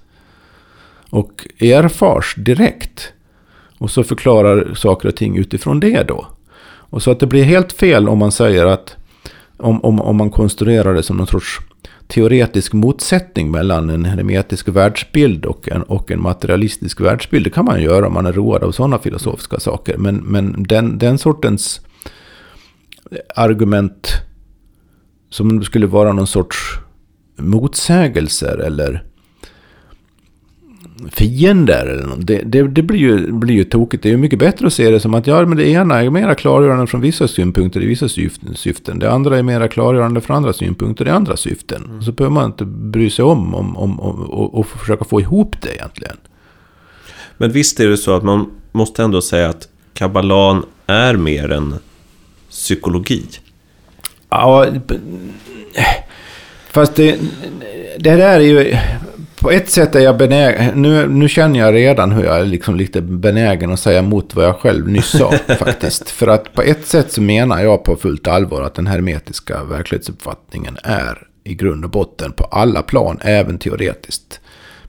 Och 1.09 1.47
erfars 1.59 2.35
direkt. 2.35 3.13
Och 3.77 3.91
så 3.91 4.03
förklarar 4.03 4.73
saker 4.73 5.07
och 5.07 5.15
ting 5.15 5.37
utifrån 5.37 5.79
det 5.79 6.07
då. 6.07 6.25
Och 6.63 7.03
så 7.03 7.11
att 7.11 7.19
det 7.19 7.27
blir 7.27 7.43
helt 7.43 7.73
fel 7.73 8.09
om 8.09 8.17
man 8.17 8.31
säger 8.31 8.65
att 8.65 8.97
om, 9.61 9.81
om, 9.81 10.01
om 10.01 10.17
man 10.17 10.29
konstruerar 10.29 10.93
det 10.93 11.03
som 11.03 11.17
någon 11.17 11.27
sorts 11.27 11.59
teoretisk 12.07 12.73
motsättning 12.73 13.51
mellan 13.51 13.89
en 13.89 14.05
hermetisk 14.05 14.67
världsbild 14.67 15.45
och 15.45 15.69
en, 15.69 15.83
och 15.83 16.11
en 16.11 16.21
materialistisk 16.21 17.01
världsbild. 17.01 17.45
Det 17.45 17.49
kan 17.49 17.65
man 17.65 17.81
göra 17.81 18.07
om 18.07 18.13
man 18.13 18.25
är 18.25 18.33
road 18.33 18.63
av 18.63 18.71
sådana 18.71 18.99
filosofiska 18.99 19.59
saker. 19.59 19.97
Men, 19.97 20.15
men 20.15 20.63
den, 20.63 20.97
den 20.97 21.17
sortens 21.17 21.81
argument 23.35 24.07
som 25.29 25.63
skulle 25.63 25.87
vara 25.87 26.13
någon 26.13 26.27
sorts 26.27 26.79
motsägelser 27.37 28.57
eller 28.57 29.03
fiender. 31.09 31.85
Eller 31.85 32.07
något. 32.07 32.27
Det, 32.27 32.41
det, 32.45 32.67
det 32.67 32.81
blir, 32.81 32.99
ju, 32.99 33.31
blir 33.31 33.55
ju 33.55 33.63
tokigt. 33.63 34.03
Det 34.03 34.09
är 34.09 34.11
ju 34.11 34.17
mycket 34.17 34.39
bättre 34.39 34.67
att 34.67 34.73
se 34.73 34.89
det 34.89 34.99
som 34.99 35.13
att 35.13 35.27
ja, 35.27 35.45
men 35.45 35.57
det 35.57 35.67
ena 35.67 36.01
är 36.01 36.09
mera 36.09 36.35
klargörande 36.35 36.87
från 36.87 37.01
vissa 37.01 37.27
synpunkter 37.27 37.83
i 37.83 37.85
vissa 37.85 38.09
syften. 38.55 38.99
Det 38.99 39.11
andra 39.11 39.37
är 39.37 39.43
mera 39.43 39.67
klargörande 39.67 40.21
från 40.21 40.37
andra 40.37 40.53
synpunkter 40.53 41.07
i 41.07 41.09
andra 41.09 41.37
syften. 41.37 42.01
Så 42.05 42.11
behöver 42.11 42.33
man 42.33 42.45
inte 42.45 42.65
bry 42.65 43.09
sig 43.09 43.25
om, 43.25 43.55
om, 43.55 43.77
om, 43.77 43.99
om 43.99 44.21
och, 44.21 44.59
och 44.59 44.67
försöka 44.67 45.05
få 45.05 45.21
ihop 45.21 45.55
det 45.61 45.75
egentligen. 45.75 46.17
Men 47.37 47.51
visst 47.51 47.79
är 47.79 47.87
det 47.87 47.97
så 47.97 48.15
att 48.15 48.23
man 48.23 48.51
måste 48.71 49.03
ändå 49.03 49.21
säga 49.21 49.49
att 49.49 49.67
kabbalan 49.93 50.65
är 50.87 51.13
mer 51.13 51.51
än 51.51 51.75
psykologi. 52.49 53.25
Ja, 54.29 54.65
fast 56.71 56.95
det, 56.95 57.19
det 57.99 58.15
där 58.15 58.39
är 58.39 58.39
ju... 58.39 58.77
På 59.41 59.51
ett 59.51 59.69
sätt 59.69 59.95
är 59.95 59.99
jag 59.99 60.17
benägen... 60.17 60.81
Nu, 60.81 61.07
nu 61.07 61.29
känner 61.29 61.59
jag 61.59 61.73
redan 61.73 62.11
hur 62.11 62.23
jag 62.23 62.39
är 62.39 62.45
liksom 62.45 62.75
lite 62.75 63.01
benägen 63.01 63.71
att 63.71 63.79
säga 63.79 63.99
emot 63.99 64.35
vad 64.35 64.45
jag 64.45 64.55
själv 64.55 64.87
nyss 64.87 65.17
sa 65.17 65.31
faktiskt. 65.59 66.09
För 66.09 66.27
att 66.27 66.53
på 66.53 66.61
ett 66.61 66.87
sätt 66.87 67.11
så 67.11 67.21
menar 67.21 67.63
jag 67.63 67.83
på 67.83 67.95
fullt 67.95 68.27
allvar 68.27 68.61
att 68.61 68.73
den 68.73 68.87
hermetiska 68.87 69.63
verklighetsuppfattningen 69.63 70.77
är 70.83 71.27
i 71.43 71.53
grund 71.53 71.85
och 71.85 71.91
botten 71.91 72.31
på 72.31 72.43
alla 72.43 72.81
plan, 72.81 73.19
även 73.21 73.57
teoretiskt, 73.57 74.39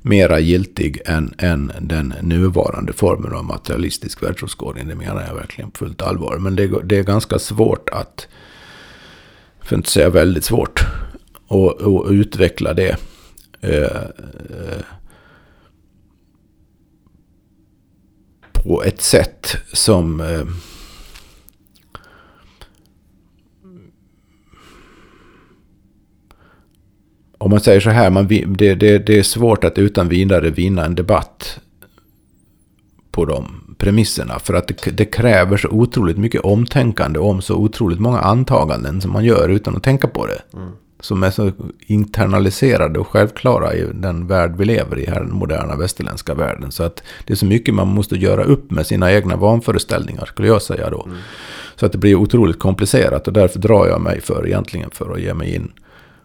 mera 0.03 0.39
giltig 0.39 1.01
än, 1.07 1.35
än 1.39 1.73
den 1.81 2.15
nuvarande 2.21 2.93
formen 2.93 3.35
av 3.35 3.45
materialistisk 3.45 4.23
världsåskådning. 4.23 4.89
Det 4.89 4.95
menar 4.95 5.25
jag 5.29 5.35
verkligen 5.35 5.71
på 5.71 5.79
fullt 5.79 6.03
allvar. 6.03 6.37
Men 6.39 6.57
det, 6.57 6.71
det 6.85 6.99
är 6.99 7.03
ganska 7.03 7.39
svårt 7.39 7.89
att 7.89 8.27
för 9.61 9.77
att 9.77 9.79
inte 9.79 9.91
säga 9.91 10.11
väldigt 10.11 10.45
svårt, 10.45 10.81
att, 11.49 11.83
att 11.83 12.11
utveckla 12.11 12.75
det. 12.75 12.97
Eh, 13.63 13.85
eh, 13.85 14.85
på 18.53 18.83
ett 18.83 19.01
sätt 19.03 19.57
som 19.73 20.21
eh, 20.21 20.47
om 27.39 27.51
man 27.51 27.61
säger 27.61 27.81
så 27.81 27.91
här, 27.91 28.11
man, 28.11 28.29
det, 28.29 28.75
det, 28.75 28.99
det 28.99 29.19
är 29.19 29.23
svårt 29.23 29.65
att 29.65 29.79
utan 29.79 30.09
vidare 30.09 30.51
vinna 30.51 30.85
en 30.85 30.95
debatt 30.95 31.61
på 33.11 33.25
de 33.25 33.75
premisserna. 33.79 34.39
För 34.39 34.55
att 34.55 34.69
det, 34.69 34.91
det 34.91 35.05
kräver 35.05 35.57
så 35.57 35.69
otroligt 35.69 36.19
mycket 36.19 36.41
omtänkande 36.41 37.19
om 37.19 37.43
så 37.43 37.55
otroligt 37.55 38.01
många 38.01 38.21
antaganden 38.21 39.01
som 39.01 39.13
man 39.13 39.25
gör 39.25 39.49
utan 39.49 39.77
att 39.77 39.83
tänka 39.83 40.09
på 40.09 40.27
det. 40.27 40.43
Mm 40.55 40.73
som 41.03 41.23
är 41.23 41.31
så 41.31 41.53
internaliserade 41.87 42.99
och 42.99 43.07
självklara 43.07 43.75
i 43.75 43.87
den 43.95 44.27
värld 44.27 44.55
vi 44.57 44.65
lever 44.65 44.99
i 44.99 45.07
här, 45.07 45.21
den 45.21 45.35
moderna 45.35 45.77
västerländska 45.77 46.35
världen. 46.35 46.73
Så 46.73 46.83
att 46.83 47.03
det 47.25 47.33
är 47.33 47.37
så 47.37 47.47
mycket 47.47 47.75
man 47.75 47.89
måste 47.89 48.17
göra 48.17 48.45
upp 48.45 48.71
med 48.71 48.87
sina 48.87 49.13
egna 49.13 49.37
vanföreställningar, 49.37 50.25
skulle 50.25 50.49
jag 50.49 50.63
säga 50.63 50.91
då. 50.91 51.03
Mm. 51.03 51.17
Så 51.77 51.87
att 51.87 51.93
det 51.93 51.99
blir 51.99 52.15
otroligt 52.15 52.59
komplicerat 52.59 53.27
och 53.27 53.33
därför 53.33 53.59
drar 53.59 53.87
jag 53.87 54.01
mig 54.01 54.21
för 54.21 54.47
egentligen 54.47 54.91
för 54.91 55.13
att 55.13 55.21
ge 55.21 55.35
mig 55.35 55.55
in 55.55 55.73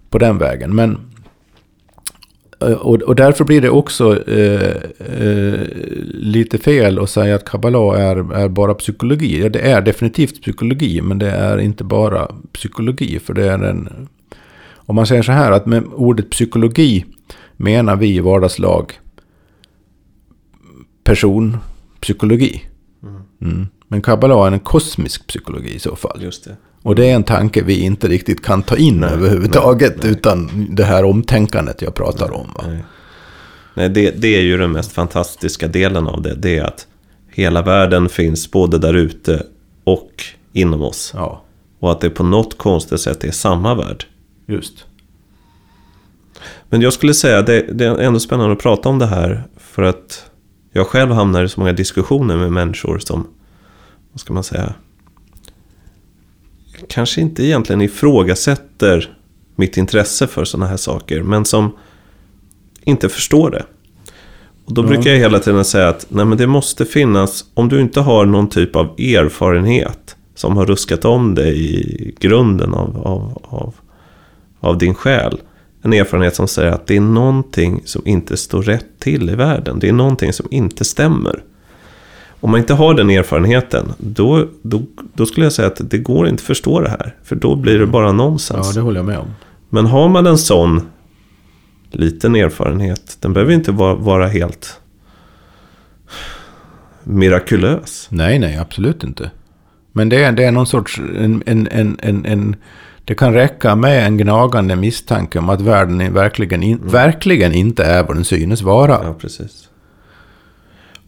på 0.10 0.18
den 0.18 0.38
vägen. 0.38 0.76
Men 0.76 0.98
Eh, 2.60 2.72
och, 2.72 3.02
och 3.02 3.16
därför 3.16 3.46
blir 3.46 3.62
det 3.62 3.70
också 3.70 4.30
eh, 4.30 4.76
eh, 5.00 5.60
lite 6.14 6.58
fel 6.58 7.00
att 7.00 7.10
säga 7.10 7.36
att 7.36 7.50
kabbala 7.50 7.98
är, 7.98 8.34
är 8.34 8.50
bara 8.50 8.74
psykologi. 8.74 9.42
Ja, 9.42 9.50
det 9.50 9.60
är 9.60 9.82
definitivt 9.82 10.42
psykologi, 10.42 11.02
men 11.02 11.20
det 11.20 11.32
är 11.32 11.58
inte 11.58 11.84
bara 11.84 12.32
psykologi. 12.54 13.20
För 13.20 13.34
det 13.34 13.46
är 13.46 13.60
en... 13.64 14.08
Om 14.88 14.96
man 14.96 15.08
säger 15.08 15.24
så 15.24 15.32
här 15.32 15.52
att 15.52 15.66
med 15.66 15.84
ordet 15.96 16.30
psykologi 16.30 17.06
menar 17.58 17.96
vi 17.96 18.16
i 18.16 18.20
vardagslag 18.20 19.00
personpsykologi. 21.04 22.62
Mm. 23.04 23.22
Mm. 23.42 23.68
Men 23.88 24.02
kabbala 24.02 24.48
är 24.48 24.52
en 24.52 24.60
kosmisk 24.60 25.28
psykologi 25.28 25.76
i 25.76 25.80
så 25.80 25.96
fall. 25.96 26.24
Just 26.24 26.44
det. 26.44 26.56
Och 26.82 26.96
det 26.96 27.10
är 27.10 27.16
en 27.16 27.24
tanke 27.24 27.64
vi 27.64 27.80
inte 27.80 28.08
riktigt 28.08 28.44
kan 28.46 28.64
ta 28.64 28.78
in 28.78 29.00
nej, 29.00 29.10
överhuvudtaget. 29.10 29.94
Nej, 29.98 30.04
nej. 30.04 30.12
Utan 30.12 30.68
det 30.70 30.84
här 30.84 31.04
omtänkandet 31.04 31.82
jag 31.82 31.96
pratar 31.96 32.32
om. 32.32 32.48
Va? 32.56 32.64
Nej, 33.74 33.90
det, 33.90 34.12
det, 34.12 34.36
är 34.36 34.42
ju 34.42 34.58
den 34.58 34.72
mest 34.72 34.92
fantastiska 34.92 35.68
delen 35.68 36.08
av 36.08 36.22
det. 36.22 36.36
Det 36.36 36.58
är 36.58 36.64
att 36.64 36.88
hela 37.32 37.62
världen 37.62 38.10
finns 38.10 38.52
både 38.52 38.78
där 38.78 38.94
ute 38.94 39.44
och 39.84 40.12
inom 40.54 40.82
oss. 40.82 41.12
Ja. 41.16 41.44
Och 41.80 41.92
att 41.92 42.02
det 42.02 42.10
på 42.10 42.24
något 42.24 42.58
konstigt 42.58 43.00
sätt 43.00 43.24
är 43.24 43.32
samma 43.32 43.76
värld. 43.76 44.06
Just. 44.48 44.86
Men 46.70 46.82
jag 46.82 46.94
skulle 46.94 47.14
säga 47.14 47.40
att 47.40 47.46
det, 47.46 47.62
det 47.62 47.86
är 47.86 47.98
ändå 47.98 48.20
spännande 48.20 48.54
att 48.54 48.60
prata 48.60 48.90
om 48.90 49.00
det 49.00 49.06
här. 49.06 49.44
För 49.58 49.84
att 49.84 50.30
jag 50.72 50.88
själv 50.88 51.12
hamnar 51.12 51.44
i 51.44 51.50
så 51.50 51.60
många 51.60 51.74
diskussioner 51.74 52.38
med 52.38 52.52
människor 52.52 53.00
som, 53.00 53.28
vad 54.12 54.20
ska 54.20 54.34
man 54.34 54.44
säga, 54.44 54.74
kanske 56.88 57.22
inte 57.22 57.44
egentligen 57.44 57.82
ifrågasätter 57.82 59.18
mitt 59.56 59.78
intresse 59.78 60.28
för 60.28 60.46
sådana 60.46 60.68
här 60.68 60.78
saker, 60.78 61.24
men 61.24 61.46
som 61.46 61.78
inte 62.84 63.10
förstår 63.10 63.52
det. 63.52 63.66
Och 64.66 64.74
då 64.74 64.82
mm. 64.82 64.94
brukar 64.94 65.12
jag 65.12 65.18
hela 65.18 65.40
tiden 65.40 65.66
säga 65.66 65.90
att 65.90 66.06
nej, 66.10 66.26
men 66.26 66.38
det 66.38 66.48
måste 66.48 66.86
finnas, 66.86 67.46
om 67.54 67.70
du 67.70 67.82
inte 67.82 68.02
har 68.02 68.26
någon 68.26 68.50
typ 68.50 68.76
av 68.76 68.86
erfarenhet 68.86 70.16
som 70.36 70.58
har 70.58 70.66
ruskat 70.66 71.06
om 71.06 71.36
dig 71.36 71.76
i 71.76 72.16
grunden 72.20 72.74
av, 72.74 72.98
av, 73.08 73.42
av, 73.44 73.76
av 74.60 74.78
din 74.78 74.94
själ. 74.94 75.42
En 75.82 75.94
erfarenhet 75.94 76.36
som 76.36 76.48
säger 76.48 76.72
att 76.72 76.88
det 76.88 76.96
är 76.96 77.02
någonting 77.02 77.82
som 77.86 78.02
inte 78.08 78.38
står 78.38 78.62
rätt 78.62 79.00
till 79.00 79.30
i 79.30 79.36
världen. 79.36 79.80
Det 79.80 79.90
är 79.90 79.94
någonting 79.94 80.34
som 80.34 80.48
inte 80.52 80.86
stämmer. 80.86 81.44
Om 82.40 82.52
man 82.52 82.60
inte 82.60 82.74
har 82.74 82.94
den 82.94 83.10
erfarenheten, 83.10 83.94
då, 83.98 84.48
då, 84.62 84.82
då 85.14 85.26
skulle 85.26 85.46
jag 85.46 85.54
säga 85.54 85.68
att 85.68 85.90
det 85.90 85.98
går 85.98 86.28
inte 86.28 86.42
att 86.42 86.48
förstå 86.48 86.82
det 86.82 86.90
här. 86.90 87.16
För 87.24 87.36
då 87.36 87.56
blir 87.56 87.80
det 87.80 87.88
bara 87.88 88.12
nonsens. 88.12 88.68
Ja, 88.68 88.74
det 88.74 88.82
håller 88.82 89.00
jag 89.00 89.06
med 89.06 89.18
om. 89.18 89.28
Men 89.70 89.86
har 89.86 90.10
man 90.10 90.28
en 90.28 90.38
sån 90.38 90.82
liten 91.92 92.36
erfarenhet, 92.36 93.18
den 93.20 93.34
behöver 93.34 93.54
inte 93.54 93.72
vara, 93.72 93.96
vara 93.96 94.28
helt 94.28 94.80
mirakulös. 97.04 98.08
Nej, 98.10 98.40
nej, 98.40 98.58
absolut 98.58 99.04
inte. 99.04 99.32
Men 99.92 100.10
det 100.10 100.24
är, 100.24 100.32
det 100.32 100.44
är 100.44 100.52
någon 100.52 100.68
sorts... 100.68 101.00
En, 101.00 101.44
en, 101.46 101.68
en, 101.72 101.98
en, 102.02 102.26
en, 102.26 102.56
det 103.08 103.16
kan 103.16 103.34
räcka 103.34 103.76
med 103.76 104.08
en 104.08 104.18
gnagande 104.18 104.76
misstanke 104.76 105.40
om 105.40 105.50
att 105.50 105.62
världen 105.62 106.14
verkligen, 106.14 106.64
in, 106.64 106.78
mm. 106.78 106.90
verkligen 106.90 107.54
inte 107.54 107.84
är 107.84 108.04
vad 108.04 108.16
den 108.16 108.26
synes 108.26 108.62
vara. 108.62 109.00
Ja, 109.04 109.14
precis. 109.14 109.70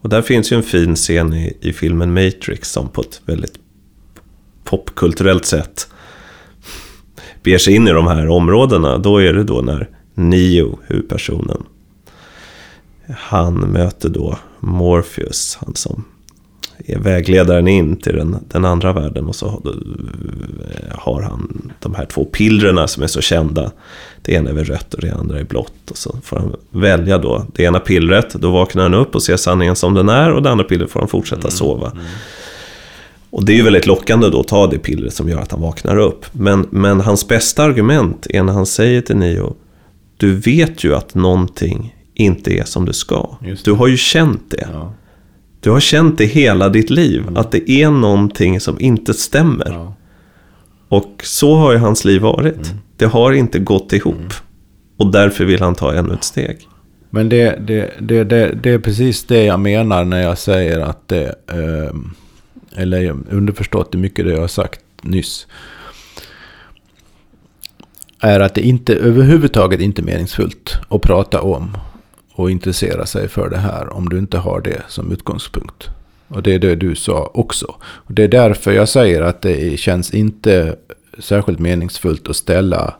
Och 0.01 0.09
där 0.09 0.21
finns 0.21 0.51
ju 0.51 0.57
en 0.57 0.63
fin 0.63 0.95
scen 0.95 1.33
i, 1.33 1.57
i 1.61 1.73
filmen 1.73 2.13
Matrix 2.13 2.71
som 2.71 2.89
på 2.89 3.01
ett 3.01 3.21
väldigt 3.25 3.53
popkulturellt 4.63 5.45
sätt 5.45 5.87
beger 7.43 7.57
sig 7.57 7.75
in 7.75 7.87
i 7.87 7.91
de 7.91 8.07
här 8.07 8.27
områdena. 8.27 8.97
Då 8.97 9.17
är 9.21 9.33
det 9.33 9.43
då 9.43 9.61
när 9.61 9.89
Neo, 10.13 10.79
huvudpersonen, 10.87 11.63
han 13.17 13.55
möter 13.55 14.09
då 14.09 14.37
Morpheus, 14.59 15.57
han 15.61 15.75
som 15.75 16.05
är 16.85 16.99
vägledaren 16.99 17.67
in 17.67 17.95
till 17.95 18.15
den, 18.15 18.37
den 18.47 18.65
andra 18.65 18.93
världen. 18.93 19.25
Och 19.25 19.35
så 19.35 19.61
har 20.91 21.21
han 21.21 21.71
de 21.79 21.95
här 21.95 22.05
två 22.05 22.25
pillrena 22.25 22.87
som 22.87 23.03
är 23.03 23.07
så 23.07 23.21
kända. 23.21 23.71
Det 24.21 24.33
ena 24.33 24.49
är 24.49 24.53
väl 24.53 24.65
rött 24.65 24.93
och 24.93 25.01
det 25.01 25.11
andra 25.11 25.39
är 25.39 25.43
blått. 25.43 25.91
Och 25.91 25.97
så 25.97 26.17
får 26.23 26.37
han 26.37 26.55
välja 26.71 27.17
då 27.17 27.45
det 27.55 27.63
ena 27.63 27.79
pillret. 27.79 28.33
Då 28.33 28.51
vaknar 28.51 28.83
han 28.83 28.93
upp 28.93 29.15
och 29.15 29.23
ser 29.23 29.37
sanningen 29.37 29.75
som 29.75 29.93
den 29.93 30.09
är. 30.09 30.31
Och 30.31 30.43
det 30.43 30.49
andra 30.49 30.63
pillret 30.63 30.91
får 30.91 30.99
han 30.99 31.09
fortsätta 31.09 31.41
mm, 31.41 31.51
sova. 31.51 31.91
Mm. 31.91 32.05
Och 33.29 33.45
det 33.45 33.53
är 33.53 33.57
ju 33.57 33.63
väldigt 33.63 33.87
lockande 33.87 34.29
då 34.29 34.39
att 34.39 34.47
ta 34.47 34.67
det 34.67 34.77
pillret 34.77 35.13
som 35.13 35.29
gör 35.29 35.39
att 35.39 35.51
han 35.51 35.61
vaknar 35.61 35.97
upp. 35.97 36.25
Men, 36.31 36.67
men 36.69 37.01
hans 37.01 37.27
bästa 37.27 37.63
argument 37.63 38.27
är 38.29 38.43
när 38.43 38.53
han 38.53 38.65
säger 38.65 39.01
till 39.01 39.17
Neo. 39.17 39.55
Du 40.17 40.35
vet 40.35 40.83
ju 40.83 40.95
att 40.95 41.15
någonting 41.15 41.95
inte 42.13 42.53
är 42.53 42.63
som 42.63 42.85
det 42.85 42.93
ska. 42.93 43.37
Du 43.63 43.71
har 43.71 43.87
ju 43.87 43.97
känt 43.97 44.51
det. 44.51 44.67
Ja. 44.73 44.93
Du 45.59 45.69
har 45.69 45.79
känt 45.79 46.17
det 46.17 46.25
hela 46.25 46.69
ditt 46.69 46.89
liv, 46.89 47.21
mm. 47.21 47.37
att 47.37 47.51
det 47.51 47.71
är 47.71 47.89
någonting 47.89 48.59
som 48.59 48.79
inte 48.79 49.13
stämmer. 49.13 49.69
Ja. 49.69 49.93
Och 50.89 51.21
så 51.23 51.55
har 51.55 51.71
ju 51.71 51.77
hans 51.77 52.05
liv 52.05 52.21
varit. 52.21 52.55
Mm. 52.55 52.77
Det 52.97 53.05
har 53.05 53.31
inte 53.31 53.59
gått 53.59 53.93
ihop. 53.93 54.15
Mm. 54.15 54.29
Och 54.97 55.11
därför 55.11 55.45
vill 55.45 55.61
han 55.61 55.75
ta 55.75 55.93
ännu 55.93 56.13
ett 56.13 56.23
steg. 56.23 56.67
Men 57.09 57.29
det, 57.29 57.59
det, 57.67 57.93
det, 57.99 58.23
det, 58.23 58.55
det 58.63 58.69
är 58.69 58.79
precis 58.79 59.23
det 59.23 59.43
jag 59.43 59.59
menar 59.59 60.05
när 60.05 60.21
jag 60.21 60.37
säger 60.37 60.79
att 60.79 61.07
det... 61.07 61.35
Eh, 61.47 61.95
eller 62.75 63.15
underförstått, 63.29 63.91
det 63.91 63.97
är 63.97 63.99
mycket 63.99 64.25
det 64.25 64.31
jag 64.31 64.41
har 64.41 64.47
sagt 64.47 64.81
nyss. 65.01 65.47
Är 68.19 68.39
att 68.39 68.55
det 68.55 68.61
inte 68.61 68.95
överhuvudtaget 68.95 69.81
inte 69.81 70.01
är 70.01 70.03
meningsfullt 70.03 70.77
att 70.89 71.01
prata 71.01 71.41
om 71.41 71.77
och 72.39 72.51
intressera 72.51 73.05
sig 73.05 73.27
för 73.27 73.49
det 73.49 73.57
här 73.57 73.93
om 73.93 74.09
du 74.09 74.17
inte 74.17 74.37
har 74.37 74.61
det 74.61 74.81
som 74.87 75.11
utgångspunkt. 75.11 75.89
Och 76.27 76.43
det 76.43 76.53
är 76.53 76.59
det 76.59 76.75
du 76.75 76.95
sa 76.95 77.31
också. 77.33 77.75
Och 77.81 78.13
det 78.13 78.23
är 78.23 78.27
därför 78.27 78.71
jag 78.71 78.89
säger 78.89 79.21
att 79.21 79.41
det 79.41 79.79
känns 79.79 80.13
inte 80.13 80.75
särskilt 81.19 81.59
meningsfullt 81.59 82.29
att 82.29 82.35
ställa 82.35 82.93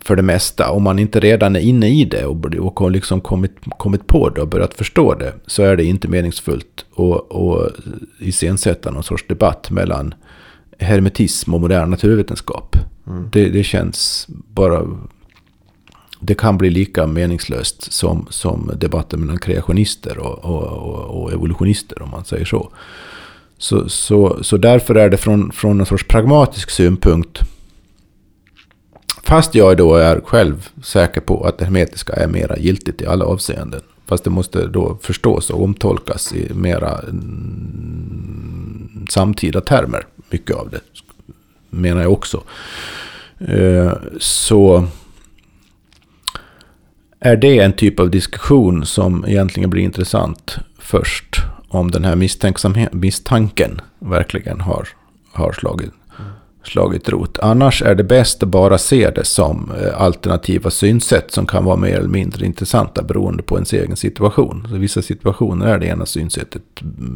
för 0.00 0.16
det 0.16 0.22
mesta. 0.22 0.70
Om 0.70 0.82
man 0.82 0.98
inte 0.98 1.20
redan 1.20 1.56
är 1.56 1.60
inne 1.60 1.88
i 1.88 2.04
det 2.04 2.24
och, 2.24 2.82
och 2.82 2.90
liksom 2.90 3.20
kommit, 3.20 3.56
kommit 3.78 4.06
på 4.06 4.28
det 4.28 4.40
och 4.40 4.48
börjat 4.48 4.74
förstå 4.74 5.14
det 5.14 5.32
så 5.46 5.62
är 5.62 5.76
det 5.76 5.84
inte 5.84 6.08
meningsfullt 6.08 6.84
att, 6.96 7.36
att 7.36 7.72
iscensätta 8.18 8.90
någon 8.90 9.02
sorts 9.02 9.24
debatt 9.28 9.70
mellan 9.70 10.14
hermetism 10.78 11.54
och 11.54 11.60
modern 11.60 11.90
naturvetenskap. 11.90 12.76
Mm. 13.06 13.28
Det, 13.32 13.48
det 13.48 13.64
känns 13.64 14.26
bara 14.28 14.86
det 16.20 16.34
kan 16.34 16.58
bli 16.58 16.70
lika 16.70 17.06
meningslöst 17.06 17.92
som, 17.92 18.26
som 18.30 18.70
debatten 18.76 19.20
mellan 19.20 19.38
kreationister 19.38 20.18
och, 20.18 20.44
och, 20.44 21.22
och, 21.22 21.32
evolutionister, 21.32 22.02
om 22.02 22.10
man 22.10 22.24
säger 22.24 22.44
så. 22.44 22.70
Så, 23.58 23.88
så, 23.88 24.38
så 24.42 24.56
därför 24.56 24.94
är 24.94 25.10
det 25.10 25.16
från, 25.16 25.52
från 25.52 25.80
en 25.80 25.86
sorts 25.86 26.08
pragmatisk 26.08 26.70
synpunkt, 26.70 27.40
fast 29.22 29.54
jag 29.54 29.76
då 29.76 29.94
är 29.94 30.20
själv 30.20 30.68
säker 30.82 31.20
på 31.20 31.44
att 31.44 31.58
det 31.58 31.64
hermetiska 31.64 32.12
är 32.12 32.26
mera 32.26 32.58
giltigt 32.58 33.02
i 33.02 33.06
alla 33.06 33.24
avseenden, 33.24 33.80
fast 34.06 34.24
det 34.24 34.30
måste 34.30 34.66
då 34.66 34.98
förstås 35.02 35.50
och 35.50 35.62
omtolkas 35.62 36.32
i 36.32 36.54
mera 36.54 36.98
mm, 36.98 39.06
samtida 39.10 39.60
termer, 39.60 40.06
mycket 40.30 40.56
av 40.56 40.70
det, 40.70 40.80
menar 41.70 42.02
jag 42.02 42.12
också. 42.12 42.42
Eh, 43.38 43.92
så 44.18 44.86
är 47.20 47.36
det 47.36 47.58
en 47.58 47.72
typ 47.72 48.00
av 48.00 48.10
diskussion 48.10 48.86
som 48.86 49.24
egentligen 49.28 49.70
blir 49.70 49.82
intressant 49.82 50.56
först 50.78 51.36
om 51.68 51.90
den 51.90 52.04
här 52.04 52.16
misstanken 52.92 53.80
verkligen 53.98 54.60
har, 54.60 54.88
har 55.32 55.52
slagit 55.52 55.92
slagit 56.68 57.08
rot. 57.08 57.38
Annars 57.38 57.82
är 57.82 57.94
det 57.94 58.04
bäst 58.04 58.42
att 58.42 58.48
bara 58.48 58.78
se 58.78 59.10
det 59.10 59.24
som 59.24 59.72
eh, 59.82 60.00
alternativa 60.02 60.70
synsätt 60.70 61.32
som 61.32 61.46
kan 61.46 61.64
vara 61.64 61.76
mer 61.76 61.98
eller 61.98 62.08
mindre 62.08 62.46
intressanta 62.46 63.02
beroende 63.02 63.42
på 63.42 63.54
ens 63.54 63.72
egen 63.72 63.96
situation. 63.96 64.66
Så 64.70 64.76
I 64.76 64.78
vissa 64.78 65.02
situationer 65.02 65.66
är 65.66 65.78
det 65.78 65.86
ena 65.86 66.06
synsättet 66.06 66.62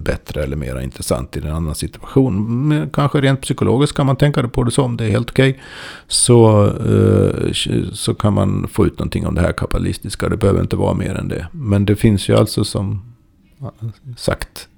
bättre 0.05 0.43
eller 0.43 0.57
mer 0.57 0.81
intressant 0.81 1.37
i 1.37 1.41
en 1.41 1.53
annan 1.53 1.75
situation. 1.75 2.69
Men 2.69 2.91
kanske 2.91 3.21
rent 3.21 3.41
psykologiskt 3.41 3.97
kan 3.97 4.07
man 4.07 4.17
tänka 4.17 4.49
på 4.49 4.65
det 4.65 4.71
som, 4.71 4.97
det 4.97 5.05
är 5.05 5.11
helt 5.11 5.31
okej. 5.31 5.51
Okay. 5.51 5.63
Så, 6.07 6.67
eh, 6.67 7.53
så 7.93 8.15
kan 8.15 8.33
man 8.33 8.69
få 8.69 8.87
ut 8.87 8.99
någonting 8.99 9.27
om 9.27 9.35
det 9.35 9.41
här 9.41 9.53
kapitalistiska, 9.53 10.29
det 10.29 10.37
behöver 10.37 10.61
inte 10.61 10.77
vara 10.77 10.95
mer 10.95 11.15
än 11.15 11.29
det. 11.29 11.47
Men 11.53 11.85
det 11.85 11.97
finns 11.97 12.29
ju 12.29 12.37
alltså 12.37 12.65
som 12.65 13.03
sagt 14.17 14.69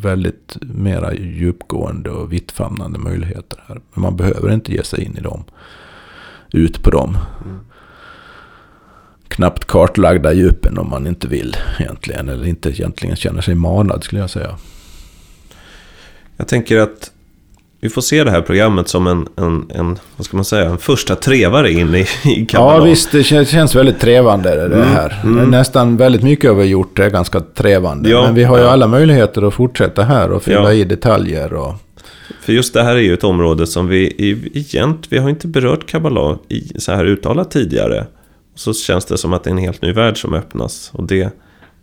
väldigt 0.00 0.56
mera 0.60 1.14
djupgående 1.14 2.10
och 2.10 2.32
vittfamnande 2.32 2.98
möjligheter 2.98 3.64
här. 3.66 3.80
Men 3.94 4.02
man 4.02 4.16
behöver 4.16 4.52
inte 4.52 4.72
ge 4.72 4.84
sig 4.84 5.04
in 5.04 5.16
i 5.16 5.20
dem. 5.20 5.44
ut 6.52 6.82
på 6.82 6.90
dem. 6.90 7.18
Knappt 9.28 9.64
kartlagda 9.64 10.32
djupen 10.32 10.78
om 10.78 10.90
man 10.90 11.06
inte 11.06 11.28
vill 11.28 11.56
egentligen. 11.78 12.28
Eller 12.28 12.46
inte 12.46 12.68
egentligen 12.68 13.16
känner 13.16 13.40
sig 13.40 13.54
manad 13.54 14.04
skulle 14.04 14.20
jag 14.20 14.30
säga. 14.30 14.58
Jag 16.36 16.48
tänker 16.48 16.78
att 16.78 17.12
vi 17.80 17.88
får 17.88 18.00
se 18.02 18.24
det 18.24 18.30
här 18.30 18.40
programmet 18.40 18.88
som 18.88 19.06
en, 19.06 19.28
en, 19.36 19.70
en 19.74 19.98
vad 20.16 20.24
ska 20.26 20.36
man 20.36 20.44
säga, 20.44 20.70
en 20.70 20.78
första 20.78 21.14
trevare 21.16 21.72
in 21.72 21.94
i, 21.94 22.06
i 22.24 22.46
Kabbalah. 22.46 22.76
Ja 22.78 22.84
visst, 22.84 23.12
det 23.12 23.22
känns, 23.24 23.74
väldigt 23.74 24.00
trevande 24.00 24.68
det 24.68 24.74
Mm, 24.76 24.88
här. 24.88 25.20
mm. 25.24 25.50
Nästan 25.50 25.96
väldigt 25.96 26.22
mycket 26.22 26.50
vi 26.50 26.54
har 26.56 26.64
gjort 26.64 26.98
är 26.98 27.10
ganska 27.10 27.40
trevande. 27.40 28.10
Ja, 28.10 28.22
Men 28.22 28.34
vi 28.34 28.44
har 28.44 28.58
ju 28.58 28.64
ja. 28.64 28.70
alla 28.70 28.86
möjligheter 28.86 29.42
att 29.48 29.54
fortsätta 29.54 30.02
här 30.02 30.30
och 30.30 30.42
fylla 30.42 30.62
Ja. 30.62 30.72
i 30.72 30.84
detaljer. 30.84 31.52
Och, 31.52 31.74
För 32.40 32.52
just 32.52 32.74
det 32.74 32.82
här 32.82 32.96
är 32.96 33.00
ju 33.00 33.14
ett 33.14 33.24
område 33.24 33.66
som 33.66 33.88
vi 33.88 33.98
i- 34.06 34.50
egent, 34.58 35.06
vi 35.08 35.18
har 35.18 35.28
inte 35.30 35.46
berört 35.48 35.86
Kabbalah 35.86 36.36
i, 36.48 36.72
så 36.80 36.92
här 36.92 37.04
uttalat 37.04 37.50
tidigare. 37.50 38.06
Så 38.54 38.74
känns 38.74 39.04
det 39.04 39.18
som 39.18 39.32
att 39.32 39.44
det 39.44 39.50
är 39.50 39.52
en 39.52 39.58
helt 39.58 39.82
ny 39.82 39.92
värld 39.92 40.20
som 40.20 40.34
öppnas. 40.34 40.90
Och 40.94 41.06
det, 41.06 41.30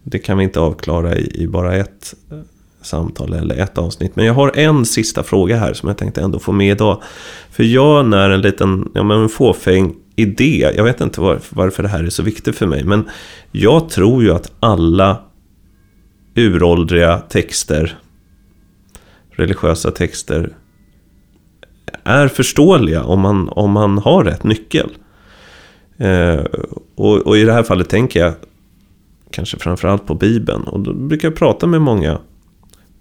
det 0.04 0.20
kan 0.20 0.38
vi 0.38 0.44
inte 0.44 0.60
avklara 0.60 1.16
i, 1.16 1.32
i 1.44 1.48
bara 1.48 1.76
ett 1.76 2.14
samtal 2.86 3.34
eller 3.34 3.56
ett 3.56 3.78
avsnitt. 3.78 4.16
Men 4.16 4.26
jag 4.26 4.34
har 4.34 4.52
en 4.56 4.86
sista 4.86 5.24
fråga 5.24 5.58
här 5.58 5.74
som 5.74 5.90
jag 5.90 5.98
tänkte 5.98 6.22
ändå 6.22 6.40
få 6.40 6.52
med 6.52 6.72
idag. 6.72 7.02
För 7.52 7.64
jag 7.64 8.06
när 8.06 8.30
en 8.30 8.42
liten, 8.42 8.92
ja 8.94 9.04
men 9.04 9.22
en 9.22 9.30
fåfäng 9.30 9.96
idé, 10.16 10.72
jag 10.76 10.84
vet 10.84 11.02
inte 11.02 11.22
var, 11.22 11.40
varför 11.50 11.84
det 11.84 11.90
här 11.90 12.04
är 12.04 12.10
så 12.10 12.24
viktigt 12.24 12.56
för 12.56 12.68
mig. 12.68 12.84
Men 12.84 13.10
jag 13.52 13.90
tror 13.90 14.24
ju 14.24 14.32
att 14.32 14.52
alla 14.60 15.18
uråldriga 16.36 17.18
texter, 17.18 17.98
religiösa 19.32 19.92
texter, 19.92 20.54
är 22.04 22.28
förståeliga 22.28 23.04
om 23.04 23.20
man, 23.20 23.50
om 23.50 23.72
man 23.72 23.98
har 23.98 24.24
rätt 24.24 24.44
nyckel. 24.44 24.90
Eh, 25.98 26.46
och, 26.96 27.18
och 27.18 27.38
i 27.38 27.44
det 27.44 27.54
här 27.54 27.64
fallet 27.64 27.90
tänker 27.90 28.20
jag 28.20 28.34
kanske 29.32 29.60
framförallt 29.60 30.08
på 30.08 30.16
Bibeln. 30.16 30.64
Och 30.64 30.80
då 30.80 30.94
brukar 30.94 31.28
jag 31.28 31.36
prata 31.36 31.68
med 31.68 31.82
många 31.82 32.20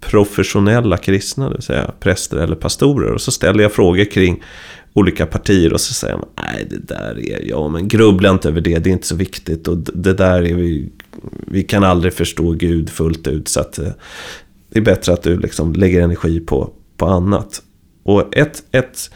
professionella 0.09 0.97
kristna, 0.97 1.49
det 1.49 1.55
vill 1.55 1.63
säga 1.63 1.91
präster 1.99 2.37
eller 2.37 2.55
pastorer. 2.55 3.11
Och 3.11 3.21
så 3.21 3.31
ställer 3.31 3.63
jag 3.63 3.73
frågor 3.73 4.11
kring 4.11 4.43
olika 4.93 5.25
partier 5.25 5.73
och 5.73 5.81
så 5.81 5.93
säger 5.93 6.17
man 6.17 6.29
nej 6.43 6.67
det 6.69 6.87
där 6.87 7.29
är, 7.29 7.49
ja 7.49 7.67
men 7.67 7.87
grubbla 7.87 8.29
inte 8.29 8.47
över 8.47 8.61
det, 8.61 8.79
det 8.79 8.89
är 8.89 8.91
inte 8.91 9.07
så 9.07 9.15
viktigt. 9.15 9.67
Och 9.67 9.77
det 9.77 10.13
där 10.13 10.43
är 10.43 10.55
vi, 10.55 10.89
vi 11.47 11.63
kan 11.63 11.83
aldrig 11.83 12.13
förstå 12.13 12.51
Gud 12.51 12.89
fullt 12.89 13.27
ut. 13.27 13.47
Så 13.47 13.59
att 13.59 13.79
eh, 13.79 13.91
det 14.69 14.79
är 14.79 14.83
bättre 14.83 15.13
att 15.13 15.23
du 15.23 15.39
liksom 15.39 15.73
lägger 15.73 16.01
energi 16.01 16.39
på, 16.39 16.69
på 16.97 17.05
annat. 17.05 17.61
Och 18.03 18.35
ett, 18.37 18.63
ett 18.71 19.09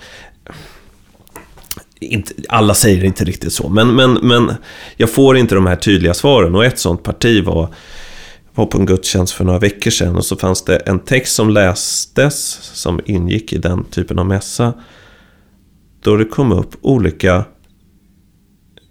inte, 1.99 2.33
alla 2.49 2.73
säger 2.73 3.03
inte 3.03 3.25
riktigt 3.25 3.53
så, 3.53 3.69
men, 3.69 3.95
men, 3.95 4.13
men 4.13 4.51
jag 4.97 5.09
får 5.09 5.37
inte 5.37 5.55
de 5.55 5.65
här 5.65 5.75
tydliga 5.75 6.13
svaren. 6.13 6.55
Och 6.55 6.65
ett 6.65 6.79
sånt 6.79 7.03
parti 7.03 7.43
var, 7.43 7.73
var 8.55 8.65
på 8.65 8.77
en 8.77 8.85
gudstjänst 8.85 9.33
för 9.33 9.45
några 9.45 9.59
veckor 9.59 9.91
sedan. 9.91 10.15
Och 10.15 10.25
så 10.25 10.35
fanns 10.35 10.61
det 10.65 10.77
en 10.77 10.99
text 10.99 11.35
som 11.35 11.49
lästes, 11.49 12.59
som 12.61 12.99
ingick 13.05 13.53
i 13.53 13.57
den 13.57 13.83
typen 13.83 14.19
av 14.19 14.25
mässa. 14.25 14.73
Då 16.01 16.15
det 16.15 16.25
kom 16.25 16.51
upp 16.51 16.75
olika 16.81 17.45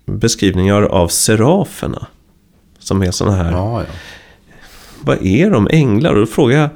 beskrivningar 0.07 0.83
av 0.83 1.09
seraferna. 1.09 2.07
Som 2.79 3.03
är 3.03 3.11
sådana 3.11 3.37
här 3.37 3.53
ja, 3.53 3.81
ja. 3.81 3.87
vad 5.01 5.27
är 5.27 5.51
de? 5.51 5.69
Änglar? 5.71 6.15
Och 6.15 6.21
då 6.21 6.27
frågar 6.27 6.59
jag 6.59 6.71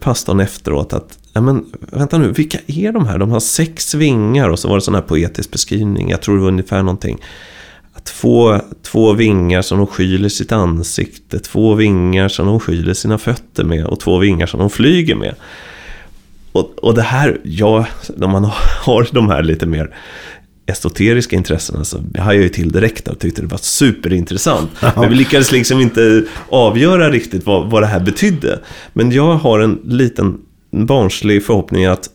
pastorn 0.00 0.40
efteråt 0.40 0.92
att, 0.92 1.18
ja 1.32 1.40
men 1.40 1.72
vänta 1.80 2.18
nu, 2.18 2.32
vilka 2.32 2.58
är 2.66 2.92
de 2.92 3.06
här? 3.06 3.18
De 3.18 3.30
har 3.30 3.40
sex 3.40 3.94
vingar 3.94 4.48
och 4.48 4.58
så 4.58 4.68
var 4.68 4.74
det 4.74 4.80
sån 4.80 4.94
här 4.94 5.02
poetisk 5.02 5.50
beskrivning. 5.50 6.10
Jag 6.10 6.22
tror 6.22 6.36
det 6.36 6.42
var 6.42 6.48
ungefär 6.48 6.82
någonting. 6.82 7.18
Två, 8.04 8.60
två 8.82 9.12
vingar 9.12 9.62
som 9.62 9.78
de 9.78 9.86
skyler 9.86 10.28
sitt 10.28 10.52
ansikte, 10.52 11.38
två 11.38 11.74
vingar 11.74 12.28
som 12.28 12.46
de 12.46 12.60
skyler 12.60 12.94
sina 12.94 13.18
fötter 13.18 13.64
med 13.64 13.86
och 13.86 14.00
två 14.00 14.18
vingar 14.18 14.46
som 14.46 14.60
de 14.60 14.70
flyger 14.70 15.14
med. 15.14 15.34
Och, 16.52 16.78
och 16.82 16.94
det 16.94 17.02
här, 17.02 17.40
ja, 17.44 17.86
när 18.16 18.28
man 18.28 18.44
har 18.84 19.08
de 19.12 19.28
här 19.28 19.42
lite 19.42 19.66
mer 19.66 19.94
esoteriska 20.66 21.36
intressena 21.36 21.84
så 21.84 21.96
hajade 22.18 22.34
jag 22.34 22.42
ju 22.42 22.48
till 22.48 22.72
direkt 22.72 23.08
och 23.08 23.18
tyckte 23.18 23.42
det 23.42 23.48
var 23.48 23.58
superintressant. 23.58 24.70
Men 24.96 25.08
vi 25.08 25.14
lyckades 25.14 25.52
liksom 25.52 25.80
inte 25.80 26.24
avgöra 26.48 27.10
riktigt 27.10 27.46
vad, 27.46 27.70
vad 27.70 27.82
det 27.82 27.86
här 27.86 28.00
betydde. 28.00 28.58
Men 28.92 29.12
jag 29.12 29.34
har 29.34 29.60
en 29.60 29.80
liten 29.84 30.38
barnslig 30.70 31.44
förhoppning 31.44 31.84
att 31.84 32.10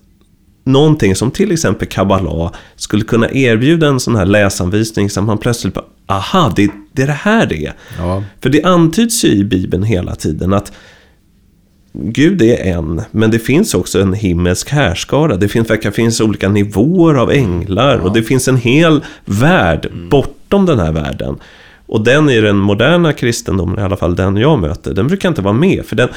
någonting 0.68 1.16
som 1.16 1.32
till 1.32 1.52
exempel 1.52 1.88
Kabbalah 1.88 2.52
skulle 2.76 3.04
kunna 3.04 3.32
erbjuda 3.32 3.88
en 3.88 4.00
sån 4.00 4.16
här 4.16 4.26
läsanvisning 4.26 5.10
som 5.10 5.26
man 5.26 5.38
plötsligt 5.38 5.74
bara, 5.74 5.86
aha, 6.08 6.54
det, 6.56 6.70
det 6.92 7.02
är 7.02 7.08
det 7.08 7.14
här 7.14 7.46
det 7.46 7.66
är. 7.66 7.74
Ja. 7.98 8.24
För 8.42 8.50
det 8.50 8.64
antyds 8.64 9.26
ju 9.26 9.30
i 9.30 9.44
Bibeln 9.44 9.84
hela 9.84 10.16
tiden 10.16 10.54
att 10.54 10.72
Gud 11.94 12.42
är 12.42 12.58
en, 12.58 13.02
men 13.12 13.32
det 13.32 13.40
finns 13.40 13.74
också 13.74 14.02
en 14.02 14.14
himmelsk 14.14 14.70
härskara. 14.70 15.36
Det 15.36 15.48
finns, 15.48 15.70
verkar 15.70 15.92
finnas 15.92 16.22
olika 16.22 16.50
nivåer 16.50 17.14
av 17.14 17.32
änglar 17.32 17.98
och 17.98 18.14
det 18.14 18.24
finns 18.24 18.48
en 18.48 18.58
hel 18.58 19.04
värld 19.26 19.92
bortom 20.10 20.66
den 20.66 20.80
här 20.80 20.92
världen. 20.92 21.38
Och 21.86 22.04
den 22.04 22.30
i 22.30 22.42
den 22.42 22.58
moderna 22.58 23.14
kristendomen, 23.14 23.80
i 23.80 23.82
alla 23.82 23.98
fall 23.98 24.16
den 24.16 24.38
jag 24.38 24.60
möter, 24.60 24.94
den 24.94 25.08
brukar 25.08 25.30
inte 25.30 25.42
vara 25.42 25.54
med. 25.54 25.86
För 25.86 25.96
den, 25.96 26.10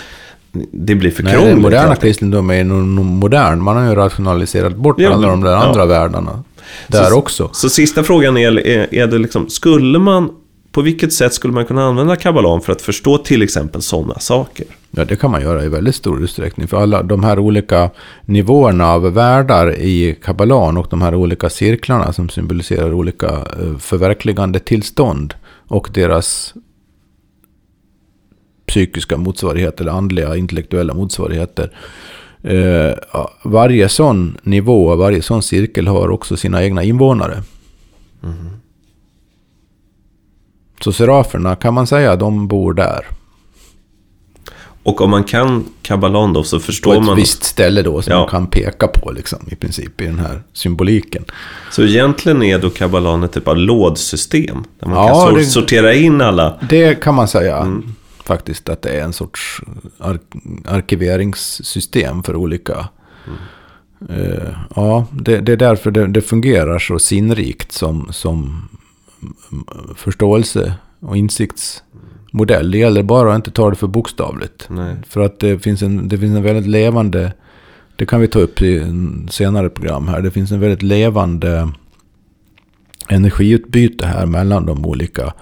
det 0.73 0.95
blir 0.95 1.11
för 1.11 1.23
Nej, 1.23 1.33
krångligt. 1.33 1.55
den 1.55 1.63
moderna 1.63 1.97
kristendomen 1.97 2.57
är 2.57 2.65
nog 2.65 2.83
nog 2.89 3.05
modern. 3.05 3.63
Man 3.63 3.77
har 3.77 3.89
ju 3.89 3.95
rationaliserat 3.95 4.77
bort 4.77 4.97
Ja, 5.01 5.13
alla 5.15 5.29
de 5.29 5.41
där 5.41 5.51
ja. 5.51 5.57
andra 5.69 5.87
världarna. 5.87 6.43
Där 6.89 7.05
Så- 7.05 7.17
också. 7.19 7.49
Så 7.53 7.69
sista 7.71 8.03
frågan 8.03 8.37
är, 8.37 8.67
är, 8.67 8.95
är 8.95 9.07
det 9.07 9.19
liksom, 9.19 9.49
skulle 9.49 9.99
man, 9.99 10.31
på 10.73 10.83
vilket 10.83 11.13
sätt 11.13 11.35
skulle 11.35 11.53
man 11.55 11.65
kunna 11.67 11.85
använda 11.85 12.17
kabbalan 12.17 12.61
för 12.61 12.73
att 12.73 12.83
förstå 12.83 13.19
till 13.19 13.43
exempel 13.43 13.83
sådana 13.83 14.19
saker? 14.19 14.67
Ja, 14.91 15.05
det 15.05 15.17
kan 15.17 15.31
man 15.31 15.43
göra 15.43 15.65
i 15.65 15.69
väldigt 15.69 15.95
stor 15.95 16.23
utsträckning. 16.23 16.69
För 16.69 16.77
alla 16.83 17.03
de 17.03 17.25
här 17.25 17.39
olika 17.39 17.91
nivåerna 18.25 18.93
av 18.93 19.03
världar 19.15 19.79
i 19.79 20.19
kabbalan 20.25 20.77
och 20.77 20.87
de 20.91 21.03
här 21.03 21.15
olika 21.15 21.51
cirklarna 21.51 22.13
som 22.13 22.29
symboliserar 22.29 22.93
olika 22.93 23.27
eh, 23.29 23.79
förverkligande 23.79 24.59
tillstånd 24.59 25.35
och 25.69 25.89
deras 25.95 26.55
psykiska 28.71 29.17
motsvarigheter 29.17 29.87
andliga 29.87 30.37
intellektuella 30.37 30.95
motsvarigheter. 30.95 31.71
Eh, 32.43 32.93
varje 33.45 33.89
sån 33.89 34.39
nivå, 34.43 34.97
varje 34.97 35.23
sån 35.23 35.43
cirkel 35.43 35.87
har 35.89 36.11
också 36.11 36.37
sina 36.37 36.63
egna 36.65 36.83
invånare. 36.83 37.43
Så 40.85 40.93
seraferna 40.93 41.57
kan 41.57 41.75
man 41.75 41.87
säga, 41.87 42.17
de 42.17 42.49
bor 42.49 42.75
där. 42.75 43.07
Och 44.83 45.01
om 45.01 45.11
man 45.11 45.25
kan 45.25 45.65
kabbalan 45.83 46.33
då 46.33 46.43
så 46.45 46.57
på 46.57 46.63
förstår 46.63 46.95
ett 46.97 47.03
man... 47.05 47.17
visst 47.17 47.45
ställe 47.45 47.83
då 47.83 48.03
som 48.03 48.13
Ja. 48.13 48.19
man 48.19 48.29
kan 48.29 48.47
peka 48.47 48.87
på 48.89 49.11
liksom, 49.11 49.39
i 49.51 49.57
princip 49.57 50.01
i 50.01 50.05
den 50.07 50.19
här 50.19 50.43
symboliken. 50.53 51.25
Så 51.71 51.83
egentligen 51.83 52.43
är 52.43 52.59
då 52.59 52.71
kabbalan 52.71 53.23
ett 53.23 53.33
typ 53.33 53.49
av 53.49 53.57
lådsystem. 53.57 54.65
Där 54.81 54.87
man 54.89 54.97
Ja, 54.97 55.09
kan 55.09 55.17
sor- 55.31 55.39
det- 55.39 55.45
sortera 55.45 55.95
in 55.95 56.21
alla. 56.21 56.59
Det 56.69 56.95
kan 57.03 57.15
man 57.15 57.29
säga 57.29 57.57
Mm. 57.57 57.95
Faktiskt 58.23 58.69
att 58.69 58.83
det 58.83 58.91
är 58.91 59.05
en 59.05 59.13
sorts 59.13 59.61
ar- 59.99 60.19
arkiveringssystem 60.65 62.23
för 62.23 62.37
olika... 62.37 62.89
Mm. 63.27 63.39
Eh, 64.09 64.55
ja, 64.77 65.07
det, 65.13 65.41
det 65.41 65.53
är 65.53 65.57
därför 65.57 65.91
det, 65.91 66.07
det 66.07 66.21
fungerar 66.21 66.79
så 66.79 66.99
sinnrikt 66.99 67.73
som, 67.73 68.09
som 68.13 68.69
mm, 69.53 69.65
förståelse 69.97 70.75
och 71.01 71.17
insiktsmodell. 71.17 72.71
Det 72.71 72.79
gäller 72.79 73.03
bara 73.03 73.31
att 73.31 73.37
inte 73.37 73.51
ta 73.51 73.71
det 73.71 73.77
för 73.77 73.87
bokstavligt. 73.87 74.67
Nej. 74.71 74.97
För 75.09 75.21
att 75.21 75.39
det 75.41 75.59
finns, 75.59 75.83
en, 75.83 76.09
det 76.09 76.19
finns 76.19 76.37
en 76.37 76.43
väldigt 76.43 76.67
levande, 76.67 77.33
det 77.97 78.07
kan 78.07 78.21
vi 78.21 78.29
ta 78.29 78.39
upp 78.39 78.63
i 78.63 78.79
en 78.79 79.29
senare 79.31 79.71
program 79.71 80.09
här, 80.09 80.21
det 80.23 80.31
finns 80.31 80.53
en 80.53 80.61
väldigt 80.61 80.83
levande 80.83 81.73
energiutbyte 83.09 84.07
här 84.07 84.27
mellan 84.27 84.67
de 84.67 84.87
olika 84.87 85.33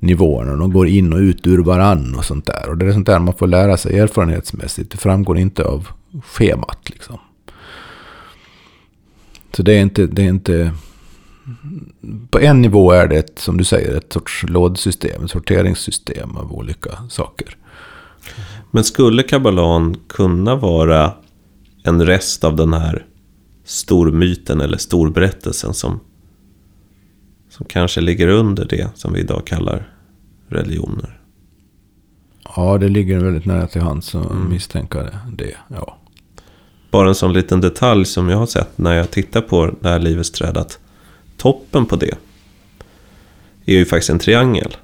nivåerna. 0.00 0.56
De 0.56 0.72
går 0.72 0.88
in 0.88 1.12
och 1.12 1.18
ut 1.18 1.46
ur 1.46 1.58
varann 1.58 2.14
och 2.14 2.24
sånt 2.24 2.46
där. 2.46 2.68
Och 2.68 2.78
det 2.78 2.86
är 2.86 2.92
sånt 2.92 3.06
där 3.06 3.18
man 3.18 3.34
får 3.34 3.46
lära 3.46 3.76
sig 3.76 3.98
erfarenhetsmässigt. 3.98 4.90
Det 4.90 4.98
framgår 4.98 5.38
inte 5.38 5.64
av 5.64 5.88
schemat 6.24 6.90
liksom. 6.90 7.18
Så 9.56 9.62
det 9.62 9.72
är 9.72 9.80
inte, 9.80 10.06
det 10.06 10.22
är 10.22 10.28
inte... 10.28 10.72
På 12.30 12.38
en 12.38 12.62
nivå 12.62 12.92
är 12.92 13.08
det, 13.08 13.16
ett, 13.16 13.38
som 13.38 13.56
du 13.56 13.64
säger, 13.64 13.96
ett 13.96 14.12
sorts 14.12 14.44
lådsystem, 14.48 15.24
ett 15.24 15.30
sorteringssystem 15.30 16.36
av 16.36 16.52
olika 16.52 16.90
saker. 17.08 17.56
Men 18.70 18.84
skulle 18.84 19.22
kabbalan 19.22 19.96
kunna 20.08 20.56
vara 20.56 21.14
en 21.84 22.06
rest 22.06 22.44
av 22.44 22.56
den 22.56 22.72
här 22.72 23.06
stormyten 23.64 24.60
eller 24.60 24.76
storberättelsen 24.76 25.74
som, 25.74 26.00
som 27.50 27.66
kanske 27.66 28.00
ligger 28.00 28.28
under 28.28 28.64
det 28.64 28.88
som 28.94 29.12
vi 29.12 29.20
idag 29.20 29.46
kallar 29.46 29.92
religioner? 30.48 31.20
Ja, 32.56 32.78
det 32.78 32.88
ligger 32.88 33.18
väldigt 33.18 33.44
nära 33.44 33.66
till 33.66 33.80
hands 33.80 34.14
att 34.14 34.36
misstänka 34.48 35.02
det. 35.32 35.56
Ja. 35.68 35.96
Bara 36.90 37.08
en 37.08 37.14
sån 37.14 37.32
liten 37.32 37.60
detalj 37.60 38.04
som 38.04 38.28
jag 38.28 38.38
har 38.38 38.46
sett 38.46 38.78
när 38.78 38.94
jag 38.94 39.10
tittar 39.10 39.40
på 39.40 39.74
det 39.80 39.88
här 39.88 39.98
Livets 39.98 40.30
träd. 40.30 40.56
Att 40.56 40.78
toppen 41.36 41.86
på 41.86 41.96
det 41.96 42.14
är 43.66 43.72
ju 43.72 43.84
faktiskt 43.84 44.10
en 44.10 44.18
triangel. 44.18 44.76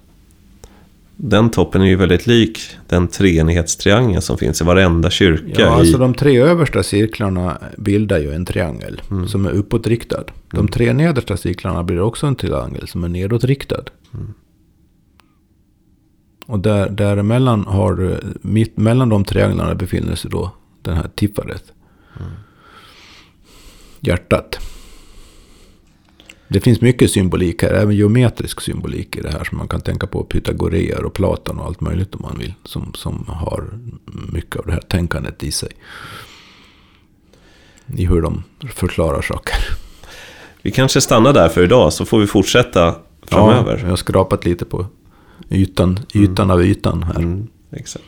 Den 1.18 1.50
toppen 1.50 1.82
är 1.82 1.86
ju 1.86 1.96
väldigt 1.96 2.26
lik 2.26 2.58
den 2.86 3.08
treenighetstriangel 3.08 4.22
som 4.22 4.38
finns 4.38 4.60
i 4.60 4.64
varenda 4.64 5.10
kyrka. 5.10 5.62
Ja, 5.62 5.68
alltså 5.68 5.96
i... 5.96 6.00
de 6.00 6.14
tre 6.14 6.40
översta 6.40 6.82
cirklarna 6.82 7.58
bildar 7.76 8.18
ju 8.18 8.32
en 8.34 8.44
triangel 8.44 9.02
Mm. 9.10 9.28
som 9.28 9.46
är 9.46 9.50
uppåtriktad. 9.50 10.24
De 10.50 10.68
tre 10.68 10.92
nedersta 10.92 11.36
cirklarna 11.36 11.82
blir 11.84 12.00
också 12.00 12.26
en 12.26 12.36
triangel 12.36 12.88
som 12.88 13.04
är 13.04 13.08
nedåtriktad. 13.08 13.84
Mm. 14.14 14.34
Och 16.46 16.58
där, 16.58 16.90
däremellan 16.90 17.66
har 17.66 17.94
du, 17.94 18.18
mitt 18.42 18.76
mellan 18.76 19.08
de 19.08 19.24
trianglarna 19.24 19.74
befinner 19.74 20.14
sig 20.14 20.30
då 20.30 20.50
den 20.82 20.96
här 20.96 21.08
tiffaret. 21.14 21.64
Mm. 22.20 22.30
Hjärtat. 24.00 24.58
Det 26.49 26.61
finns 26.61 26.80
mycket 26.80 27.11
symbolik 27.11 27.62
här, 27.62 27.70
även 27.70 27.97
geometrisk 27.97 28.61
symbolik 28.61 29.16
i 29.16 29.20
det 29.20 29.30
här 29.30 29.44
som 29.44 29.59
man 29.59 29.68
kan 29.68 29.80
tänka 29.80 30.07
på 30.07 30.24
Pythagoreer 30.24 31.05
och 31.05 31.14
Platon 31.14 31.59
och 31.59 31.66
allt 31.66 31.80
möjligt 31.80 32.14
om 32.14 32.22
man 32.22 32.38
vill. 32.38 32.55
Som, 32.64 32.94
som 32.94 33.24
har 33.28 33.64
mycket 34.32 34.57
av 34.57 34.66
det 34.66 34.72
här 34.72 34.80
tänkandet 34.80 35.42
i 35.42 35.53
sig. 35.53 35.70
I 37.97 38.07
hur 38.07 38.22
de 38.22 38.42
förklarar 38.74 39.22
saker. 39.22 39.57
Vi 40.62 40.70
kanske 40.70 41.01
stannar 41.01 41.32
där 41.32 41.49
för 41.49 41.64
idag 41.64 41.92
så 41.92 42.05
får 42.05 42.18
vi 42.18 42.26
fortsätta 42.26 42.94
framöver. 43.22 43.74
Ja, 43.76 43.82
jag 43.82 43.88
har 43.88 43.97
skrapat 43.97 44.44
lite 44.44 44.64
på 44.64 44.86
ytan, 45.51 45.99
ytan 46.14 46.51
av 46.51 46.62
ytan 46.62 47.03
här. 47.03 47.16
Mm, 47.16 47.47
exakt. 47.70 48.05